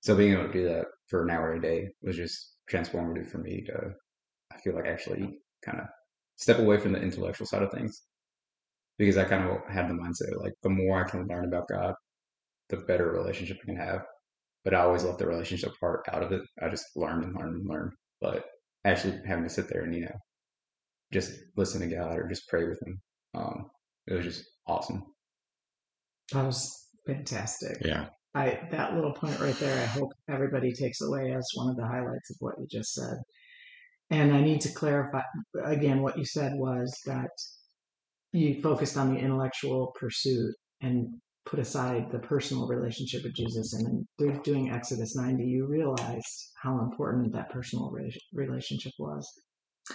So 0.02 0.16
being 0.16 0.32
able 0.32 0.46
to 0.46 0.52
do 0.52 0.64
that 0.68 0.86
for 1.08 1.22
an 1.22 1.30
hour 1.30 1.54
a 1.54 1.60
day 1.60 1.88
was 2.02 2.16
just 2.16 2.56
transformative 2.70 3.28
for 3.30 3.38
me 3.38 3.62
to, 3.66 3.92
I 4.52 4.58
feel 4.58 4.74
like 4.74 4.86
actually 4.86 5.38
kind 5.64 5.80
of 5.80 5.86
step 6.36 6.58
away 6.58 6.78
from 6.78 6.92
the 6.92 7.02
intellectual 7.02 7.46
side 7.46 7.62
of 7.62 7.70
things. 7.70 8.02
Because 8.98 9.16
I 9.16 9.24
kind 9.24 9.48
of 9.48 9.58
had 9.68 9.88
the 9.88 9.94
mindset 9.94 10.42
like 10.42 10.52
the 10.62 10.68
more 10.68 11.04
I 11.04 11.08
can 11.08 11.26
learn 11.26 11.46
about 11.46 11.68
God, 11.68 11.94
the 12.68 12.78
better 12.78 13.10
relationship 13.10 13.58
I 13.62 13.66
can 13.66 13.76
have. 13.76 14.02
But 14.64 14.74
I 14.74 14.80
always 14.80 15.04
left 15.04 15.18
the 15.18 15.26
relationship 15.26 15.72
part 15.80 16.04
out 16.12 16.22
of 16.22 16.32
it. 16.32 16.42
I 16.62 16.68
just 16.68 16.84
learned 16.96 17.24
and 17.24 17.34
learned 17.34 17.56
and 17.56 17.68
learned. 17.68 17.92
But 18.20 18.44
actually 18.84 19.18
having 19.26 19.44
to 19.44 19.50
sit 19.50 19.68
there 19.68 19.82
and 19.82 19.94
you 19.94 20.02
know 20.02 20.18
just 21.12 21.32
listen 21.56 21.80
to 21.80 21.94
God 21.94 22.18
or 22.18 22.28
just 22.28 22.48
pray 22.48 22.66
with 22.66 22.80
Him, 22.82 23.00
um, 23.34 23.70
it 24.06 24.14
was 24.14 24.24
just 24.24 24.44
awesome. 24.66 25.02
That 26.32 26.46
was 26.46 26.88
fantastic. 27.06 27.78
Yeah. 27.84 28.06
I 28.34 28.60
that 28.70 28.94
little 28.94 29.12
point 29.12 29.40
right 29.40 29.58
there, 29.58 29.82
I 29.82 29.86
hope 29.86 30.12
everybody 30.28 30.72
takes 30.72 31.00
away 31.00 31.32
as 31.32 31.48
one 31.54 31.68
of 31.68 31.76
the 31.76 31.86
highlights 31.86 32.30
of 32.30 32.36
what 32.40 32.54
you 32.58 32.66
just 32.70 32.92
said. 32.92 33.16
And 34.10 34.32
I 34.32 34.40
need 34.40 34.60
to 34.62 34.72
clarify 34.72 35.22
again 35.64 36.02
what 36.02 36.18
you 36.18 36.24
said 36.24 36.52
was 36.54 36.96
that 37.06 37.30
you 38.32 38.60
focused 38.62 38.96
on 38.96 39.12
the 39.12 39.20
intellectual 39.20 39.92
pursuit 39.98 40.54
and 40.80 41.08
put 41.46 41.58
aside 41.58 42.10
the 42.10 42.18
personal 42.18 42.68
relationship 42.68 43.24
with 43.24 43.34
Jesus. 43.34 43.72
And 43.74 43.86
then 43.86 44.08
through 44.18 44.42
doing 44.42 44.70
Exodus 44.70 45.16
90, 45.16 45.42
you 45.44 45.66
realized 45.66 46.50
how 46.62 46.80
important 46.80 47.32
that 47.32 47.50
personal 47.50 47.92
relationship 48.32 48.92
was. 48.98 49.28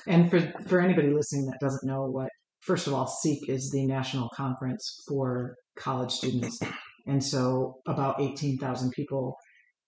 And 0.08 0.30
for, 0.30 0.42
for 0.68 0.82
anybody 0.82 1.12
listening 1.12 1.46
that 1.46 1.60
doesn't 1.62 1.88
know 1.88 2.04
what, 2.06 2.30
first 2.66 2.88
of 2.88 2.94
all, 2.94 3.08
SEEK 3.08 3.50
is 3.50 3.72
the 3.72 3.86
national 3.86 4.30
conference 4.36 5.04
for 5.08 5.56
college 5.78 6.12
students. 6.12 6.60
And 7.08 7.24
so 7.24 7.76
about 7.88 8.20
18,000 8.20 8.92
people 8.92 9.38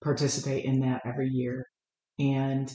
participate 0.03 0.65
in 0.65 0.79
that 0.81 1.01
every 1.05 1.29
year. 1.29 1.65
And 2.19 2.71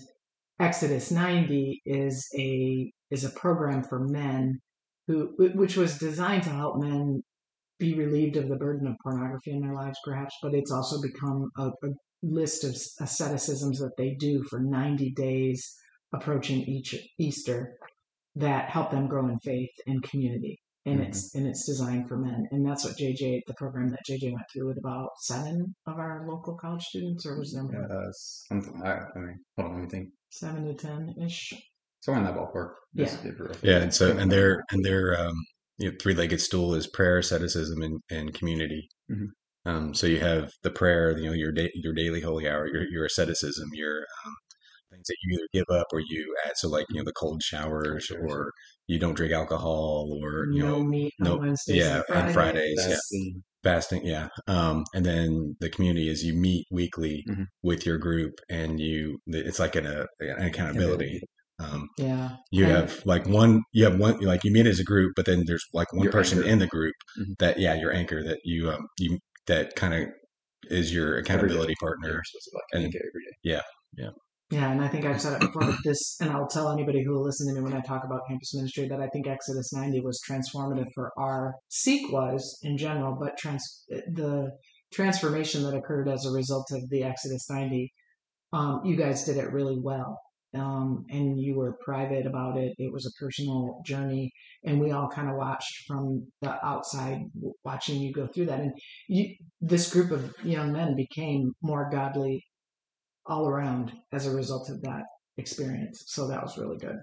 Exodus 0.61 1.11
90 1.11 1.83
is 1.85 2.29
a 2.37 2.93
is 3.11 3.25
a 3.25 3.31
program 3.31 3.83
for 3.83 4.07
men 4.07 4.61
who 5.07 5.35
which 5.37 5.77
was 5.77 5.99
designed 5.99 6.45
to 6.45 6.51
help 6.51 6.81
men 6.81 7.23
be 7.79 7.95
relieved 7.95 8.37
of 8.37 8.49
the 8.49 8.57
burden 8.57 8.87
of 8.87 8.95
pornography 9.03 9.51
in 9.51 9.61
their 9.61 9.75
lives 9.75 9.99
perhaps 10.05 10.37
but 10.41 10.55
it's 10.55 10.71
also 10.71 11.03
become 11.03 11.51
a, 11.59 11.67
a 11.69 11.88
list 12.23 12.62
of 12.62 12.77
asceticisms 13.01 13.81
that 13.81 13.97
they 13.99 14.15
do 14.21 14.45
for 14.45 14.61
90 14.61 15.11
days 15.15 15.75
approaching 16.12 16.61
each 16.62 16.95
Easter 17.19 17.75
that 18.37 18.71
help 18.71 18.90
them 18.90 19.09
grow 19.09 19.29
in 19.29 19.38
faith 19.40 19.71
and 19.87 20.03
community 20.03 20.59
and 20.87 20.99
mm-hmm. 20.99 21.09
it's 21.09 21.35
and 21.35 21.47
it's 21.47 21.66
designed 21.66 22.09
for 22.09 22.16
men. 22.16 22.47
And 22.51 22.66
that's 22.66 22.85
what 22.85 22.97
jj 22.97 23.40
the 23.47 23.55
program 23.55 23.90
that 23.90 24.01
jj 24.09 24.33
went 24.33 24.47
through 24.53 24.68
with 24.68 24.79
about 24.79 25.11
seven 25.21 25.75
of 25.87 25.99
our 25.99 26.27
local 26.29 26.57
college 26.57 26.83
students 26.83 27.25
or 27.27 27.38
was 27.38 27.53
there 27.53 27.62
more? 27.62 27.85
Uh, 27.90 28.12
something 28.12 28.83
I, 28.85 28.99
I 29.14 29.18
mean 29.18 29.40
hold 29.57 29.68
on 29.68 29.75
let 29.75 29.85
me 29.85 29.88
think. 29.88 30.09
Seven 30.31 30.64
to 30.66 30.75
ten 30.75 31.14
ish 31.25 31.55
somewhere 32.01 32.25
in 32.25 32.27
that 32.27 32.37
ballpark. 32.37 32.73
Yeah. 32.95 33.14
yeah 33.62 33.79
and 33.79 33.95
so 33.95 34.16
and 34.16 34.31
their 34.31 34.64
and 34.73 34.85
their 34.85 35.21
um 35.21 35.35
you 35.79 35.90
know, 35.90 35.97
three-legged 36.01 36.40
stool 36.40 36.75
is 36.75 36.87
prayer 36.87 37.18
asceticism 37.18 37.83
and, 37.83 38.01
and 38.11 38.35
community. 38.35 38.88
Mm-hmm. 39.11 39.71
um 39.71 39.95
so 39.95 40.07
you 40.07 40.18
have 40.18 40.51
the 40.62 40.71
prayer 40.71 41.16
you 41.16 41.27
know 41.27 41.33
your 41.33 41.53
day 41.53 41.71
your 41.75 41.92
daily 41.92 42.21
holy 42.21 42.49
hour 42.49 42.66
your 42.66 42.88
your 42.90 43.05
asceticism 43.05 43.68
your 43.73 43.99
um, 43.99 44.35
things 44.92 45.07
that 45.09 45.16
you 45.22 45.38
either 45.38 45.48
give 45.52 45.76
up 45.76 45.87
or 45.92 46.00
you 46.00 46.35
add. 46.46 46.52
So 46.57 46.68
like 46.68 46.87
you 46.90 46.96
know 46.98 47.05
the 47.05 47.12
cold 47.12 47.42
showers, 47.42 48.11
or 48.11 48.52
you 48.87 48.98
don't 48.98 49.14
drink 49.14 49.33
alcohol, 49.33 50.18
or 50.22 50.46
you 50.52 50.62
no 50.62 50.78
know 50.78 50.85
meat 50.85 51.12
no 51.18 51.37
Wednesdays 51.37 51.76
yeah 51.76 52.02
Fridays. 52.07 52.26
on 52.26 52.33
Fridays, 52.33 52.87
yeah. 52.88 53.40
Fasting, 53.62 54.05
yeah. 54.05 54.28
Um, 54.48 54.83
and 54.92 55.07
then 55.07 55.57
the 55.61 55.70
community 55.70 56.09
is 56.09 56.24
you 56.24 56.35
meet 56.35 56.66
weekly 56.72 57.24
mm-hmm. 57.28 57.44
with 57.62 57.87
your 57.87 57.96
group, 57.96 58.33
and 58.50 58.81
you 58.81 59.18
it's 59.26 59.61
like 59.61 59.76
an, 59.76 59.87
a, 59.87 60.07
an 60.20 60.46
accountability. 60.46 61.20
Um, 61.61 61.88
yeah, 61.96 62.31
you 62.50 62.64
and, 62.64 62.72
have 62.72 63.07
like 63.07 63.26
one, 63.26 63.62
you 63.72 63.85
have 63.85 63.98
one, 63.98 64.18
like 64.18 64.42
you 64.42 64.50
meet 64.50 64.66
as 64.66 64.81
a 64.81 64.85
group, 64.85 65.12
but 65.14 65.26
then 65.26 65.44
there's 65.46 65.64
like 65.72 65.92
one 65.92 66.11
person 66.11 66.38
anchor. 66.38 66.50
in 66.50 66.59
the 66.59 66.66
group 66.66 66.94
mm-hmm. 67.20 67.33
that, 67.38 67.59
yeah, 67.61 67.74
your 67.74 67.92
anchor 67.92 68.22
that 68.24 68.40
you, 68.42 68.68
um, 68.68 68.88
you 68.98 69.18
that 69.46 69.76
kind 69.76 69.94
of 69.94 70.09
is 70.64 70.92
your 70.92 71.18
accountability 71.18 71.74
partner. 71.81 72.20
And 72.72 72.92
yeah, 73.44 73.61
yeah. 73.96 74.11
Yeah, 74.53 74.71
and 74.71 74.83
I 74.83 74.88
think 74.88 75.07
I've 75.07 75.19
said 75.19 75.33
it 75.33 75.41
before. 75.41 75.75
This, 75.83 76.21
and 76.21 76.29
I'll 76.29 76.47
tell 76.47 76.71
anybody 76.71 77.03
who 77.03 77.15
will 77.15 77.25
listen 77.25 77.49
to 77.49 77.55
me 77.55 77.65
when 77.65 77.73
I 77.73 77.81
talk 77.81 78.05
about 78.05 78.21
campus 78.29 78.55
ministry 78.55 78.87
that 78.87 79.01
I 79.01 79.09
think 79.09 79.27
Exodus 79.27 79.73
90 79.73 80.01
was 80.01 80.21
transformative 80.29 80.88
for 80.95 81.11
our 81.17 81.55
Seek 81.71 82.12
was 82.12 82.59
in 82.62 82.77
general, 82.77 83.17
but 83.19 83.38
trans 83.38 83.87
the 83.88 84.51
transformation 84.93 85.62
that 85.62 85.75
occurred 85.75 86.07
as 86.07 86.27
a 86.27 86.31
result 86.31 86.67
of 86.71 86.87
the 86.91 87.03
Exodus 87.03 87.49
90. 87.49 87.91
Um, 88.53 88.83
you 88.85 88.95
guys 88.95 89.25
did 89.25 89.38
it 89.38 89.51
really 89.55 89.79
well, 89.81 90.21
um, 90.55 91.07
and 91.09 91.41
you 91.41 91.57
were 91.57 91.79
private 91.83 92.27
about 92.27 92.59
it. 92.59 92.75
It 92.77 92.93
was 92.93 93.07
a 93.07 93.25
personal 93.25 93.81
journey, 93.87 94.31
and 94.67 94.79
we 94.79 94.91
all 94.91 95.09
kind 95.09 95.31
of 95.31 95.37
watched 95.37 95.87
from 95.88 96.27
the 96.43 96.62
outside, 96.62 97.21
watching 97.65 98.03
you 98.03 98.12
go 98.12 98.27
through 98.27 98.47
that. 98.47 98.61
And 98.61 98.73
you, 99.09 99.35
this 99.62 99.91
group 99.91 100.11
of 100.11 100.35
young 100.45 100.73
men 100.75 100.95
became 100.95 101.53
more 101.62 101.88
godly 101.91 102.45
all 103.27 103.49
around 103.49 103.93
as 104.13 104.27
a 104.27 104.35
result 104.35 104.69
of 104.71 104.81
that 104.83 105.03
experience. 105.39 106.05
So 106.07 106.29
that 106.29 106.43
was 106.43 106.59
really 106.59 106.79
good. 106.79 106.97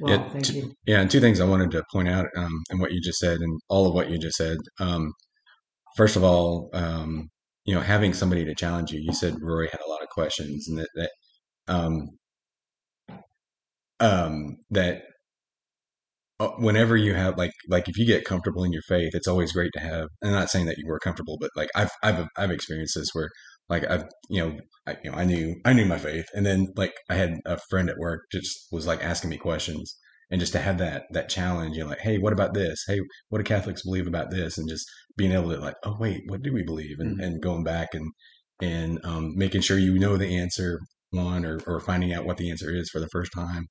Well, 0.00 0.12
yeah, 0.12 0.28
thank 0.30 0.46
two, 0.46 0.54
you. 0.54 0.72
Yeah, 0.86 1.00
and 1.00 1.10
two 1.10 1.20
things 1.20 1.40
I 1.40 1.46
wanted 1.46 1.70
to 1.72 1.84
point 1.92 2.08
out 2.08 2.26
um, 2.36 2.62
in 2.70 2.78
what 2.78 2.92
you 2.92 3.00
just 3.00 3.18
said 3.18 3.40
and 3.40 3.60
all 3.68 3.86
of 3.86 3.94
what 3.94 4.10
you 4.10 4.18
just 4.18 4.36
said. 4.36 4.58
Um, 4.80 5.12
first 5.96 6.16
of 6.16 6.24
all, 6.24 6.70
um, 6.72 7.28
you 7.64 7.74
know, 7.74 7.80
having 7.80 8.12
somebody 8.12 8.44
to 8.44 8.54
challenge 8.54 8.90
you. 8.90 9.00
You 9.00 9.12
said 9.12 9.36
Rory 9.40 9.68
had 9.70 9.80
a 9.84 9.88
lot 9.88 10.02
of 10.02 10.08
questions, 10.08 10.68
and 10.68 10.78
that 10.78 10.88
that 10.96 11.10
um, 11.68 12.08
um, 14.00 14.56
that 14.70 15.02
uh, 16.40 16.48
whenever 16.58 16.96
you 16.96 17.14
have 17.14 17.38
like 17.38 17.52
like 17.68 17.88
if 17.88 17.96
you 17.96 18.04
get 18.04 18.24
comfortable 18.24 18.64
in 18.64 18.72
your 18.72 18.82
faith, 18.82 19.14
it's 19.14 19.28
always 19.28 19.52
great 19.52 19.70
to 19.74 19.80
have. 19.80 20.08
I'm 20.24 20.32
not 20.32 20.50
saying 20.50 20.66
that 20.66 20.78
you 20.78 20.86
were 20.88 20.98
comfortable, 20.98 21.36
but 21.40 21.50
like 21.56 21.68
I've 21.76 21.90
I've 22.02 22.26
I've 22.36 22.50
experienced 22.50 22.96
this 22.96 23.10
where 23.12 23.30
like 23.72 23.90
I've 23.90 24.04
you 24.28 24.42
know 24.42 24.58
I, 24.86 24.96
you 25.02 25.10
know 25.10 25.16
I 25.16 25.24
knew 25.24 25.56
I 25.64 25.72
knew 25.72 25.86
my 25.86 25.98
faith, 25.98 26.26
and 26.34 26.44
then 26.44 26.68
like 26.76 26.92
I 27.08 27.14
had 27.14 27.40
a 27.46 27.58
friend 27.70 27.88
at 27.88 27.96
work 27.96 28.20
just 28.30 28.68
was 28.70 28.86
like 28.86 29.02
asking 29.02 29.30
me 29.30 29.38
questions, 29.38 29.96
and 30.30 30.38
just 30.38 30.52
to 30.52 30.58
have 30.58 30.76
that 30.78 31.04
that 31.12 31.30
challenge, 31.30 31.76
you 31.76 31.82
know, 31.82 31.88
like 31.88 32.00
hey, 32.00 32.18
what 32.18 32.34
about 32.34 32.52
this? 32.52 32.84
Hey, 32.86 33.00
what 33.30 33.38
do 33.38 33.44
Catholics 33.44 33.82
believe 33.82 34.06
about 34.06 34.30
this? 34.30 34.58
And 34.58 34.68
just 34.68 34.86
being 35.16 35.32
able 35.32 35.50
to 35.50 35.58
like, 35.58 35.76
oh 35.84 35.96
wait, 35.98 36.20
what 36.26 36.42
do 36.42 36.52
we 36.52 36.62
believe? 36.62 36.96
And 36.98 37.12
mm-hmm. 37.16 37.24
and 37.24 37.42
going 37.42 37.64
back 37.64 37.94
and 37.94 38.12
and 38.60 39.00
um, 39.04 39.32
making 39.36 39.62
sure 39.62 39.78
you 39.78 39.98
know 39.98 40.18
the 40.18 40.36
answer 40.36 40.78
one 41.10 41.46
or 41.46 41.58
or 41.66 41.80
finding 41.80 42.12
out 42.12 42.26
what 42.26 42.36
the 42.36 42.50
answer 42.50 42.70
is 42.70 42.90
for 42.90 43.00
the 43.00 43.08
first 43.08 43.32
time. 43.34 43.68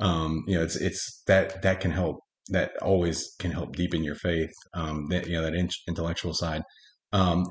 Um, 0.00 0.44
you 0.46 0.56
know, 0.56 0.62
it's 0.62 0.76
it's 0.76 1.22
that 1.26 1.60
that 1.62 1.80
can 1.80 1.90
help. 1.90 2.20
That 2.48 2.72
always 2.82 3.34
can 3.38 3.52
help 3.52 3.76
deepen 3.76 4.04
your 4.04 4.16
faith. 4.16 4.52
Um, 4.74 5.06
that 5.10 5.26
you 5.26 5.34
know 5.34 5.42
that 5.42 5.54
in- 5.54 5.68
intellectual 5.86 6.32
side. 6.32 6.62
Um, 7.12 7.44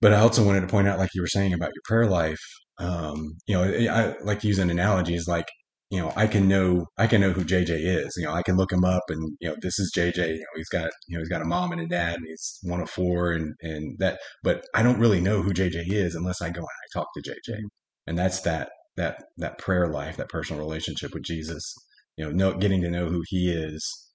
but 0.00 0.12
I 0.12 0.20
also 0.20 0.44
wanted 0.44 0.60
to 0.60 0.66
point 0.66 0.88
out, 0.88 0.98
like 0.98 1.10
you 1.14 1.22
were 1.22 1.28
saying 1.28 1.52
about 1.52 1.72
your 1.74 1.82
prayer 1.84 2.06
life, 2.06 2.40
um, 2.78 3.36
you 3.46 3.56
know, 3.56 3.64
I 3.64 4.14
like 4.22 4.40
to 4.40 4.48
use 4.48 4.58
an 4.58 4.70
analogy 4.70 5.14
is 5.14 5.26
like, 5.26 5.46
you 5.90 6.00
know, 6.00 6.12
I 6.16 6.26
can 6.26 6.48
know, 6.48 6.86
I 6.98 7.06
can 7.06 7.20
know 7.20 7.30
who 7.30 7.44
JJ 7.44 7.70
is. 7.70 8.12
You 8.16 8.24
know, 8.24 8.32
I 8.32 8.42
can 8.42 8.56
look 8.56 8.72
him 8.72 8.84
up 8.84 9.04
and, 9.08 9.36
you 9.40 9.48
know, 9.48 9.56
this 9.62 9.78
is 9.78 9.92
JJ. 9.96 10.16
You 10.16 10.40
know, 10.40 10.56
he's 10.56 10.68
got, 10.68 10.90
you 11.06 11.16
know, 11.16 11.20
he's 11.20 11.28
got 11.28 11.42
a 11.42 11.46
mom 11.46 11.72
and 11.72 11.80
a 11.80 11.86
dad 11.86 12.16
and 12.16 12.26
he's 12.26 12.58
one 12.62 12.80
of 12.80 12.90
four 12.90 13.32
and, 13.32 13.54
and 13.62 13.96
that, 13.98 14.18
but 14.42 14.64
I 14.74 14.82
don't 14.82 14.98
really 14.98 15.20
know 15.20 15.42
who 15.42 15.54
JJ 15.54 15.84
is 15.92 16.14
unless 16.14 16.42
I 16.42 16.50
go 16.50 16.60
and 16.60 16.66
I 16.66 16.98
talk 16.98 17.08
to 17.14 17.30
JJ. 17.30 17.54
Mm-hmm. 17.54 17.66
And 18.08 18.18
that's 18.18 18.40
that, 18.42 18.70
that, 18.96 19.24
that 19.38 19.58
prayer 19.58 19.88
life, 19.88 20.16
that 20.16 20.28
personal 20.28 20.60
relationship 20.60 21.14
with 21.14 21.22
Jesus, 21.22 21.74
you 22.16 22.24
know, 22.24 22.32
know, 22.32 22.58
getting 22.58 22.82
to 22.82 22.90
know 22.90 23.06
who 23.06 23.22
he 23.28 23.50
is, 23.50 24.10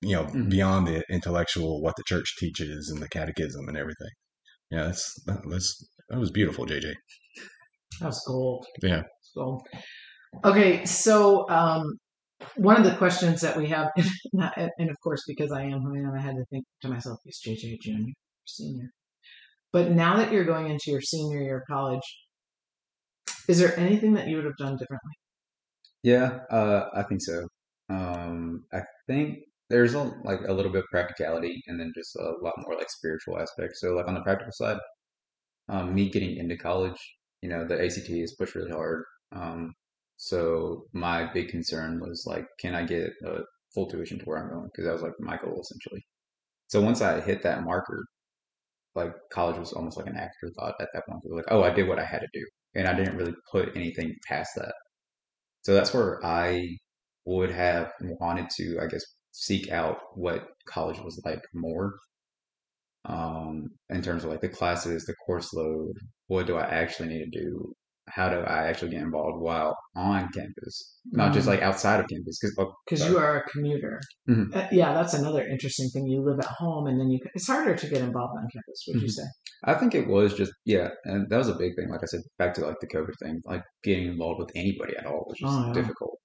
you 0.00 0.16
know, 0.16 0.24
mm-hmm. 0.24 0.48
beyond 0.48 0.88
the 0.88 1.04
intellectual, 1.08 1.80
what 1.82 1.94
the 1.96 2.04
church 2.06 2.34
teaches 2.38 2.90
and 2.90 3.00
the 3.00 3.08
catechism 3.08 3.68
and 3.68 3.78
everything 3.78 4.10
yeah, 4.70 4.84
that's 4.84 5.22
that 5.26 5.44
was 5.46 5.88
that 6.08 6.18
was 6.18 6.30
beautiful, 6.30 6.66
JJ. 6.66 6.92
That 8.00 8.06
was 8.06 8.22
gold. 8.26 8.66
Yeah. 8.82 9.02
So, 9.22 9.60
okay, 10.44 10.84
so 10.84 11.48
um, 11.48 11.98
one 12.56 12.76
of 12.76 12.84
the 12.84 12.96
questions 12.96 13.40
that 13.40 13.56
we 13.56 13.68
have, 13.68 13.88
and 14.32 14.90
of 14.90 14.96
course, 15.02 15.22
because 15.26 15.52
I 15.52 15.62
am 15.62 15.80
who 15.80 15.96
I 15.96 16.00
am, 16.00 16.14
I 16.14 16.20
had 16.20 16.36
to 16.36 16.44
think 16.50 16.64
to 16.82 16.88
myself, 16.88 17.18
is 17.26 17.40
JJ 17.46 17.80
junior, 17.80 18.12
senior? 18.46 18.90
But 19.72 19.90
now 19.90 20.16
that 20.18 20.32
you're 20.32 20.44
going 20.44 20.70
into 20.70 20.90
your 20.90 21.00
senior 21.00 21.42
year 21.42 21.58
of 21.58 21.62
college, 21.68 22.02
is 23.48 23.58
there 23.58 23.78
anything 23.78 24.14
that 24.14 24.28
you 24.28 24.36
would 24.36 24.44
have 24.44 24.56
done 24.56 24.76
differently? 24.76 25.12
Yeah, 26.02 26.38
uh, 26.50 26.90
I 26.94 27.02
think 27.02 27.20
so. 27.22 27.46
Um, 27.88 28.64
I 28.72 28.80
think 29.06 29.38
there's 29.70 29.94
a, 29.94 30.12
like 30.24 30.40
a 30.46 30.52
little 30.52 30.72
bit 30.72 30.84
of 30.84 30.90
practicality 30.90 31.62
and 31.66 31.80
then 31.80 31.92
just 31.94 32.16
a 32.16 32.34
lot 32.42 32.54
more 32.58 32.76
like 32.76 32.90
spiritual 32.90 33.38
aspects. 33.38 33.80
So 33.80 33.94
like 33.94 34.08
on 34.08 34.14
the 34.14 34.22
practical 34.22 34.52
side, 34.52 34.78
um, 35.68 35.94
me 35.94 36.10
getting 36.10 36.36
into 36.36 36.56
college, 36.56 36.98
you 37.42 37.48
know, 37.48 37.66
the 37.66 37.82
ACT 37.82 38.10
is 38.10 38.34
pushed 38.34 38.54
really 38.54 38.70
hard. 38.70 39.04
Um, 39.32 39.72
so 40.16 40.84
my 40.92 41.32
big 41.32 41.48
concern 41.48 42.00
was 42.00 42.24
like, 42.26 42.46
can 42.60 42.74
I 42.74 42.84
get 42.84 43.10
a 43.24 43.40
full 43.74 43.86
tuition 43.86 44.18
to 44.18 44.24
where 44.24 44.38
I'm 44.38 44.50
going? 44.50 44.68
Because 44.72 44.84
that 44.86 44.92
was 44.92 45.02
like 45.02 45.14
my 45.18 45.36
goal 45.38 45.60
essentially. 45.60 46.04
So 46.68 46.80
once 46.82 47.00
I 47.00 47.20
hit 47.20 47.42
that 47.42 47.64
marker, 47.64 48.04
like 48.94 49.12
college 49.32 49.58
was 49.58 49.72
almost 49.72 49.96
like 49.96 50.06
an 50.06 50.16
afterthought 50.16 50.74
at 50.80 50.88
that 50.94 51.06
point. 51.06 51.20
It 51.24 51.30
was 51.32 51.36
like, 51.36 51.52
oh, 51.52 51.62
I 51.62 51.70
did 51.70 51.88
what 51.88 51.98
I 51.98 52.04
had 52.04 52.20
to 52.20 52.28
do, 52.32 52.44
and 52.74 52.86
I 52.86 52.94
didn't 52.94 53.16
really 53.16 53.34
put 53.50 53.76
anything 53.76 54.14
past 54.28 54.50
that. 54.56 54.74
So 55.62 55.74
that's 55.74 55.92
where 55.94 56.24
I 56.24 56.76
would 57.24 57.50
have 57.50 57.92
wanted 58.00 58.48
to, 58.56 58.78
I 58.80 58.86
guess, 58.86 59.04
seek 59.36 59.70
out 59.70 59.98
what 60.14 60.46
college 60.66 60.98
was 61.00 61.20
like 61.24 61.42
more. 61.52 61.94
um, 63.06 63.68
in 63.90 64.00
terms 64.02 64.24
of 64.24 64.30
like 64.30 64.40
the 64.40 64.48
classes, 64.48 65.04
the 65.04 65.14
course 65.26 65.52
load. 65.52 65.92
What 66.28 66.46
do 66.46 66.56
I 66.56 66.64
actually 66.64 67.08
need 67.10 67.30
to 67.32 67.38
do? 67.42 67.74
How 68.08 68.28
do 68.30 68.38
I 68.38 68.66
actually 68.68 68.92
get 68.92 69.02
involved 69.02 69.40
while 69.42 69.76
on 69.96 70.30
campus, 70.32 71.00
not 71.12 71.32
just 71.34 71.46
Mhm. 71.46 71.50
like 71.52 71.62
outside 71.62 72.00
of 72.00 72.06
campus? 72.08 72.38
Because 72.40 72.54
because 72.86 73.06
you 73.08 73.18
are 73.18 73.38
a 73.40 73.48
commuter. 73.50 74.00
Mhm. 74.28 74.54
Uh, 74.54 74.68
yeah, 74.72 74.94
that's 74.94 75.12
another 75.14 75.46
interesting 75.46 75.88
thing. 75.90 76.06
You 76.06 76.22
live 76.22 76.38
at 76.38 76.46
home, 76.46 76.86
and 76.86 76.98
then 76.98 77.10
you 77.10 77.18
it's 77.34 77.46
harder 77.46 77.74
to 77.76 77.88
get 77.88 78.00
involved 78.02 78.34
on 78.38 78.48
campus. 78.54 78.84
Would 78.88 79.02
you 79.02 79.08
Mhm. 79.08 79.18
say? 79.18 79.26
I 79.64 79.74
think 79.74 79.94
it 79.94 80.06
was 80.08 80.32
just 80.34 80.52
yeah, 80.64 80.88
and 81.04 81.28
that 81.30 81.36
was 81.38 81.48
a 81.48 81.56
big 81.56 81.74
thing. 81.76 81.88
Like 81.90 82.02
I 82.02 82.06
said, 82.06 82.22
back 82.38 82.54
to 82.54 82.66
like 82.66 82.80
the 82.80 82.86
COVID 82.86 83.16
thing, 83.22 83.42
like 83.44 83.64
getting 83.82 84.06
involved 84.06 84.38
with 84.40 84.50
anybody 84.54 84.96
at 84.96 85.04
all 85.06 85.24
was 85.28 85.38
just 85.38 85.52
Oh, 85.52 85.66
yeah. 85.66 85.72
difficult. 85.74 86.18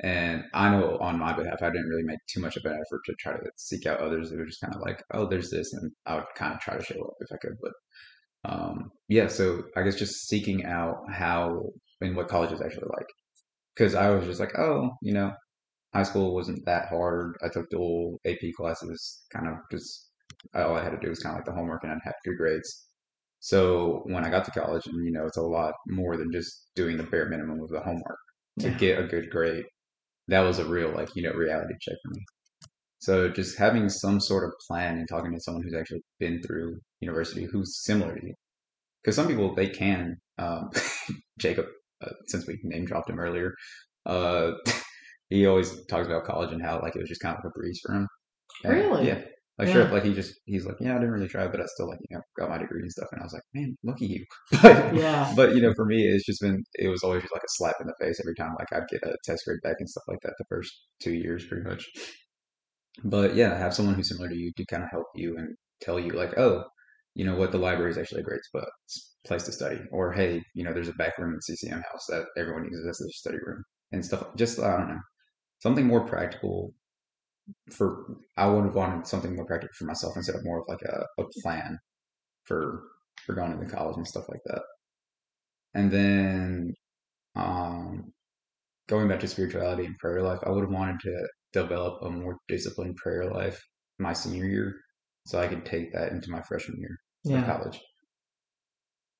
And 0.00 0.44
I 0.54 0.68
know 0.70 0.98
on 0.98 1.18
my 1.18 1.32
behalf, 1.32 1.62
I 1.62 1.70
didn't 1.70 1.88
really 1.88 2.02
make 2.02 2.18
too 2.28 2.40
much 2.40 2.56
of 2.56 2.64
an 2.66 2.72
effort 2.74 3.00
to 3.06 3.14
try 3.18 3.32
to 3.32 3.50
seek 3.56 3.86
out 3.86 4.00
others. 4.00 4.30
It 4.32 4.38
was 4.38 4.48
just 4.48 4.60
kind 4.60 4.74
of 4.74 4.82
like, 4.82 5.02
oh, 5.14 5.26
there's 5.26 5.50
this, 5.50 5.72
and 5.72 5.90
I 6.06 6.16
would 6.16 6.26
kind 6.36 6.54
of 6.54 6.60
try 6.60 6.76
to 6.76 6.84
show 6.84 7.00
up 7.02 7.14
if 7.20 7.32
I 7.32 7.36
could. 7.38 7.56
But 7.62 7.72
um, 8.50 8.90
yeah, 9.08 9.28
so 9.28 9.62
I 9.76 9.82
guess 9.82 9.96
just 9.96 10.28
seeking 10.28 10.64
out 10.64 10.96
how 11.12 11.70
and 12.00 12.14
what 12.16 12.28
college 12.28 12.52
is 12.52 12.60
actually 12.60 12.88
like, 12.96 13.06
because 13.74 13.94
I 13.94 14.10
was 14.10 14.26
just 14.26 14.40
like, 14.40 14.58
oh, 14.58 14.90
you 15.02 15.12
know, 15.14 15.32
high 15.94 16.04
school 16.04 16.34
wasn't 16.34 16.64
that 16.66 16.88
hard. 16.88 17.36
I 17.44 17.48
took 17.48 17.70
dual 17.70 18.20
AP 18.26 18.52
classes, 18.56 19.24
kind 19.34 19.48
of 19.48 19.54
just 19.70 20.10
all 20.54 20.76
I 20.76 20.82
had 20.84 20.90
to 20.90 20.98
do 21.00 21.10
was 21.10 21.20
kind 21.20 21.34
of 21.34 21.38
like 21.40 21.46
the 21.46 21.52
homework, 21.60 21.84
and 21.84 21.92
I'd 21.92 21.98
have 22.04 22.14
good 22.24 22.36
grades. 22.38 22.86
So 23.40 24.02
when 24.06 24.24
I 24.24 24.30
got 24.30 24.44
to 24.46 24.50
college, 24.50 24.86
and 24.86 25.04
you 25.04 25.12
know, 25.12 25.26
it's 25.26 25.36
a 25.38 25.42
lot 25.42 25.74
more 25.88 26.16
than 26.16 26.32
just 26.32 26.70
doing 26.74 26.96
the 26.96 27.04
bare 27.04 27.28
minimum 27.28 27.60
of 27.62 27.70
the 27.70 27.80
homework 27.80 28.18
to 28.60 28.70
Yeah. 28.70 28.78
get 28.78 28.98
a 29.00 29.06
good 29.06 29.30
grade. 29.30 29.64
That 30.28 30.40
was 30.40 30.58
a 30.58 30.64
real 30.64 30.90
like 30.92 31.14
you 31.14 31.22
know 31.22 31.32
reality 31.32 31.74
check 31.80 31.96
for 32.02 32.10
me. 32.14 32.24
So 32.98 33.28
just 33.28 33.58
having 33.58 33.88
some 33.88 34.20
sort 34.20 34.44
of 34.44 34.52
plan 34.66 34.98
and 34.98 35.08
talking 35.08 35.32
to 35.32 35.40
someone 35.40 35.62
who's 35.62 35.74
actually 35.74 36.02
been 36.18 36.42
through 36.42 36.80
university 37.00 37.44
who's 37.44 37.84
similar 37.84 38.16
to 38.16 38.26
you, 38.26 38.34
because 39.02 39.16
some 39.16 39.28
people 39.28 39.54
they 39.54 39.68
can. 39.68 40.16
Um, 40.38 40.70
Jacob, 41.38 41.66
uh, 42.02 42.10
since 42.26 42.46
we 42.46 42.58
name 42.62 42.84
dropped 42.86 43.10
him 43.10 43.20
earlier, 43.20 43.54
uh, 44.06 44.52
he 45.30 45.46
always 45.46 45.84
talks 45.86 46.06
about 46.06 46.24
college 46.24 46.52
and 46.52 46.62
how 46.62 46.80
like 46.80 46.96
it 46.96 47.00
was 47.00 47.08
just 47.08 47.20
kind 47.20 47.36
of 47.36 47.44
like 47.44 47.52
a 47.54 47.58
breeze 47.58 47.80
for 47.84 47.94
him. 47.94 48.08
And, 48.64 48.74
Really? 48.74 49.06
Yeah. 49.08 49.20
Like 49.58 49.68
Yeah. 49.68 49.70
sure, 49.70 49.90
like 49.90 50.04
he 50.04 50.12
just 50.14 50.34
he's 50.44 50.66
like, 50.66 50.76
yeah, 50.80 50.92
I 50.92 50.98
didn't 50.98 51.12
really 51.12 51.28
try, 51.28 51.46
but 51.48 51.60
I 51.60 51.66
still 51.66 51.88
like 51.88 51.98
you 52.10 52.16
know 52.16 52.22
got 52.38 52.50
my 52.50 52.58
degree 52.58 52.82
and 52.82 52.92
stuff. 52.92 53.08
And 53.12 53.22
I 53.22 53.24
was 53.24 53.32
like, 53.32 53.42
man, 53.54 53.76
look 53.84 54.02
at 54.02 54.08
you. 54.10 54.24
But 54.62 54.92
Yeah. 54.92 55.36
but 55.36 55.54
you 55.54 55.62
know, 55.62 55.72
for 55.74 55.86
me, 55.86 56.02
it's 56.06 56.26
just 56.26 56.40
been 56.42 56.62
it 56.74 56.88
was 56.88 57.02
always 57.02 57.22
just 57.22 57.34
like 57.34 57.42
a 57.42 57.48
slap 57.56 57.76
in 57.80 57.86
the 57.86 57.94
face 58.00 58.20
every 58.20 58.34
time 58.34 58.54
like 58.58 58.72
I'd 58.72 58.88
get 58.88 59.02
a 59.04 59.16
test 59.24 59.44
grade 59.46 59.60
back 59.62 59.76
and 59.80 59.88
stuff 59.88 60.04
like 60.08 60.20
that 60.24 60.34
the 60.38 60.44
first 60.50 60.72
two 61.02 61.12
years, 61.14 61.44
pretty 61.46 61.64
much. 61.68 61.86
But 63.04 63.34
yeah, 63.34 63.56
have 63.58 63.74
someone 63.74 63.94
who's 63.94 64.08
similar 64.08 64.28
to 64.28 64.36
you 64.36 64.52
to 64.56 64.64
kind 64.66 64.82
of 64.82 64.90
help 64.90 65.06
you 65.14 65.36
and 65.38 65.56
tell 65.80 65.98
you 66.00 66.10
like, 66.12 66.36
oh, 66.38 66.64
you 67.14 67.24
know 67.24 67.34
what, 67.36 67.52
the 67.52 67.58
library 67.58 67.90
is 67.90 67.98
actually 67.98 68.20
a 68.20 68.24
great 68.24 68.44
spot, 68.44 68.68
place 69.26 69.44
to 69.44 69.52
study, 69.52 69.80
or 69.90 70.12
hey, 70.12 70.42
you 70.54 70.64
know, 70.64 70.72
there's 70.72 70.88
a 70.88 70.94
back 70.94 71.16
room 71.18 71.34
in 71.34 71.40
CCM 71.40 71.82
House 71.90 72.06
that 72.08 72.26
everyone 72.36 72.64
uses 72.64 72.86
as 72.86 72.98
their 72.98 73.08
study 73.10 73.38
room 73.44 73.62
and 73.92 74.04
stuff. 74.04 74.34
Just 74.36 74.58
I 74.60 74.76
don't 74.76 74.88
know, 74.88 75.00
something 75.60 75.86
more 75.86 76.06
practical. 76.06 76.74
For 77.70 78.16
I 78.36 78.46
would 78.46 78.64
have 78.64 78.74
wanted 78.74 79.06
something 79.06 79.36
more 79.36 79.46
practical 79.46 79.74
for 79.78 79.84
myself 79.84 80.16
instead 80.16 80.36
of 80.36 80.44
more 80.44 80.60
of 80.60 80.64
like 80.68 80.82
a, 80.82 81.04
a 81.22 81.24
plan 81.42 81.78
for 82.44 82.82
for 83.24 83.34
going 83.34 83.52
into 83.52 83.66
college 83.66 83.96
and 83.96 84.06
stuff 84.06 84.28
like 84.28 84.40
that. 84.46 84.62
And 85.74 85.90
then 85.90 86.74
um, 87.36 88.12
going 88.88 89.08
back 89.08 89.20
to 89.20 89.28
spirituality 89.28 89.84
and 89.84 89.98
prayer 89.98 90.22
life, 90.22 90.40
I 90.44 90.50
would 90.50 90.64
have 90.64 90.72
wanted 90.72 91.00
to 91.00 91.28
develop 91.52 92.02
a 92.02 92.10
more 92.10 92.38
disciplined 92.48 92.96
prayer 92.96 93.30
life 93.30 93.60
my 93.98 94.12
senior 94.12 94.46
year 94.46 94.74
so 95.26 95.38
I 95.40 95.48
could 95.48 95.64
take 95.64 95.92
that 95.92 96.12
into 96.12 96.30
my 96.30 96.42
freshman 96.42 96.78
year 96.80 96.96
of 97.40 97.46
college. 97.46 97.80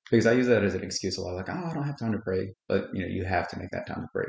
Because 0.09 0.25
I 0.25 0.33
use 0.33 0.47
that 0.47 0.63
as 0.63 0.73
an 0.73 0.83
excuse 0.83 1.17
a 1.17 1.21
lot, 1.21 1.35
like, 1.35 1.49
oh, 1.49 1.69
I 1.69 1.73
don't 1.73 1.83
have 1.83 1.99
time 1.99 2.13
to 2.13 2.19
pray. 2.19 2.53
But, 2.69 2.85
you 2.93 3.01
know, 3.01 3.07
you 3.07 3.25
have 3.25 3.49
to 3.49 3.59
make 3.59 3.69
that 3.71 3.87
time 3.87 4.01
to 4.01 4.07
pray. 4.13 4.25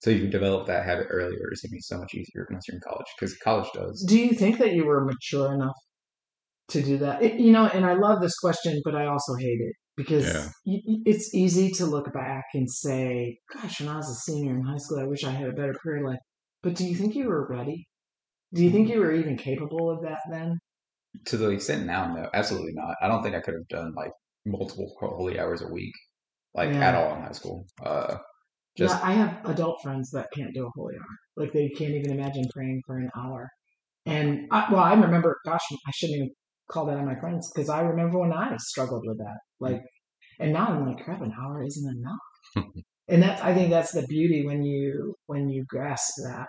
So 0.00 0.10
you 0.10 0.20
can 0.20 0.30
develop 0.30 0.66
that 0.68 0.84
habit 0.84 1.08
earlier. 1.10 1.48
It's 1.50 1.62
going 1.62 1.70
to 1.70 1.74
be 1.74 1.80
so 1.80 1.98
much 1.98 2.14
easier 2.14 2.46
once 2.50 2.68
you're 2.68 2.76
in 2.76 2.80
college 2.88 3.06
because 3.18 3.36
college 3.38 3.68
does. 3.74 4.04
Do 4.08 4.18
you 4.18 4.32
think 4.32 4.58
that 4.58 4.72
you 4.72 4.86
were 4.86 5.04
mature 5.04 5.52
enough 5.52 5.74
to 6.68 6.82
do 6.82 6.98
that? 6.98 7.22
It- 7.22 7.40
you 7.40 7.50
know, 7.50 7.66
and 7.66 7.84
I 7.84 7.94
love 7.94 8.20
this 8.20 8.38
question, 8.38 8.80
but 8.84 8.94
I 8.94 9.06
also 9.06 9.34
hate 9.34 9.60
it 9.60 9.74
because 9.96 10.32
Yeah. 10.32 10.48
y- 10.74 11.02
it's 11.04 11.34
easy 11.34 11.70
to 11.72 11.86
look 11.86 12.12
back 12.12 12.44
and 12.54 12.70
say, 12.70 13.38
"Gosh, 13.52 13.80
when 13.80 13.88
I 13.88 13.96
was 13.96 14.08
a 14.08 14.14
senior 14.14 14.54
in 14.54 14.62
high 14.62 14.76
school, 14.78 15.00
I 15.00 15.04
wish 15.06 15.24
I 15.24 15.32
had 15.32 15.48
a 15.48 15.52
better 15.52 15.74
prayer 15.82 16.04
life." 16.06 16.20
But 16.62 16.74
do 16.76 16.86
you 16.86 16.94
think 16.94 17.16
you 17.16 17.26
were 17.28 17.48
ready? 17.48 17.88
Do 18.54 18.62
you 18.64 18.70
think 18.70 18.88
you 18.88 19.00
were 19.00 19.12
even 19.12 19.36
capable 19.36 19.90
of 19.90 20.02
that 20.02 20.20
then? 20.30 20.58
To 21.26 21.36
the 21.36 21.50
extent 21.50 21.86
now, 21.86 22.14
no, 22.14 22.30
absolutely 22.32 22.72
not. 22.74 22.96
I 23.02 23.08
don't 23.08 23.22
think 23.22 23.34
I 23.34 23.40
could 23.40 23.54
have 23.54 23.66
done 23.68 23.92
like 23.94 24.12
multiple 24.46 24.94
holy 25.00 25.38
hours 25.40 25.60
a 25.62 25.68
week, 25.68 25.92
like 26.54 26.70
Yeah. 26.70 26.88
at 26.88 26.94
all 26.94 27.16
in 27.16 27.22
high 27.22 27.32
school. 27.32 27.66
Uh, 27.84 28.18
just 28.78 28.94
yeah, 28.94 29.08
I 29.08 29.12
have 29.12 29.40
adult 29.44 29.80
friends 29.82 30.10
that 30.12 30.28
can't 30.34 30.54
do 30.54 30.66
a 30.66 30.70
holy 30.74 30.94
hour. 30.94 31.16
Like 31.36 31.52
they 31.52 31.68
can't 31.68 31.94
even 31.94 32.12
imagine 32.12 32.44
praying 32.54 32.82
for 32.86 32.96
an 32.96 33.10
hour. 33.16 33.48
And 34.06 34.46
I, 34.52 34.72
well, 34.72 34.82
I 34.82 34.94
remember, 34.94 35.36
gosh, 35.44 35.60
I 35.72 35.90
shouldn't 35.94 36.16
even 36.16 36.30
call 36.70 36.86
that 36.86 36.96
on 36.96 37.04
my 37.04 37.18
friends 37.18 37.50
because 37.52 37.68
I 37.68 37.80
remember 37.80 38.20
when 38.20 38.32
I 38.32 38.56
struggled 38.58 39.02
with 39.04 39.18
that. 39.18 39.38
Like, 39.58 39.82
and 40.38 40.52
now 40.52 40.68
I'm 40.68 40.86
like, 40.86 41.04
crap, 41.04 41.20
an 41.20 41.34
hour 41.38 41.62
isn't 41.64 41.96
enough. 41.98 42.66
and 43.08 43.22
that's, 43.22 43.42
I 43.42 43.52
think 43.52 43.70
that's 43.70 43.92
the 43.92 44.06
beauty 44.06 44.46
when 44.46 44.62
you 44.62 45.14
when 45.26 45.48
you 45.48 45.64
grasp 45.68 46.12
that. 46.24 46.46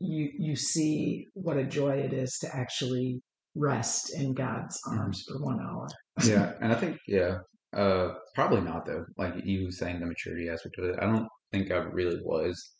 You 0.00 0.30
you 0.36 0.56
see 0.56 1.26
what 1.34 1.56
a 1.56 1.64
joy 1.64 1.98
it 1.98 2.12
is 2.12 2.36
to 2.40 2.54
actually 2.54 3.22
rest 3.54 4.12
in 4.18 4.34
God's 4.34 4.80
mm-hmm. 4.88 4.98
arms 4.98 5.24
for 5.28 5.38
one 5.40 5.60
hour. 5.60 5.86
yeah, 6.24 6.54
and 6.60 6.72
I 6.72 6.74
think 6.74 6.98
yeah, 7.06 7.38
uh, 7.74 8.14
probably 8.34 8.60
not 8.62 8.86
though. 8.86 9.04
Like 9.16 9.34
you 9.44 9.70
saying 9.70 10.00
the 10.00 10.06
maturity 10.06 10.48
aspect 10.48 10.78
of 10.78 10.84
it, 10.86 10.96
I 11.00 11.06
don't 11.06 11.28
think 11.52 11.70
I 11.70 11.76
really 11.76 12.20
was, 12.24 12.74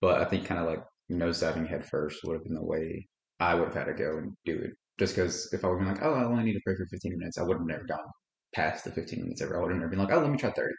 but 0.00 0.20
I 0.20 0.24
think 0.26 0.46
kind 0.46 0.60
of 0.60 0.66
like 0.68 0.84
nose 1.08 1.40
diving 1.40 1.66
head 1.66 1.86
first 1.86 2.24
would 2.24 2.34
have 2.34 2.44
been 2.44 2.54
the 2.54 2.64
way 2.64 3.08
I 3.40 3.54
would 3.54 3.66
have 3.66 3.74
had 3.74 3.84
to 3.86 3.94
go 3.94 4.18
and 4.18 4.36
do 4.44 4.58
it. 4.58 4.72
Just 4.98 5.14
because 5.16 5.52
if 5.52 5.64
I 5.64 5.68
would 5.68 5.80
have 5.80 5.86
been 5.86 5.94
like, 5.94 6.04
oh, 6.04 6.14
I 6.14 6.24
only 6.24 6.44
need 6.44 6.54
to 6.54 6.60
pray 6.64 6.76
for 6.76 6.86
15 6.86 7.18
minutes, 7.18 7.38
I 7.38 7.42
would 7.44 7.58
have 7.58 7.66
never 7.66 7.84
gone 7.84 8.06
past 8.54 8.84
the 8.84 8.92
15 8.92 9.22
minutes 9.22 9.42
ever. 9.42 9.58
I 9.58 9.62
would 9.62 9.70
have 9.72 9.78
never 9.80 9.90
been 9.90 9.98
like, 10.00 10.12
oh, 10.12 10.20
let 10.20 10.30
me 10.30 10.38
try 10.38 10.50
30. 10.52 10.74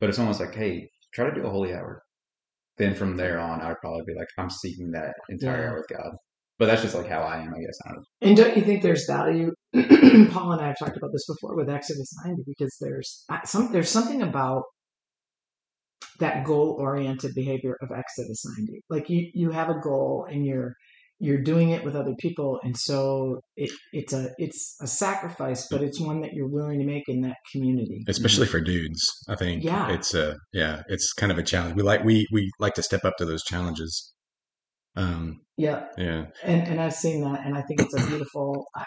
But 0.00 0.10
if 0.10 0.16
someone's 0.16 0.40
like, 0.40 0.54
hey, 0.54 0.90
try 1.14 1.28
to 1.30 1.34
do 1.34 1.46
a 1.46 1.50
holy 1.50 1.74
hour, 1.74 2.02
then 2.78 2.94
from 2.94 3.16
there 3.16 3.40
on, 3.40 3.60
I 3.60 3.68
would 3.68 3.80
probably 3.80 4.04
be 4.06 4.14
like, 4.18 4.28
I'm 4.38 4.50
seeking 4.50 4.90
that 4.92 5.14
entire 5.30 5.64
Yeah. 5.64 5.70
hour 5.70 5.76
with 5.78 5.88
God. 5.88 6.16
But 6.60 6.66
that's 6.66 6.82
just 6.82 6.94
like 6.94 7.08
how 7.08 7.22
I 7.22 7.38
am, 7.38 7.54
I 7.54 7.58
guess. 7.58 7.78
I 7.86 7.92
don't 7.94 8.04
And 8.20 8.36
don't 8.36 8.54
you 8.54 8.62
think 8.62 8.82
there's 8.82 9.06
value? 9.06 9.50
Paul 9.72 10.52
and 10.52 10.60
I 10.60 10.66
have 10.66 10.78
talked 10.78 10.98
about 10.98 11.10
this 11.10 11.24
before 11.26 11.56
with 11.56 11.70
Exodus 11.70 12.14
90 12.26 12.42
because 12.46 12.76
there's 12.82 13.24
some 13.46 13.72
there's 13.72 13.88
something 13.88 14.20
about 14.20 14.64
that 16.18 16.44
goal 16.44 16.76
oriented 16.78 17.34
behavior 17.34 17.78
of 17.80 17.88
Exodus 17.96 18.44
90. 18.58 18.82
Like 18.90 19.08
you 19.08 19.30
you 19.32 19.50
have 19.52 19.70
a 19.70 19.80
goal 19.80 20.26
and 20.30 20.44
you're 20.44 20.74
you're 21.18 21.42
doing 21.42 21.70
it 21.70 21.82
with 21.82 21.96
other 21.96 22.14
people 22.18 22.60
and 22.62 22.76
so 22.76 23.40
it, 23.56 23.70
it's 23.92 24.12
a 24.12 24.30
it's 24.38 24.76
a 24.82 24.86
sacrifice 24.86 25.66
but 25.70 25.82
it's 25.82 26.00
one 26.00 26.20
that 26.22 26.32
you're 26.32 26.48
willing 26.48 26.78
to 26.78 26.84
make 26.84 27.04
in 27.08 27.20
that 27.20 27.36
community 27.52 28.04
especially 28.08 28.46
for 28.46 28.60
dudes. 28.60 29.02
I 29.30 29.34
think 29.34 29.64
Yeah. 29.64 29.90
it's 29.92 30.12
a 30.12 30.36
yeah, 30.52 30.82
it's 30.88 31.14
kind 31.14 31.32
of 31.32 31.38
a 31.38 31.42
challenge. 31.42 31.74
We 31.74 31.82
like 31.82 32.04
we 32.04 32.26
we 32.32 32.50
like 32.58 32.74
to 32.74 32.82
step 32.82 33.06
up 33.06 33.16
to 33.16 33.24
those 33.24 33.44
challenges. 33.44 34.12
Um, 34.96 35.40
yeah 35.56 35.86
yeah, 35.96 36.26
and 36.42 36.66
and 36.66 36.80
I've 36.80 36.94
seen 36.94 37.20
that, 37.22 37.44
and 37.44 37.56
I 37.56 37.62
think 37.62 37.82
it's 37.82 37.94
a 37.94 38.06
beautiful. 38.06 38.66
I, 38.74 38.84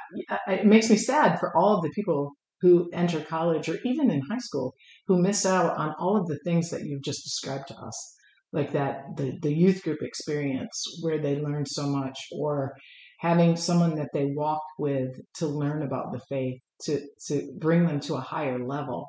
I, 0.47 0.53
it 0.53 0.65
makes 0.65 0.89
me 0.89 0.97
sad 0.97 1.39
for 1.39 1.55
all 1.55 1.77
of 1.77 1.83
the 1.83 1.91
people 1.91 2.31
who 2.61 2.89
enter 2.93 3.19
college 3.19 3.67
or 3.69 3.77
even 3.83 4.09
in 4.09 4.21
high 4.21 4.39
school 4.39 4.73
who 5.07 5.21
miss 5.21 5.45
out 5.45 5.77
on 5.77 5.93
all 5.99 6.17
of 6.17 6.27
the 6.27 6.39
things 6.45 6.69
that 6.69 6.81
you've 6.83 7.03
just 7.03 7.23
described 7.23 7.67
to 7.67 7.75
us, 7.75 8.15
like 8.51 8.71
that 8.73 9.03
the 9.17 9.37
the 9.41 9.53
youth 9.53 9.83
group 9.83 9.99
experience 10.01 10.83
where 11.01 11.19
they 11.19 11.37
learn 11.39 11.65
so 11.65 11.87
much, 11.87 12.17
or 12.31 12.73
having 13.19 13.55
someone 13.55 13.95
that 13.95 14.09
they 14.13 14.25
walk 14.25 14.63
with 14.77 15.11
to 15.35 15.47
learn 15.47 15.83
about 15.83 16.11
the 16.11 16.21
faith 16.27 16.59
to 16.83 16.99
to 17.27 17.53
bring 17.59 17.85
them 17.85 17.99
to 18.01 18.15
a 18.15 18.21
higher 18.21 18.59
level. 18.59 19.07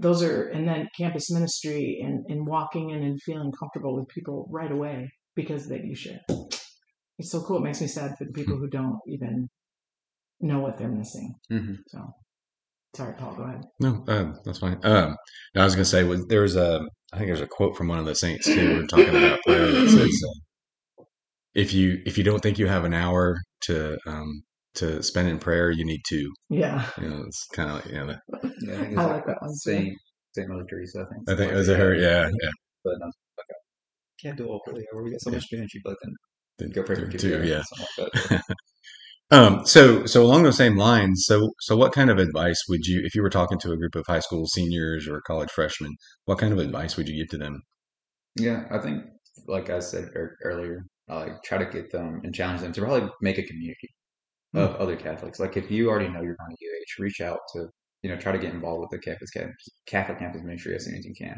Those 0.00 0.22
are 0.22 0.48
and 0.48 0.68
then 0.68 0.88
campus 0.96 1.30
ministry 1.30 2.00
and 2.02 2.24
and 2.28 2.46
walking 2.46 2.90
in 2.90 3.02
and 3.02 3.20
feeling 3.22 3.52
comfortable 3.52 3.96
with 3.96 4.08
people 4.08 4.48
right 4.50 4.72
away 4.72 5.10
because 5.42 5.68
that 5.68 5.84
you 5.84 5.94
share 5.94 6.20
it's 7.18 7.30
so 7.32 7.42
cool. 7.42 7.58
It 7.58 7.64
makes 7.64 7.80
me 7.82 7.86
sad 7.86 8.16
for 8.16 8.24
the 8.24 8.32
people 8.32 8.56
who 8.56 8.66
don't 8.68 8.98
even 9.06 9.48
know 10.40 10.60
what 10.60 10.78
they're 10.78 10.88
missing. 10.88 11.34
hmm 11.50 11.74
So, 11.88 12.00
sorry, 12.96 13.14
Paul. 13.18 13.34
Go 13.34 13.42
ahead. 13.42 13.62
no, 13.78 14.04
um, 14.08 14.38
that's 14.44 14.58
fine. 14.58 14.78
Um, 14.82 15.16
no, 15.54 15.60
I 15.60 15.64
was 15.64 15.74
gonna 15.74 15.84
say 15.84 16.02
was 16.04 16.26
there 16.28 16.40
was 16.42 16.56
a 16.56 16.80
I 17.12 17.16
think 17.18 17.28
there's 17.28 17.42
a 17.42 17.46
quote 17.46 17.76
from 17.76 17.88
one 17.88 17.98
of 17.98 18.06
the 18.06 18.14
saints 18.14 18.46
too. 18.46 18.68
We 18.70 18.74
We're 18.80 18.86
talking 18.86 19.08
about 19.14 19.40
prayer 19.46 19.70
that 19.70 19.88
says, 19.90 20.22
uh, 20.28 21.04
"If 21.54 21.74
you 21.74 22.00
if 22.06 22.16
you 22.16 22.24
don't 22.24 22.40
think 22.40 22.58
you 22.58 22.68
have 22.68 22.84
an 22.84 22.94
hour 22.94 23.36
to 23.66 23.98
um 24.06 24.42
to 24.76 25.02
spend 25.02 25.28
in 25.28 25.38
prayer, 25.38 25.70
you 25.70 25.84
need 25.84 26.00
two." 26.08 26.32
Yeah, 26.48 26.86
You 27.00 27.08
know, 27.10 27.22
it's 27.26 27.46
kind 27.54 27.68
of 27.70 27.76
like 27.76 27.86
you 27.86 27.98
know. 27.98 28.06
the- 28.06 28.20
Yeah, 28.62 28.74
I 28.74 28.82
I 28.82 28.86
it's 28.86 28.96
like 28.96 29.26
that 29.26 29.42
one. 29.42 29.50
too. 29.50 29.56
Saint 29.56 29.98
Saint 30.34 30.48
Mother 30.48 30.64
Teresa. 30.70 31.00
I 31.00 31.12
think. 31.12 31.28
I 31.30 31.34
think 31.36 31.52
it 31.52 31.56
was 31.56 31.68
a 31.68 31.76
her. 31.76 31.94
Yeah, 31.94 32.28
yeah. 32.42 32.50
But 32.84 32.94
um, 33.02 33.10
okay. 33.10 33.19
Can't 34.22 34.36
do 34.36 34.46
all 34.46 34.60
holy 34.66 34.84
hour. 34.94 35.02
We 35.02 35.10
got 35.12 35.20
so 35.20 35.30
Yeah. 35.30 35.36
much 35.36 35.46
energy, 35.52 35.80
but 35.84 35.96
then 36.02 36.14
The- 36.58 36.74
go 36.74 36.82
pray 36.82 36.96
for 36.96 37.06
the 37.06 37.12
two. 37.18 37.18
two, 37.42 37.46
yeah. 37.46 37.62
like. 37.98 38.40
Um, 39.32 39.64
so, 39.64 40.06
so 40.06 40.24
along 40.24 40.42
those 40.42 40.56
same 40.56 40.76
lines, 40.76 41.22
so, 41.24 41.52
so 41.60 41.76
what 41.76 41.92
kind 41.92 42.10
of 42.10 42.18
advice 42.18 42.60
would 42.68 42.84
you, 42.86 43.00
if 43.04 43.14
you 43.14 43.22
were 43.22 43.30
talking 43.30 43.58
to 43.60 43.70
a 43.70 43.76
group 43.76 43.94
of 43.94 44.04
high 44.08 44.18
school 44.18 44.44
seniors 44.48 45.06
or 45.06 45.20
college 45.20 45.50
freshmen, 45.52 45.94
what 46.24 46.38
kind 46.38 46.52
of 46.52 46.58
advice 46.58 46.96
would 46.96 47.08
you 47.08 47.16
give 47.16 47.28
to 47.30 47.38
them? 47.38 47.62
Yeah, 48.36 48.64
I 48.72 48.78
think, 48.78 49.04
like 49.46 49.70
I 49.70 49.78
said 49.78 50.10
ear- 50.16 50.36
earlier, 50.42 50.84
uh, 51.08 51.20
like 51.20 51.42
try 51.44 51.58
to 51.58 51.66
get 51.66 51.92
them 51.92 52.20
and 52.24 52.34
challenge 52.34 52.60
them 52.62 52.72
to 52.72 52.80
probably 52.80 53.08
make 53.20 53.38
a 53.38 53.44
community 53.44 53.88
of 54.54 54.74
other 54.76 54.96
Catholics. 54.96 55.38
Like 55.38 55.56
if 55.56 55.70
you 55.70 55.88
already 55.90 56.08
know 56.08 56.22
you're 56.22 56.34
going 56.36 56.56
to 56.56 56.66
UH, 56.66 57.00
reach 57.00 57.20
out 57.20 57.38
to, 57.54 57.68
you 58.02 58.10
know, 58.10 58.16
try 58.16 58.32
to 58.32 58.38
get 58.38 58.52
involved 58.52 58.80
with 58.80 58.90
the 58.90 58.98
campus, 58.98 59.30
Catholic 59.86 60.18
campus 60.18 60.42
ministry 60.42 60.74
as 60.74 60.86
soon 60.86 60.96
as 60.96 61.04
you 61.04 61.14
can. 61.14 61.36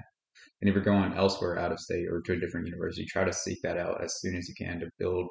And 0.63 0.69
if 0.69 0.77
you're 0.77 0.85
going 0.85 1.13
elsewhere 1.15 1.59
out 1.59 1.73
of 1.73 1.81
state 1.81 2.07
or 2.09 2.21
to 2.21 2.35
a 2.35 2.39
different 2.39 2.69
university, 2.69 3.05
try 3.05 3.25
to 3.25 3.33
seek 3.33 3.59
that 3.63 3.79
out 3.79 4.03
as 4.03 4.21
soon 4.21 4.37
as 4.37 4.49
you 4.49 4.55
can 4.55 4.79
to 4.79 4.87
build 4.97 5.27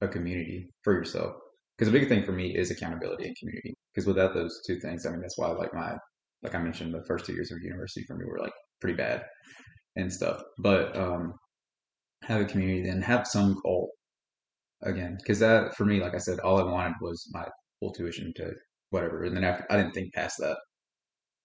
a 0.00 0.08
community 0.08 0.68
for 0.82 0.92
yourself. 0.92 1.36
Because 1.78 1.92
the 1.92 1.96
big 1.96 2.08
thing 2.08 2.24
for 2.24 2.32
me 2.32 2.56
is 2.56 2.72
accountability 2.72 3.26
and 3.26 3.36
community. 3.38 3.76
Because 3.94 4.08
without 4.08 4.34
those 4.34 4.60
two 4.66 4.80
things, 4.80 5.06
I 5.06 5.10
mean, 5.10 5.20
that's 5.20 5.38
why 5.38 5.52
like 5.52 5.72
my, 5.72 5.94
like 6.42 6.56
I 6.56 6.58
mentioned, 6.58 6.92
the 6.92 7.04
first 7.06 7.24
two 7.24 7.32
years 7.32 7.52
of 7.52 7.62
university 7.62 8.04
for 8.08 8.16
me 8.16 8.24
were 8.26 8.40
like 8.40 8.52
pretty 8.80 8.96
bad 8.96 9.22
and 9.94 10.12
stuff. 10.12 10.42
But 10.58 10.96
um, 10.96 11.34
have 12.24 12.40
a 12.40 12.44
community, 12.44 12.82
then 12.82 13.02
have 13.02 13.26
some 13.26 13.60
goal 13.62 13.92
again. 14.82 15.16
Because 15.18 15.38
that 15.38 15.76
for 15.76 15.84
me, 15.84 16.00
like 16.00 16.16
I 16.16 16.18
said, 16.18 16.40
all 16.40 16.58
I 16.58 16.64
wanted 16.64 16.94
was 17.00 17.30
my 17.32 17.46
full 17.78 17.92
tuition 17.92 18.32
to 18.36 18.52
whatever, 18.90 19.22
and 19.24 19.36
then 19.36 19.44
after 19.44 19.64
I 19.70 19.76
didn't 19.76 19.92
think 19.92 20.12
past 20.12 20.36
that. 20.40 20.56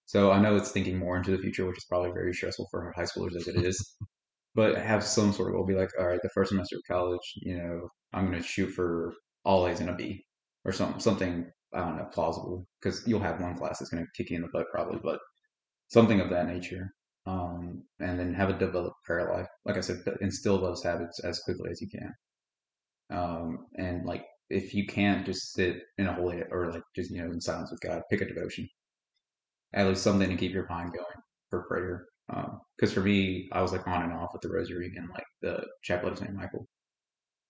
So 0.08 0.32
I 0.32 0.40
know 0.40 0.56
it's 0.56 0.70
thinking 0.70 0.96
more 0.96 1.18
into 1.18 1.32
the 1.32 1.42
future, 1.42 1.66
which 1.66 1.76
is 1.76 1.84
probably 1.84 2.12
very 2.12 2.32
stressful 2.32 2.66
for 2.70 2.92
high 2.96 3.02
schoolers 3.02 3.36
as 3.36 3.46
it 3.46 3.56
is. 3.56 3.96
But 4.54 4.78
have 4.78 5.04
some 5.04 5.34
sort 5.34 5.50
of 5.50 5.56
goal. 5.56 5.66
Be 5.66 5.74
like, 5.74 5.90
all 6.00 6.06
right, 6.06 6.20
the 6.22 6.30
first 6.30 6.48
semester 6.48 6.76
of 6.76 6.82
college, 6.88 7.20
you 7.36 7.58
know, 7.58 7.88
I'm 8.14 8.26
going 8.26 8.40
to 8.40 8.48
shoot 8.48 8.70
for 8.70 9.12
all 9.44 9.66
A's 9.68 9.80
and 9.80 9.90
a 9.90 9.94
B, 9.94 10.24
or 10.64 10.72
something, 10.72 10.98
something 10.98 11.50
I 11.74 11.80
don't 11.80 11.98
know, 11.98 12.08
plausible. 12.10 12.66
Because 12.80 13.06
you'll 13.06 13.20
have 13.20 13.42
one 13.42 13.54
class 13.54 13.78
that's 13.78 13.90
going 13.90 14.02
to 14.02 14.10
kick 14.16 14.30
you 14.30 14.36
in 14.36 14.42
the 14.42 14.48
butt 14.50 14.66
probably, 14.72 14.98
but 15.02 15.20
something 15.88 16.20
of 16.20 16.30
that 16.30 16.48
nature. 16.48 16.90
Um, 17.26 17.84
and 18.00 18.18
then 18.18 18.32
have 18.32 18.48
a 18.48 18.58
developed 18.58 18.96
prayer 19.04 19.30
life. 19.30 19.48
Like 19.66 19.76
I 19.76 19.80
said, 19.80 20.02
instill 20.22 20.58
those 20.58 20.82
habits 20.82 21.20
as 21.20 21.40
quickly 21.40 21.70
as 21.70 21.82
you 21.82 21.88
can. 21.88 22.14
Um, 23.10 23.66
and 23.76 24.06
like 24.06 24.24
if 24.48 24.72
you 24.74 24.86
can't 24.86 25.26
just 25.26 25.52
sit 25.52 25.82
in 25.98 26.06
a 26.06 26.14
holy 26.14 26.42
hour 26.42 26.72
like 26.72 26.82
just 26.96 27.10
you 27.10 27.22
know 27.22 27.30
in 27.30 27.40
silence 27.42 27.70
with 27.70 27.80
God, 27.80 28.02
pick 28.10 28.22
a 28.22 28.26
devotion. 28.26 28.66
At 29.74 29.86
least 29.86 30.02
something 30.02 30.28
to 30.28 30.36
keep 30.36 30.52
your 30.52 30.66
mind 30.68 30.92
going 30.92 31.22
for 31.50 31.64
prayer. 31.68 32.06
Because 32.28 32.90
um, 32.90 32.94
for 32.94 33.00
me, 33.00 33.48
I 33.52 33.62
was 33.62 33.72
like 33.72 33.86
on 33.86 34.02
and 34.02 34.12
off 34.12 34.30
with 34.32 34.42
the 34.42 34.50
Rosary 34.50 34.92
and 34.96 35.08
like 35.10 35.24
the 35.40 35.64
Chaplet 35.82 36.12
of 36.12 36.18
Saint 36.18 36.34
Michael, 36.34 36.66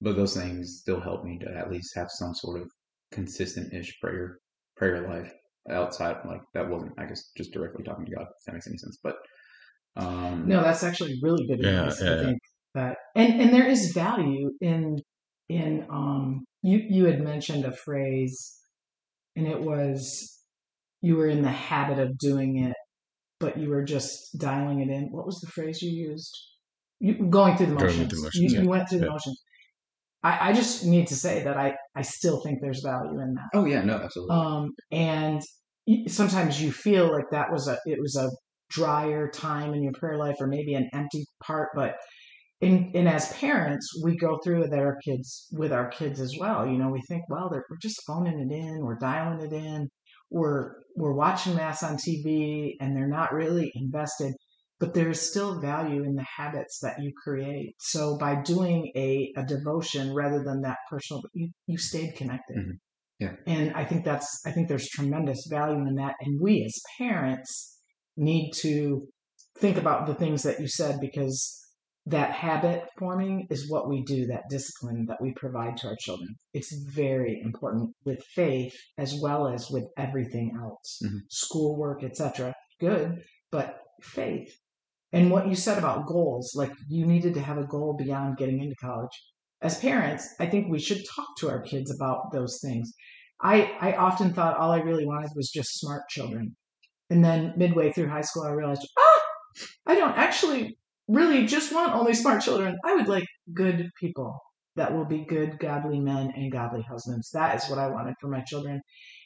but 0.01 0.17
those 0.17 0.37
things 0.37 0.79
still 0.81 1.01
help 1.01 1.25
me 1.25 1.39
to 1.41 1.57
at 1.57 1.71
least 1.71 1.97
have 1.97 2.11
some 2.11 2.35
sort 2.35 2.61
of 2.61 2.71
consistent-ish 3.11 3.99
prayer 4.01 4.39
prayer 4.77 5.09
life 5.09 5.33
outside 5.71 6.17
like 6.27 6.43
that 6.55 6.69
wasn't 6.69 6.93
I 6.99 7.07
guess 7.07 7.31
just 7.37 7.53
directly 7.53 7.83
talking 7.83 8.05
to 8.05 8.15
God 8.15 8.23
if 8.23 8.45
that 8.47 8.53
makes 8.53 8.67
any 8.67 8.77
sense. 8.79 8.99
But 9.03 9.17
um, 9.97 10.47
no, 10.47 10.63
that's 10.63 10.85
actually 10.85 11.19
really 11.23 11.47
good 11.47 11.65
advice. 11.65 12.01
Yeah, 12.01 12.07
I 12.07 12.15
yeah. 12.15 12.23
think 12.23 12.39
that, 12.75 12.97
and 13.17 13.41
and 13.41 13.53
there 13.53 13.67
is 13.67 13.93
value 13.93 14.51
in 14.61 14.99
in 15.49 15.87
um 15.91 16.45
you 16.63 16.79
you 16.89 17.07
had 17.07 17.21
mentioned 17.21 17.65
a 17.65 17.73
phrase, 17.73 18.57
and 19.35 19.49
it 19.49 19.61
was 19.61 20.38
you 21.01 21.17
were 21.17 21.29
in 21.29 21.43
the 21.43 21.51
habit 21.51 21.99
of 21.99 22.19
doing 22.19 22.59
it, 22.65 22.77
but 23.41 23.59
you 23.59 23.71
were 23.71 23.85
just 23.85 24.39
dialing 24.39 24.81
it 24.81 24.89
in. 24.89 25.09
What 25.11 25.27
was 25.27 25.41
the 25.41 25.47
phrase 25.51 25.81
you 25.83 25.91
used? 25.91 26.37
You 27.01 27.15
going 27.31 27.57
through 27.57 27.67
the 27.67 27.77
Going 27.77 27.87
motions. 27.87 28.09
through 28.09 28.19
the 28.19 28.23
motions, 28.25 28.53
you, 28.53 28.59
yeah. 28.59 28.63
you 28.65 28.69
went 28.69 28.89
through 28.89 29.01
the 29.01 29.11
motions. 29.11 29.41
I, 30.25 30.49
I 30.51 30.53
just 30.53 30.85
need 30.85 31.07
to 31.09 31.15
say 31.15 31.45
that 31.45 31.57
I 31.57 31.77
I 31.95 32.03
still 32.03 32.41
think 32.41 32.59
there's 32.61 32.83
value 32.83 33.21
in 33.21 33.35
that. 33.35 33.49
oh 33.55 33.65
yeah, 33.67 33.83
no, 33.83 33.97
absolutely. 33.99 34.35
um, 34.37 34.71
and 34.91 35.41
sometimes 36.09 36.61
you 36.61 36.73
feel 36.73 37.11
like 37.13 37.31
that 37.31 37.51
was 37.53 37.69
a 37.69 37.79
it 37.87 37.99
was 38.01 38.17
a 38.17 38.29
drier 38.71 39.29
time 39.31 39.73
in 39.75 39.83
your 39.83 39.93
prayer 39.93 40.19
life 40.19 40.37
or 40.41 40.47
maybe 40.47 40.75
an 40.75 40.89
empty 40.93 41.25
part 41.43 41.71
but 41.75 41.95
in, 42.61 42.91
and 42.95 43.09
as 43.09 43.33
parents 43.33 43.89
we 44.05 44.15
go 44.17 44.39
through 44.45 44.61
with 44.61 44.75
our 44.75 44.99
kids 45.03 45.47
with 45.53 45.73
our 45.73 45.89
kids 45.89 46.21
as 46.21 46.35
well 46.39 46.67
you 46.67 46.77
know 46.77 46.91
we 46.91 47.01
think 47.09 47.23
well 47.31 47.49
they're, 47.51 47.65
we're 47.71 47.79
just 47.81 48.03
phoning 48.07 48.39
it 48.39 48.53
in 48.55 48.81
we're 48.85 48.99
dialing 48.99 49.41
it 49.41 49.53
in 49.55 49.89
we're 50.31 50.75
we're 50.97 51.13
watching 51.15 51.55
mass 51.55 51.83
on 51.83 51.97
tv 51.97 52.73
and 52.81 52.97
they're 52.97 53.09
not 53.09 53.33
really 53.33 53.71
invested 53.75 54.35
but 54.81 54.95
there's 54.95 55.21
still 55.21 55.61
value 55.61 56.05
in 56.05 56.15
the 56.15 56.27
habits 56.37 56.79
that 56.81 57.01
you 57.03 57.13
create 57.23 57.75
so 57.79 58.17
by 58.19 58.41
doing 58.43 58.93
a, 58.97 59.33
a 59.37 59.45
devotion 59.45 60.15
rather 60.15 60.43
than 60.45 60.61
that 60.63 60.79
personal 60.91 61.23
you, 61.35 61.51
you 61.67 61.79
stayed 61.79 62.15
connected 62.17 62.57
Mhm. 62.57 62.73
Yeah. 63.19 63.35
and 63.47 63.73
i 63.75 63.85
think 63.85 64.05
that's 64.05 64.41
i 64.47 64.53
think 64.53 64.69
there's 64.69 64.89
tremendous 64.89 65.47
value 65.51 65.87
in 65.87 65.95
that 65.97 66.15
and 66.21 66.41
we 66.41 66.65
as 66.65 66.81
parents 66.99 67.81
need 68.17 68.53
to 68.53 69.07
think 69.59 69.77
about 69.77 70.07
the 70.07 70.15
things 70.15 70.43
that 70.45 70.61
you 70.61 70.69
said 70.69 71.01
because 71.01 71.68
that 72.09 72.33
habit 72.33 72.85
forming 72.99 73.47
is 73.51 73.71
what 73.71 73.89
we 73.89 74.03
do 74.03 74.27
that 74.27 74.49
discipline 74.49 75.05
that 75.07 75.21
we 75.21 75.33
provide 75.35 75.77
to 75.77 75.89
our 75.89 75.97
children. 76.01 76.35
It's 76.55 76.73
very 76.95 77.39
important 77.45 77.91
with 78.05 78.23
faith 78.35 78.75
as 78.97 79.15
well 79.21 79.47
as 79.47 79.71
with 79.71 79.85
everything 79.97 80.57
else. 80.59 81.01
Mhm. 81.05 81.21
schoolwork 81.29 82.03
etc 82.03 82.55
good 82.81 83.23
but 83.51 83.81
faith. 84.03 84.51
And 85.13 85.31
what 85.31 85.49
you 85.49 85.55
said 85.55 85.79
about 85.79 86.07
goals 86.07 86.55
like 86.55 86.73
you 86.89 87.07
needed 87.07 87.35
to 87.35 87.41
have 87.41 87.59
a 87.59 87.67
goal 87.67 87.95
beyond 87.95 88.37
getting 88.39 88.63
into 88.63 88.77
college. 88.77 89.17
As 89.61 89.79
parents 89.79 90.35
i 90.41 90.47
think 90.47 90.69
we 90.69 90.79
should 90.79 91.05
talk 91.15 91.29
to 91.39 91.51
our 91.51 91.61
kids 91.61 91.91
about 91.95 92.33
those 92.33 92.59
things. 92.63 92.93
I 93.43 93.57
i 93.81 93.93
often 93.97 94.33
thought 94.33 94.57
all 94.57 94.71
i 94.73 94.81
really 94.81 95.05
wanted 95.07 95.31
was 95.37 95.51
just 95.51 95.79
smart 95.79 96.09
children. 96.09 96.57
And 97.11 97.23
then 97.25 97.53
midway 97.57 97.93
through 97.93 98.09
high 98.09 98.23
school 98.29 98.45
i 98.45 98.51
realized 98.51 98.89
ah! 98.99 99.23
I 99.87 99.95
don't 99.95 100.17
actually 100.17 100.79
really 101.09 101.47
just 101.47 101.73
want 101.73 101.95
only 101.95 102.15
smart 102.15 102.43
children 102.43 102.77
i 102.85 102.95
would 102.95 103.09
like 103.09 103.27
good 103.55 103.89
people 103.99 104.39
that 104.77 104.93
will 104.93 105.07
be 105.07 105.25
good 105.25 105.59
godly 105.59 105.99
men 106.01 106.31
and 106.37 106.53
godly 106.53 106.83
husbands 106.83 107.31
that 107.33 107.57
is 107.57 107.69
what 107.71 107.79
i 107.79 107.89
wanted 107.89 108.15
for 108.21 108.29
my 108.29 108.43
children 108.43 108.81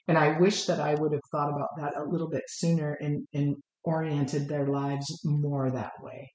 and 0.09 0.17
i 0.17 0.39
wish 0.39 0.65
that 0.67 0.81
i 0.81 0.95
would 0.95 1.13
have 1.13 1.21
thought 1.31 1.51
about 1.51 1.69
that 1.77 1.97
a 2.01 2.05
little 2.05 2.31
bit 2.31 2.45
sooner 2.49 2.97
and 3.01 3.27
and 3.35 3.57
oriented 3.85 4.49
their 4.49 4.67
lives 4.69 5.21
more 5.25 5.71
that 5.71 5.93
way 6.01 6.31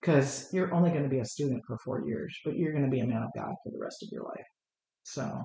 because 0.00 0.48
you're 0.52 0.72
only 0.74 0.90
going 0.90 1.02
to 1.02 1.08
be 1.08 1.20
a 1.20 1.24
student 1.24 1.62
for 1.66 1.78
four 1.82 2.06
years 2.06 2.38
but 2.44 2.54
you're 2.54 2.72
going 2.72 2.84
to 2.84 2.90
be 2.90 3.00
a 3.00 3.06
man 3.06 3.22
of 3.22 3.30
god 3.34 3.54
for 3.64 3.72
the 3.72 3.78
rest 3.80 4.02
of 4.02 4.08
your 4.12 4.22
life 4.22 4.46
so 5.02 5.40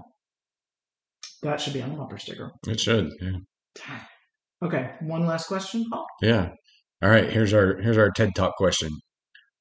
that 1.41 1.61
should 1.61 1.73
be 1.73 1.81
on 1.81 1.91
the 1.91 1.95
bumper 1.95 2.17
sticker 2.17 2.51
It 2.67 2.79
should. 2.79 3.09
Yeah. 3.21 3.99
okay 4.61 4.91
one 4.99 5.25
last 5.25 5.47
question 5.47 5.85
paul 5.89 6.05
Yeah. 6.21 6.49
All 7.01 7.09
right. 7.09 7.31
Here's 7.31 7.53
our 7.53 7.77
here's 7.77 7.97
our 7.97 8.11
TED 8.11 8.35
Talk 8.35 8.57
question. 8.57 8.89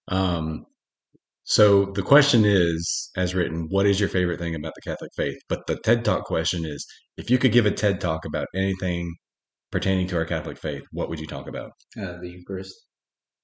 Um, 0.09 0.65
so 1.45 1.87
the 1.87 2.03
question 2.03 2.45
is, 2.45 3.11
as 3.17 3.35
written, 3.35 3.69
what 3.71 3.87
is 3.87 3.99
your 3.99 4.09
favorite 4.09 4.39
thing 4.39 4.55
about 4.55 4.75
the 4.75 4.83
Catholic 4.83 5.11
faith? 5.17 5.39
But 5.49 5.67
the 5.67 5.77
TED 5.77 6.05
Talk 6.05 6.25
question 6.25 6.67
is, 6.67 6.87
if 7.17 7.31
you 7.31 7.39
could 7.39 7.53
give 7.53 7.65
a 7.65 7.71
TED 7.71 8.01
Talk 8.01 8.25
about 8.27 8.47
anything 8.55 9.15
pertaining 9.71 10.07
to 10.09 10.17
our 10.17 10.27
Catholic 10.27 10.59
faith, 10.59 10.83
what 10.93 11.09
would 11.09 11.21
you 11.21 11.27
talk 11.27 11.49
about? 11.49 11.71
Uh, 11.99 12.19
the 12.21 12.29
Eucharist. 12.29 12.75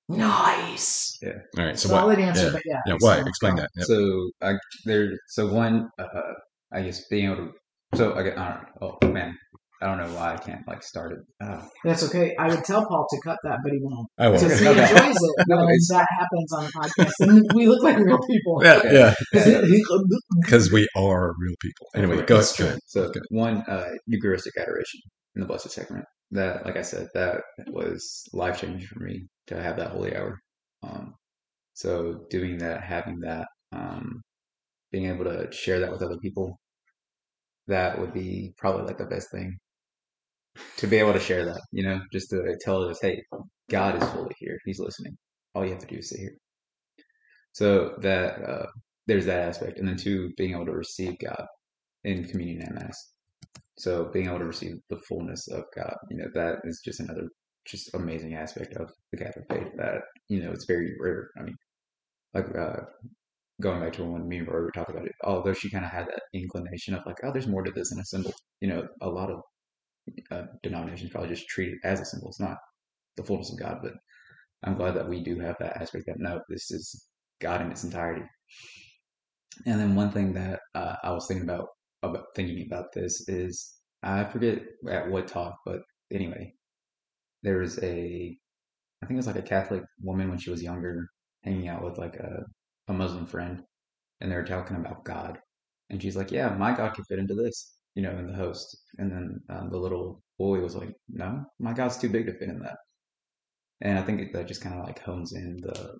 nice 0.08 1.16
Yeah. 1.22 1.32
All 1.58 1.64
right. 1.64 1.78
So 1.78 1.88
solid 1.88 2.18
what? 2.18 2.28
answer 2.28 2.46
Yeah. 2.46 2.52
but 2.52 2.62
yeah 2.66 2.80
Yeah. 2.86 2.96
Why? 2.98 3.20
Explain 3.20 3.56
that. 3.56 3.70
Yep. 3.76 3.86
So 3.86 4.30
I 4.42 4.54
there. 4.84 5.12
So 5.28 5.50
one, 5.50 5.88
uh, 5.98 6.06
I 6.72 6.82
guess 6.82 7.06
being 7.08 7.30
able 7.30 7.36
to. 7.36 7.52
So 7.94 8.14
I 8.14 8.22
get. 8.22 8.36
I 8.36 8.54
don't, 8.54 8.66
oh 9.02 9.08
man, 9.08 9.34
I 9.82 9.86
don't 9.86 9.98
know 9.98 10.14
why 10.16 10.34
I 10.34 10.36
can't 10.38 10.66
like 10.66 10.82
start 10.82 11.12
it. 11.12 11.18
Uh, 11.44 11.62
That's 11.84 12.04
okay. 12.04 12.34
I 12.38 12.48
would 12.48 12.64
tell 12.64 12.86
Paul 12.86 13.06
to 13.10 13.20
cut 13.22 13.38
that, 13.44 13.58
but 13.62 13.72
he 13.72 13.78
won't. 13.82 14.08
I 14.18 14.28
won't. 14.28 14.40
Because 14.42 14.60
he 14.60 14.68
Okay. 14.74 14.82
enjoys 14.82 15.16
it 15.16 15.44
No, 15.48 15.56
when 15.56 15.64
it's- 15.66 15.88
that 15.90 16.06
happens 16.18 16.52
on 16.52 16.64
the 16.64 16.70
podcast. 16.72 17.12
And 17.20 17.50
we 17.54 17.66
look 17.66 17.82
like 17.82 17.98
real 17.98 18.18
people. 18.26 18.60
Yeah. 18.64 18.80
Yeah. 19.34 19.60
Because 20.42 20.70
we 20.72 20.88
are 20.96 21.34
real 21.38 21.54
people. 21.60 21.86
Anyway, 21.94 22.16
go 22.16 22.20
ahead. 22.22 22.28
That's 22.28 22.52
Go 22.52 22.56
true. 22.56 22.66
ahead. 22.66 22.78
So 22.86 23.12
one, 23.30 23.62
uh, 23.68 23.88
Eucharistic 24.06 24.56
adoration 24.56 25.00
in 25.34 25.40
the 25.42 25.46
Blessed 25.46 25.70
Sacrament. 25.70 26.06
That, 26.30 26.64
like 26.64 26.76
I 26.76 26.82
said, 26.82 27.08
that 27.14 27.42
was 27.68 28.22
life 28.32 28.60
changing 28.60 28.86
for 28.88 29.00
me 29.00 29.26
to 29.48 29.60
have 29.62 29.76
that 29.76 29.90
holy 29.90 30.16
hour. 30.16 30.38
Um, 30.82 31.14
so 31.74 32.24
doing 32.30 32.58
that, 32.58 32.82
having 32.82 33.20
that, 33.20 33.46
um, 33.72 34.22
being 34.90 35.06
able 35.06 35.24
to 35.24 35.50
share 35.52 35.80
that 35.80 35.90
with 35.92 36.02
other 36.02 36.16
people, 36.18 36.58
that 37.66 37.98
would 38.00 38.12
be 38.12 38.52
probably 38.56 38.84
like 38.86 38.98
the 38.98 39.06
best 39.06 39.30
thing 39.30 39.58
to 40.78 40.86
be 40.86 40.96
able 40.96 41.12
to 41.12 41.20
share 41.20 41.44
that. 41.44 41.60
You 41.72 41.84
know, 41.84 42.00
just 42.12 42.30
to 42.30 42.56
tell 42.60 42.84
us, 42.84 42.98
hey, 43.00 43.22
God 43.70 44.02
is 44.02 44.08
fully 44.10 44.34
here. 44.38 44.58
He's 44.64 44.78
listening. 44.80 45.16
All 45.54 45.64
you 45.64 45.70
have 45.70 45.80
to 45.80 45.86
do 45.86 45.96
is 45.96 46.10
sit 46.10 46.20
here. 46.20 46.36
So 47.52 47.94
that 47.98 48.42
uh, 48.42 48.66
there's 49.06 49.26
that 49.26 49.48
aspect, 49.48 49.78
and 49.78 49.86
then 49.86 49.96
two, 49.96 50.30
being 50.36 50.52
able 50.54 50.66
to 50.66 50.72
receive 50.72 51.18
God 51.18 51.46
in 52.04 52.24
communion 52.24 52.62
and 52.62 52.74
mass. 52.74 52.96
So 53.78 54.10
being 54.12 54.26
able 54.26 54.38
to 54.38 54.44
receive 54.44 54.74
the 54.90 55.00
fullness 55.08 55.48
of 55.48 55.64
God, 55.76 55.94
you 56.10 56.16
know, 56.16 56.26
that 56.34 56.56
is 56.64 56.80
just 56.84 57.00
another 57.00 57.28
just 57.66 57.94
amazing 57.94 58.34
aspect 58.34 58.74
of 58.76 58.90
the 59.10 59.18
Catholic 59.18 59.46
faith 59.48 59.68
that, 59.76 60.02
you 60.28 60.42
know, 60.42 60.52
it's 60.52 60.66
very 60.66 60.94
rare. 61.00 61.30
I 61.38 61.44
mean, 61.44 61.56
like 62.34 62.54
uh 62.56 62.82
going 63.60 63.80
back 63.80 63.92
to 63.94 64.04
when 64.04 64.28
me 64.28 64.38
and 64.38 64.48
Roy 64.48 64.60
were 64.60 64.70
talking 64.72 64.96
about 64.96 65.06
it, 65.06 65.14
although 65.24 65.52
she 65.52 65.70
kind 65.70 65.84
of 65.84 65.90
had 65.90 66.06
that 66.06 66.22
inclination 66.34 66.94
of 66.94 67.06
like, 67.06 67.16
oh, 67.24 67.32
there's 67.32 67.46
more 67.46 67.62
to 67.62 67.70
this 67.70 67.90
than 67.90 68.00
a 68.00 68.04
symbol. 68.04 68.32
You 68.60 68.68
know, 68.68 68.86
a 69.00 69.08
lot 69.08 69.30
of 69.30 69.40
uh, 70.30 70.42
denominations 70.62 71.10
probably 71.10 71.30
just 71.30 71.48
treat 71.48 71.72
it 71.72 71.78
as 71.84 72.00
a 72.00 72.04
symbol. 72.04 72.28
It's 72.28 72.40
not 72.40 72.58
the 73.16 73.24
fullness 73.24 73.52
of 73.52 73.58
God, 73.58 73.78
but 73.82 73.92
I'm 74.64 74.76
glad 74.76 74.94
that 74.94 75.08
we 75.08 75.22
do 75.22 75.38
have 75.40 75.56
that 75.60 75.76
aspect 75.76 76.06
that 76.06 76.18
no, 76.18 76.40
this 76.48 76.70
is 76.70 77.08
God 77.40 77.60
in 77.62 77.70
its 77.70 77.84
entirety. 77.84 78.24
And 79.66 79.80
then 79.80 79.94
one 79.94 80.10
thing 80.10 80.32
that 80.34 80.60
uh, 80.74 80.96
I 81.02 81.12
was 81.12 81.26
thinking 81.26 81.48
about 81.48 81.68
about 82.02 82.26
thinking 82.34 82.66
about 82.66 82.92
this 82.92 83.28
is 83.28 83.74
I 84.02 84.24
forget 84.24 84.62
at 84.88 85.10
what 85.10 85.28
talk, 85.28 85.56
but 85.64 85.80
anyway, 86.12 86.52
there 87.42 87.58
was 87.58 87.78
a 87.82 88.36
I 89.02 89.06
think 89.06 89.16
it 89.16 89.24
was 89.24 89.26
like 89.26 89.36
a 89.36 89.42
Catholic 89.42 89.82
woman 90.02 90.30
when 90.30 90.38
she 90.38 90.50
was 90.50 90.62
younger, 90.62 91.08
hanging 91.42 91.68
out 91.68 91.84
with 91.84 91.98
like 91.98 92.16
a, 92.16 92.44
a 92.88 92.92
Muslim 92.92 93.26
friend, 93.26 93.62
and 94.20 94.30
they 94.32 94.36
were 94.36 94.44
talking 94.44 94.76
about 94.76 95.04
God, 95.04 95.38
and 95.90 96.00
she's 96.00 96.16
like, 96.16 96.30
"Yeah, 96.32 96.48
my 96.50 96.74
God 96.74 96.94
can 96.94 97.04
fit 97.04 97.18
into 97.18 97.34
this," 97.34 97.73
you 97.94 98.02
know, 98.02 98.10
in 98.10 98.26
the 98.26 98.36
host, 98.36 98.76
and 98.98 99.10
then 99.10 99.40
um, 99.50 99.70
the 99.70 99.78
little 99.78 100.22
boy 100.38 100.60
was 100.60 100.74
like, 100.74 100.94
"No, 101.08 101.44
my 101.58 101.72
God's 101.72 101.98
too 101.98 102.08
big 102.08 102.26
to 102.26 102.32
fit 102.32 102.48
in 102.48 102.60
that," 102.60 102.78
and 103.80 103.98
I 103.98 104.02
think 104.02 104.32
that 104.32 104.48
just 104.48 104.62
kind 104.62 104.78
of 104.78 104.84
like 104.84 105.00
hones 105.00 105.32
in 105.32 105.58
the 105.62 105.98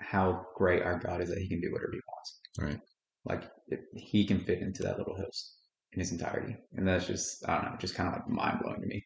how 0.00 0.46
great 0.56 0.82
our 0.82 0.98
God 0.98 1.20
is 1.22 1.28
that 1.30 1.38
He 1.38 1.48
can 1.48 1.60
do 1.60 1.72
whatever 1.72 1.92
He 1.92 2.00
wants. 2.08 2.40
Right. 2.58 2.80
Like 3.24 3.50
it, 3.68 3.80
He 3.96 4.26
can 4.26 4.40
fit 4.40 4.60
into 4.60 4.82
that 4.84 4.98
little 4.98 5.16
host 5.16 5.56
in 5.92 6.00
His 6.00 6.12
entirety, 6.12 6.56
and 6.74 6.86
that's 6.86 7.06
just 7.06 7.48
I 7.48 7.56
don't 7.56 7.72
know, 7.72 7.78
just 7.78 7.94
kind 7.94 8.08
of 8.08 8.14
like 8.14 8.28
mind 8.28 8.60
blowing 8.62 8.80
to 8.80 8.86
me. 8.86 9.04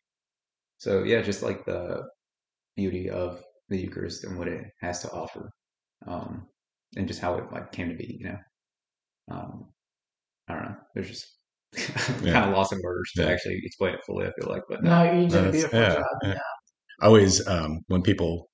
So 0.79 1.03
yeah, 1.05 1.22
just 1.22 1.43
like 1.43 1.64
the 1.64 2.03
beauty 2.76 3.11
of 3.11 3.43
the 3.68 3.79
Eucharist 3.79 4.24
and 4.24 4.39
what 4.39 4.49
it 4.49 4.64
has 4.81 5.01
to 5.03 5.11
offer, 5.11 5.51
um, 6.07 6.47
and 6.97 7.09
just 7.09 7.20
how 7.20 7.37
it 7.37 7.51
like 7.53 7.72
came 7.72 7.89
to 7.89 7.97
be. 7.97 8.18
You 8.20 8.26
know, 8.29 8.39
um, 9.31 9.72
I 10.49 10.55
don't 10.55 10.64
know. 10.64 10.76
There's 10.95 11.09
just 11.09 11.38
Yeah. 12.23 12.33
kind 12.33 12.51
of 12.51 12.57
lost 12.57 12.73
in 12.73 12.81
words 12.83 13.12
to 13.12 13.23
Yeah. 13.23 13.29
actually 13.31 13.61
explain 13.64 13.95
it 13.95 14.01
fully. 14.07 14.27
I 14.27 14.33
feel 14.41 14.49
like, 14.51 14.62
but 14.69 14.83
No, 14.83 15.03
you 15.12 15.29
did 15.29 15.47
a 15.47 15.51
beautiful 15.53 15.79
yeah, 15.79 15.95
job. 15.95 16.05
yeah. 16.23 16.29
Yeah. 16.31 16.39
I 17.01 17.07
always 17.07 17.47
um, 17.47 17.81
when 17.89 18.03
people 18.03 18.49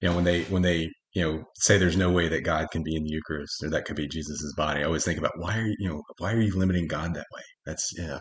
you 0.00 0.08
know 0.08 0.14
when 0.14 0.24
they 0.24 0.42
when 0.44 0.62
they 0.62 0.90
you 1.14 1.22
know 1.22 1.44
say 1.56 1.78
there's 1.78 1.96
no 1.96 2.10
way 2.10 2.28
that 2.28 2.42
God 2.42 2.70
can 2.72 2.82
be 2.82 2.96
in 2.96 3.04
the 3.04 3.10
Eucharist 3.10 3.62
or 3.62 3.70
that 3.70 3.84
could 3.84 3.96
be 3.96 4.08
Jesus's 4.08 4.54
body. 4.56 4.80
I 4.80 4.84
always 4.84 5.04
think 5.04 5.18
about 5.18 5.32
why 5.36 5.58
are 5.58 5.66
you 5.66 5.76
you 5.78 5.88
know 5.88 6.02
why 6.18 6.32
are 6.32 6.40
you 6.40 6.56
limiting 6.56 6.86
God 6.88 7.14
that 7.14 7.26
way? 7.34 7.42
That's 7.66 7.92
yeah 7.98 8.18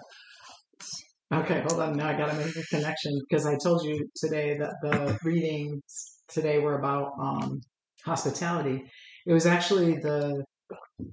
Okay, 1.34 1.62
hold 1.68 1.80
on. 1.82 1.98
Now 1.98 2.10
I 2.10 2.14
got 2.18 2.30
to 2.32 2.38
make 2.38 2.56
a 2.56 2.64
connection 2.64 3.20
because 3.28 3.48
I 3.48 3.58
told 3.64 3.84
you 3.84 4.08
today 4.16 4.56
that 4.60 4.76
the 4.84 5.18
readings 5.24 5.82
today 6.28 6.60
were 6.60 6.78
about 6.78 7.14
um, 7.20 7.62
hospitality. 8.06 8.84
It 9.26 9.34
was 9.34 9.48
actually 9.48 9.96
the 9.96 10.44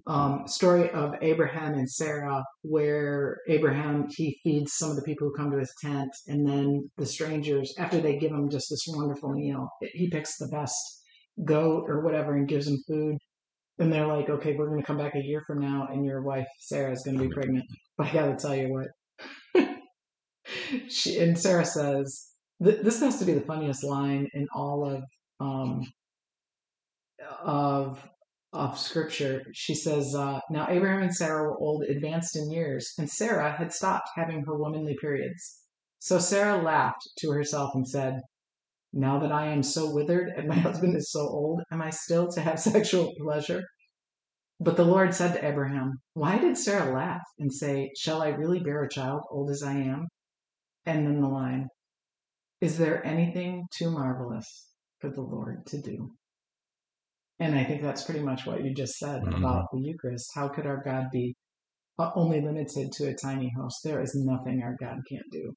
um, 0.07 0.47
story 0.47 0.91
of 0.91 1.15
Abraham 1.23 1.75
and 1.75 1.91
Sarah, 1.91 2.43
where 2.63 3.39
Abraham 3.49 4.07
he 4.09 4.39
feeds 4.43 4.75
some 4.75 4.91
of 4.91 4.97
the 4.97 5.03
people 5.03 5.29
who 5.29 5.35
come 5.35 5.51
to 5.51 5.59
his 5.59 5.73
tent, 5.83 6.11
and 6.27 6.47
then 6.47 6.91
the 6.97 7.07
strangers, 7.07 7.75
after 7.79 8.01
they 8.01 8.19
give 8.19 8.33
him 8.33 8.51
just 8.51 8.71
this 8.71 8.85
wonderful 8.89 9.33
meal, 9.33 9.69
he 9.93 10.11
picks 10.11 10.37
the 10.37 10.49
best 10.49 10.77
goat 11.45 11.87
or 11.89 12.03
whatever 12.03 12.35
and 12.35 12.49
gives 12.49 12.67
them 12.67 12.79
food. 12.87 13.17
And 13.79 13.93
they're 13.93 14.07
like, 14.07 14.29
"Okay, 14.29 14.55
we're 14.55 14.69
going 14.69 14.81
to 14.81 14.87
come 14.87 14.99
back 14.99 15.15
a 15.15 15.25
year 15.25 15.43
from 15.47 15.61
now, 15.61 15.89
and 15.91 16.05
your 16.05 16.23
wife 16.23 16.49
Sarah 16.61 16.93
is 16.93 17.03
going 17.03 17.19
to 17.19 17.25
be 17.25 17.33
pregnant." 17.33 17.65
But 17.97 18.09
I 18.09 18.13
got 18.13 18.27
to 18.27 18.37
tell 18.37 18.57
you 18.57 18.73
what. 18.73 18.89
she 20.89 21.19
and 21.19 21.39
Sarah 21.39 21.65
says 21.65 22.31
th- 22.63 22.83
this 22.83 23.01
has 23.01 23.19
to 23.19 23.25
be 23.25 23.35
the 23.35 23.41
funniest 23.41 23.85
line 23.85 24.29
in 24.35 24.47
all 24.55 24.85
of 24.85 25.03
um, 25.41 25.87
of 27.43 28.07
of 28.53 28.79
scripture. 28.79 29.45
She 29.53 29.75
says, 29.75 30.15
uh, 30.15 30.41
"Now 30.51 30.67
Abraham 30.69 31.03
and 31.03 31.15
Sarah 31.15 31.45
were 31.45 31.59
old, 31.59 31.85
advanced 31.85 32.37
in 32.37 32.51
years, 32.51 32.93
and 32.99 33.09
Sarah 33.09 33.57
had 33.57 33.73
stopped 33.73 34.11
having 34.17 34.45
her 34.45 34.57
womanly 34.57 34.97
periods. 35.01 35.61
So 35.99 36.19
Sarah 36.19 36.63
laughed 36.63 37.09
to 37.19 37.31
herself 37.31 37.75
and 37.75 37.89
said." 37.89 38.21
Now 38.93 39.21
that 39.21 39.31
I 39.31 39.47
am 39.47 39.63
so 39.63 39.95
withered 39.95 40.31
and 40.37 40.49
my 40.49 40.55
husband 40.69 40.97
is 40.97 41.13
so 41.13 41.21
old, 41.21 41.63
am 41.71 41.81
I 41.81 41.91
still 41.91 42.29
to 42.33 42.41
have 42.41 42.59
sexual 42.73 43.13
pleasure? 43.21 43.63
But 44.63 44.77
the 44.77 44.85
Lord 44.85 45.15
said 45.15 45.33
to 45.35 45.47
Abraham, 45.47 46.03
Why 46.13 46.39
did 46.39 46.59
Sarah 46.59 46.93
laugh 46.93 47.23
and 47.39 47.53
say, 47.53 47.91
Shall 47.97 48.21
I 48.21 48.29
really 48.29 48.61
bear 48.61 48.83
a 48.83 48.91
child, 48.91 49.23
old 49.31 49.51
as 49.51 49.63
I 49.63 49.75
am? 49.75 50.09
And 50.85 51.07
then 51.07 51.21
the 51.21 51.29
line, 51.29 51.69
Is 52.61 52.77
there 52.77 53.05
anything 53.07 53.67
too 53.73 53.91
marvelous 53.91 54.69
for 54.99 55.09
the 55.09 55.23
Lord 55.23 55.67
to 55.69 55.81
do? 55.81 56.11
And 57.41 57.55
I 57.55 57.65
think 57.65 57.83
that's 57.83 58.05
pretty 58.05 58.21
much 58.21 58.47
what 58.47 58.63
you 58.63 58.75
just 58.75 58.99
said 58.99 59.23
Mhm. 59.23 59.39
about 59.39 59.67
the 59.73 59.81
Eucharist. 59.81 60.31
How 60.35 60.49
could 60.49 60.67
our 60.67 60.83
God 60.85 61.07
be 61.11 61.35
uh, 61.99 62.11
only 62.15 62.41
limited 62.41 62.93
to 62.93 63.09
a 63.09 63.15
tiny 63.15 63.51
host? 63.57 63.81
There 63.85 64.01
is 64.01 64.15
nothing 64.15 64.63
our 64.63 64.77
God 64.81 64.99
can't 65.09 65.31
do. 65.31 65.55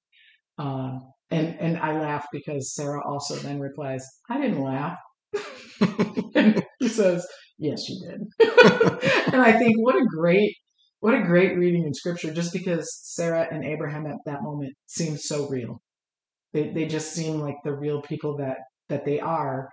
Uh, 0.57 0.99
and 1.29 1.59
and 1.59 1.77
I 1.77 1.99
laugh 1.99 2.25
because 2.31 2.73
Sarah 2.73 3.01
also 3.05 3.35
then 3.35 3.59
replies, 3.59 4.05
"I 4.29 4.39
didn't 4.39 4.61
laugh." 4.61 4.97
and 6.35 6.63
he 6.79 6.87
says, 6.87 7.25
"Yes, 7.57 7.87
you 7.89 7.99
did." 8.07 8.21
and 9.33 9.41
I 9.41 9.57
think 9.57 9.75
what 9.79 9.95
a 9.95 10.05
great 10.05 10.55
what 10.99 11.15
a 11.15 11.23
great 11.23 11.57
reading 11.57 11.85
in 11.85 11.93
Scripture, 11.93 12.33
just 12.33 12.53
because 12.53 12.87
Sarah 13.03 13.47
and 13.51 13.65
Abraham 13.65 14.05
at 14.05 14.17
that 14.25 14.41
moment 14.41 14.73
seem 14.85 15.17
so 15.17 15.47
real. 15.49 15.81
They 16.53 16.69
they 16.69 16.85
just 16.85 17.13
seem 17.13 17.39
like 17.39 17.55
the 17.63 17.73
real 17.75 18.01
people 18.01 18.37
that 18.37 18.57
that 18.89 19.05
they 19.05 19.19
are. 19.19 19.69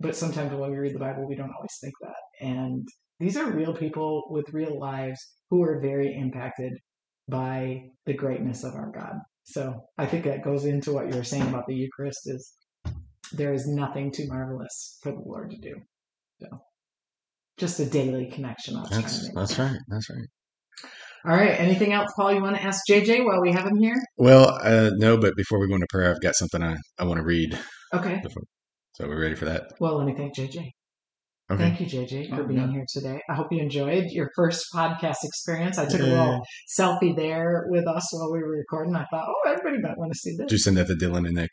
But 0.00 0.16
sometimes 0.16 0.52
when 0.52 0.70
we 0.70 0.76
read 0.76 0.94
the 0.94 0.98
Bible, 1.00 1.26
we 1.26 1.36
don't 1.36 1.52
always 1.56 1.78
think 1.80 1.94
that. 2.02 2.46
And 2.46 2.86
these 3.18 3.36
are 3.36 3.50
real 3.50 3.74
people 3.74 4.24
with 4.30 4.52
real 4.52 4.78
lives 4.78 5.18
who 5.50 5.62
are 5.62 5.80
very 5.80 6.14
impacted 6.14 6.72
by 7.28 7.82
the 8.04 8.14
greatness 8.14 8.62
of 8.62 8.74
our 8.74 8.90
God. 8.94 9.14
So 9.44 9.74
I 9.96 10.06
think 10.06 10.24
that 10.24 10.44
goes 10.44 10.64
into 10.64 10.92
what 10.92 11.08
you 11.08 11.16
were 11.16 11.24
saying 11.24 11.48
about 11.48 11.66
the 11.66 11.74
Eucharist 11.74 12.20
is 12.26 12.52
there 13.32 13.52
is 13.52 13.66
nothing 13.66 14.12
too 14.12 14.26
marvelous 14.28 14.98
for 15.02 15.12
the 15.12 15.22
Lord 15.24 15.50
to 15.50 15.56
do. 15.56 15.74
So 16.40 16.46
just 17.56 17.80
a 17.80 17.86
daily 17.86 18.30
connection 18.30 18.76
I 18.76 18.80
was 18.80 18.90
trying 18.90 19.02
to 19.02 19.08
that's 19.08 19.24
make. 19.24 19.34
that's 19.34 19.58
right 19.58 19.78
that's 19.88 20.10
right. 20.10 20.28
All 21.26 21.34
right. 21.34 21.58
Anything 21.58 21.92
else, 21.92 22.08
Paul, 22.14 22.32
you 22.34 22.40
want 22.40 22.54
to 22.54 22.62
ask 22.62 22.82
JJ 22.88 23.24
while 23.24 23.40
we 23.40 23.50
have 23.50 23.66
him 23.66 23.78
here? 23.80 23.96
Well, 24.16 24.60
uh, 24.62 24.90
no, 24.94 25.16
but 25.16 25.34
before 25.36 25.58
we 25.58 25.66
go 25.66 25.74
into 25.74 25.88
prayer, 25.90 26.12
I've 26.12 26.20
got 26.20 26.36
something 26.36 26.62
I, 26.62 26.76
I 27.00 27.04
want 27.04 27.18
to 27.18 27.24
read. 27.24 27.58
Okay. 27.92 28.22
So 28.96 29.06
we're 29.06 29.20
ready 29.20 29.34
for 29.34 29.44
that? 29.44 29.72
Well, 29.78 29.98
let 29.98 30.06
me 30.06 30.14
thank 30.16 30.34
JJ. 30.34 30.70
Okay. 31.50 31.62
Thank 31.62 31.80
you, 31.80 31.86
JJ, 31.86 32.30
for 32.30 32.42
Oh, 32.42 32.46
being 32.46 32.58
yeah. 32.60 32.72
here 32.72 32.84
today. 32.88 33.20
I 33.28 33.34
hope 33.34 33.48
you 33.50 33.60
enjoyed 33.60 34.04
your 34.08 34.30
first 34.34 34.64
podcast 34.74 35.16
experience. 35.22 35.76
I 35.76 35.84
took 35.84 36.00
a 36.00 36.04
little 36.04 36.40
selfie 36.78 37.14
there 37.14 37.66
with 37.68 37.86
us 37.86 38.08
while 38.14 38.32
we 38.32 38.38
were 38.38 38.56
recording. 38.56 38.96
I 38.96 39.04
thought, 39.10 39.26
oh, 39.28 39.50
everybody 39.50 39.82
might 39.82 39.98
want 39.98 40.12
to 40.12 40.18
see 40.18 40.34
Did 40.38 40.46
this. 40.46 40.52
you 40.52 40.58
send 40.58 40.78
that 40.78 40.86
to 40.86 40.94
Dylan 40.94 41.26
and 41.26 41.34
Nick? 41.34 41.50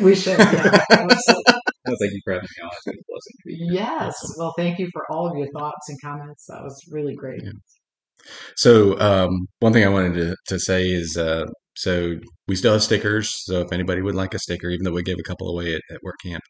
We 0.00 0.14
should. 0.14 0.38
Yeah, 0.38 0.46
absolutely. 0.92 1.42
well, 1.84 1.96
thank 2.00 2.12
you 2.12 2.20
for 2.24 2.32
having 2.34 2.48
me 2.56 2.62
on. 2.62 2.70
It's 2.72 2.84
been 2.84 2.94
a 2.94 3.04
blessing 3.08 3.34
to 3.38 3.42
be 3.44 3.54
here. 3.56 3.72
Yes. 3.72 4.14
Well, 4.38 4.54
thank 4.56 4.78
you 4.78 4.88
for 4.92 5.02
all 5.10 5.28
of 5.28 5.36
your 5.36 5.48
thoughts 5.52 5.88
and 5.88 5.98
comments. 6.00 6.46
That 6.48 6.62
was 6.62 6.80
really 6.92 7.16
great. 7.16 7.42
Yeah. 7.42 7.50
So 8.56 8.98
um, 9.00 9.48
one 9.58 9.72
thing 9.72 9.84
I 9.84 9.88
wanted 9.88 10.14
to, 10.14 10.36
to 10.46 10.58
say 10.60 10.84
is 10.84 11.16
uh, 11.18 11.44
so 11.76 12.14
we 12.46 12.54
still 12.54 12.72
have 12.74 12.84
stickers. 12.84 13.32
So 13.46 13.62
if 13.62 13.72
anybody 13.72 14.00
would 14.00 14.14
like 14.14 14.32
a 14.32 14.38
sticker, 14.38 14.68
even 14.70 14.84
though 14.84 14.92
we 14.92 15.02
gave 15.02 15.18
a 15.18 15.28
couple 15.28 15.50
away 15.50 15.74
at, 15.74 15.82
at 15.90 15.98
work 16.04 16.14
camp, 16.24 16.42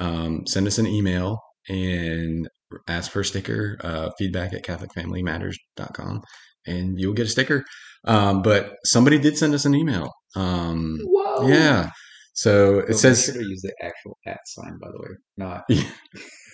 um, 0.00 0.46
send 0.46 0.66
us 0.66 0.78
an 0.78 0.86
email 0.86 1.38
and 1.68 2.48
ask 2.88 3.10
for 3.10 3.20
a 3.20 3.24
sticker, 3.24 3.78
uh, 3.82 4.10
feedback 4.18 4.52
at 4.52 4.64
catholicfamilymatters.com 4.64 6.22
and 6.66 6.98
you'll 6.98 7.12
get 7.12 7.26
a 7.26 7.30
sticker. 7.30 7.64
Um, 8.04 8.42
but 8.42 8.72
somebody 8.84 9.18
did 9.18 9.36
send 9.36 9.54
us 9.54 9.64
an 9.64 9.74
email. 9.74 10.10
Um, 10.34 10.98
Whoa. 11.04 11.46
yeah. 11.48 11.90
So 12.34 12.78
it 12.80 12.86
But 12.88 12.96
says, 12.96 13.28
make 13.28 13.34
sure 13.34 13.42
to 13.42 13.48
use 13.48 13.62
the 13.62 13.74
actual 13.82 14.16
at 14.26 14.38
sign, 14.46 14.78
by 14.80 14.88
the 14.90 14.98
way, 14.98 15.16
not 15.36 15.62
yeah, 15.68 15.90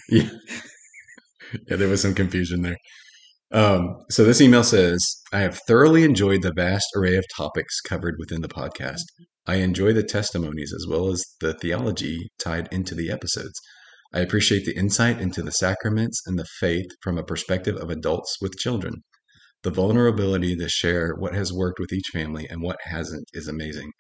yeah. 0.09 0.29
yeah, 1.69 1.77
there 1.77 1.89
was 1.89 2.03
some 2.03 2.15
confusion 2.15 2.63
there. 2.63 2.77
Um, 3.51 3.97
so 4.11 4.25
this 4.25 4.41
email 4.41 4.63
says, 4.63 5.01
I 5.33 5.41
have 5.41 5.61
thoroughly 5.67 6.05
enjoyed 6.05 6.43
the 6.43 6.53
vast 6.53 6.87
array 6.95 7.17
of 7.17 7.25
topics 7.35 7.81
covered 7.81 8.17
within 8.19 8.43
the 8.43 8.49
podcast. 8.49 9.05
I 9.47 9.57
enjoy 9.57 9.95
the 9.95 10.03
testimonies 10.03 10.75
as 10.75 10.87
well 10.87 11.09
as 11.09 11.25
the 11.41 11.55
theology 11.55 12.31
tied 12.39 12.69
into 12.71 12.95
the 12.95 13.11
episodes. 13.11 13.59
I 14.13 14.21
appreciate 14.21 14.67
the 14.67 14.77
insight 14.77 15.21
into 15.21 15.43
the 15.43 15.53
sacraments 15.53 16.23
and 16.27 16.39
the 16.39 16.47
faith 16.61 16.87
from 17.03 17.17
a 17.17 17.25
perspective 17.25 17.77
of 17.77 17.89
adults 17.89 18.37
with 18.41 18.59
children. 18.59 19.03
The 19.63 19.71
vulnerability 19.71 20.55
to 20.57 20.69
share 20.69 21.15
what 21.15 21.35
has 21.35 21.53
worked 21.53 21.79
with 21.79 21.93
each 21.93 22.09
family 22.13 22.47
and 22.49 22.63
what 22.63 22.79
hasn't 22.85 23.25
is 23.33 23.49
amazing. 23.49 23.93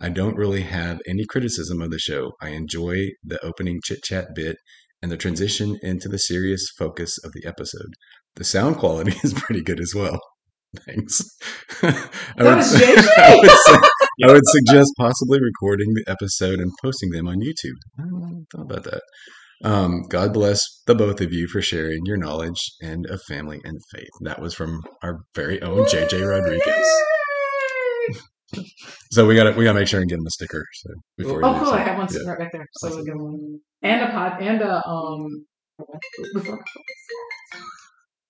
I 0.00 0.10
don't 0.10 0.36
really 0.36 0.62
have 0.62 1.00
any 1.08 1.24
criticism 1.24 1.80
of 1.80 1.90
the 1.90 1.98
show. 1.98 2.32
I 2.40 2.50
enjoy 2.50 3.08
the 3.24 3.44
opening 3.44 3.80
chit 3.82 4.02
chat 4.02 4.28
bit 4.34 4.56
and 5.02 5.10
the 5.10 5.16
transition 5.16 5.78
into 5.82 6.08
the 6.08 6.18
serious 6.18 6.68
focus 6.76 7.18
of 7.24 7.32
the 7.32 7.46
episode. 7.46 7.94
The 8.36 8.44
sound 8.44 8.76
quality 8.76 9.14
is 9.24 9.32
pretty 9.36 9.62
good 9.62 9.80
as 9.80 9.92
well. 9.94 10.18
Thanks. 10.86 11.20
I 11.82 11.90
That 12.36 12.56
was 12.56 12.70
su- 12.70 12.78
JJ? 12.84 13.08
I 13.18 13.34
would, 13.36 13.50
su- 13.50 13.88
I 14.24 14.32
would 14.32 14.42
suggest 14.44 14.92
possibly 14.98 15.38
recording 15.40 15.88
the 15.94 16.04
episode 16.10 16.60
and 16.60 16.70
posting 16.82 17.10
them 17.10 17.26
on 17.26 17.36
YouTube. 17.40 17.76
I 17.98 18.02
don't 18.02 18.20
know, 18.20 18.44
thought 18.54 18.70
about 18.70 18.84
that. 18.84 19.02
Um, 19.64 20.02
God 20.08 20.32
bless 20.32 20.60
the 20.86 20.94
both 20.94 21.20
of 21.20 21.32
you 21.32 21.48
for 21.48 21.60
sharing 21.60 22.00
your 22.04 22.16
knowledge 22.16 22.60
and 22.80 23.06
of 23.06 23.20
family 23.26 23.60
and 23.64 23.78
faith. 23.92 24.10
That 24.20 24.40
was 24.40 24.54
from 24.54 24.82
our 25.02 25.20
very 25.34 25.60
own 25.62 25.84
JJ 25.86 26.28
Rodriguez. 26.30 26.86
So 29.10 29.26
we 29.26 29.34
got 29.34 29.44
to 29.44 29.52
we 29.58 29.64
got 29.64 29.72
to 29.72 29.78
make 29.80 29.88
sure 29.88 30.00
and 30.00 30.08
get 30.08 30.18
him 30.18 30.26
a 30.26 30.30
sticker. 30.30 30.64
So 30.74 30.90
before 31.16 31.44
Oh, 31.44 31.58
cool! 31.60 31.72
I 31.72 31.78
have 31.80 31.98
one 31.98 32.06
Yeah. 32.12 32.30
right 32.30 32.38
back 32.38 32.52
there, 32.52 32.64
so 32.76 32.88
we'll 32.90 33.04
give 33.04 33.14
him 33.14 33.22
one. 33.22 33.60
And 33.82 34.02
a 34.02 34.10
pod, 34.12 34.40
and 34.40 34.62
a 34.62 34.82
um. 34.86 35.26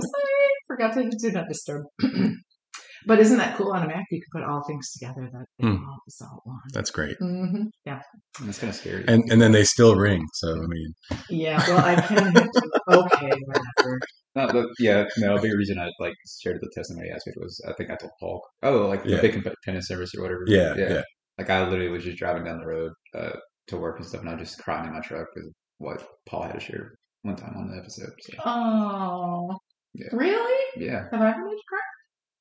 Forgot 0.68 0.94
to 0.94 1.10
do 1.10 1.32
not 1.32 1.48
disturb. 1.48 1.84
but 3.08 3.20
isn't 3.20 3.38
that 3.38 3.58
cool 3.58 3.72
on 3.72 3.84
a 3.84 3.88
Mac? 3.88 4.06
You 4.12 4.22
can 4.22 4.42
put 4.42 4.48
all 4.50 4.64
things 4.68 4.92
together 4.92 5.30
that 5.34 5.46
they 5.58 5.68
Hmm. 5.68 5.84
all 5.84 5.98
is 6.08 6.22
all 6.22 6.42
one. 6.46 6.60
That's 6.74 6.92
great. 6.92 7.18
hmm 7.20 7.64
Yeah, 7.86 8.02
That's 8.44 8.60
kind 8.60 8.70
of 8.70 8.76
scary. 8.76 9.04
And 9.08 9.24
and 9.32 9.42
then 9.42 9.52
they 9.52 9.64
still 9.64 9.96
ring. 9.96 10.24
So 10.36 10.54
I 10.64 10.68
mean, 10.68 10.94
yeah. 11.30 11.68
Well, 11.68 11.80
I 11.80 11.96
can. 12.02 12.34
okay, 12.88 13.40
whatever. 13.46 14.00
No, 14.36 14.48
but 14.54 14.66
yeah, 14.80 15.06
no, 15.18 15.36
a 15.38 15.42
big 15.42 15.54
reason 15.56 15.80
I 15.80 15.90
like 16.00 16.14
shared 16.42 16.60
the 16.62 16.70
testimony 16.76 17.10
aspect 17.10 17.38
was 17.40 17.60
I 17.68 17.74
think 17.74 17.90
I 17.90 17.96
told 17.96 18.12
Paul, 18.20 18.42
oh, 18.62 18.88
like 18.88 19.04
Yeah. 19.06 19.22
the 19.22 19.22
big 19.30 19.52
tennis 19.66 19.88
service 19.88 20.12
or 20.16 20.22
whatever. 20.22 20.44
yeah, 20.46 20.76
yeah. 20.78 21.02
Like 21.40 21.50
I 21.50 21.68
literally 21.68 21.90
was 21.90 22.04
just 22.04 22.20
driving 22.20 22.44
down 22.44 22.60
the 22.60 22.68
road 22.68 22.92
uh, 23.16 23.32
to 23.70 23.78
work 23.78 23.98
and 23.98 24.06
stuff, 24.06 24.22
and 24.22 24.30
I 24.30 24.36
was 24.36 24.50
just 24.50 24.60
crying 24.62 24.86
in 24.88 24.94
my 24.94 25.00
truck 25.00 25.26
because 25.34 25.50
what 25.80 26.06
Paul 26.28 26.44
had 26.44 26.54
to 26.54 26.60
share 26.60 26.92
one 27.30 27.36
time 27.38 27.56
on 27.58 27.68
the 27.70 27.78
episode. 27.78 28.12
So, 28.22 28.34
Oh, 28.46 29.58
Yeah. 29.94 30.08
really? 30.14 30.64
yeah, 30.78 31.06
Have 31.12 31.22
I 31.22 31.30
ever 31.32 31.46
made 31.46 31.52
you 31.54 31.62
cry? 31.68 31.80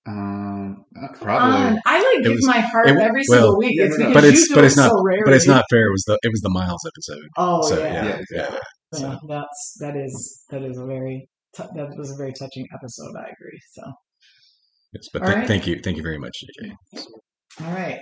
um, 0.07 0.85
uh, 0.97 1.09
probably. 1.21 1.57
on. 1.57 1.79
I 1.87 1.99
like 2.03 2.23
give 2.25 2.33
was- 2.33 2.47
my 2.47 2.61
heart 2.61 2.89
it- 2.89 2.97
every 2.97 3.25
well, 3.29 3.41
single 3.41 3.59
week. 3.59 3.77
yeah, 3.79 3.85
It's 3.87 3.99
no, 3.99 4.09
no. 4.09 4.15
But 4.15 4.25
it's 4.25 4.49
but 4.55 4.65
it's 4.65 4.77
not 4.77 4.91
so 4.91 5.03
but 5.25 5.35
it's 5.35 5.47
not 5.47 5.65
fair. 5.71 5.87
It 5.87 5.93
was 5.93 6.05
the 6.07 6.19
it 6.23 6.31
was 6.31 6.41
the 6.41 6.49
Miles 6.51 6.81
episode. 6.87 7.23
Oh 7.37 7.61
So 7.69 7.79
yeah. 7.83 7.93
yeah, 7.93 8.05
Yeah, 8.05 8.21
yeah. 8.33 8.59
So, 8.95 9.07
Yeah, 9.07 9.17
that's 9.29 9.77
that 9.81 9.97
is 9.97 10.45
that 10.51 10.63
is 10.63 10.79
a 10.79 10.87
very 10.87 11.29
t- 11.55 11.63
that 11.75 11.89
was 11.99 12.11
a 12.11 12.17
very 12.17 12.33
touching 12.33 12.67
episode. 12.75 13.15
I 13.17 13.29
agree. 13.37 13.61
So, 13.73 13.83
yes, 14.95 15.05
but 15.13 15.25
th- 15.27 15.37
right. 15.37 15.47
thank 15.47 15.67
you, 15.67 15.79
thank 15.85 15.97
you 15.99 16.03
very 16.03 16.19
much, 16.19 16.33
JJ. 16.43 16.73
all 17.67 17.73
right. 17.75 18.01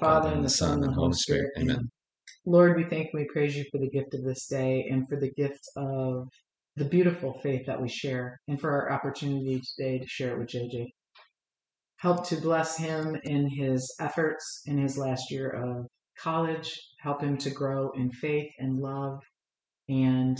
Father 0.00 0.30
and 0.30 0.44
the 0.44 0.48
Son 0.48 0.82
and 0.82 0.84
the 0.84 0.92
Holy 0.92 1.12
Spirit. 1.12 1.50
Amen. 1.58 1.90
Lord, 2.46 2.76
we 2.76 2.84
thank 2.84 3.10
and 3.12 3.20
we 3.20 3.28
praise 3.30 3.54
you 3.54 3.64
for 3.70 3.78
the 3.78 3.90
gift 3.90 4.14
of 4.14 4.24
this 4.24 4.46
day 4.46 4.88
and 4.90 5.06
for 5.06 5.20
the 5.20 5.30
gift 5.30 5.60
of 5.76 6.28
the 6.76 6.86
beautiful 6.86 7.38
faith 7.42 7.66
that 7.66 7.80
we 7.80 7.88
share 7.88 8.40
and 8.48 8.58
for 8.58 8.70
our 8.70 8.92
opportunity 8.92 9.60
today 9.60 9.98
to 9.98 10.06
share 10.06 10.32
it 10.32 10.38
with 10.38 10.48
JJ. 10.48 10.86
Help 11.98 12.26
to 12.28 12.36
bless 12.36 12.78
him 12.78 13.14
in 13.24 13.46
his 13.46 13.94
efforts 14.00 14.62
in 14.64 14.78
his 14.78 14.96
last 14.96 15.30
year 15.30 15.50
of 15.50 15.86
college. 16.18 16.72
Help 17.00 17.20
him 17.20 17.36
to 17.36 17.50
grow 17.50 17.90
in 17.94 18.10
faith 18.10 18.50
and 18.58 18.80
love 18.80 19.20
and 19.90 20.38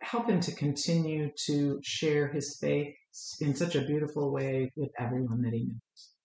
help 0.00 0.28
him 0.28 0.40
to 0.40 0.54
continue 0.54 1.30
to 1.46 1.78
share 1.82 2.28
his 2.28 2.56
faith 2.60 2.94
in 3.40 3.54
such 3.54 3.74
a 3.74 3.84
beautiful 3.84 4.32
way 4.32 4.72
with 4.74 4.90
everyone 4.98 5.42
that 5.42 5.52
he 5.52 5.64
knows. 5.64 6.15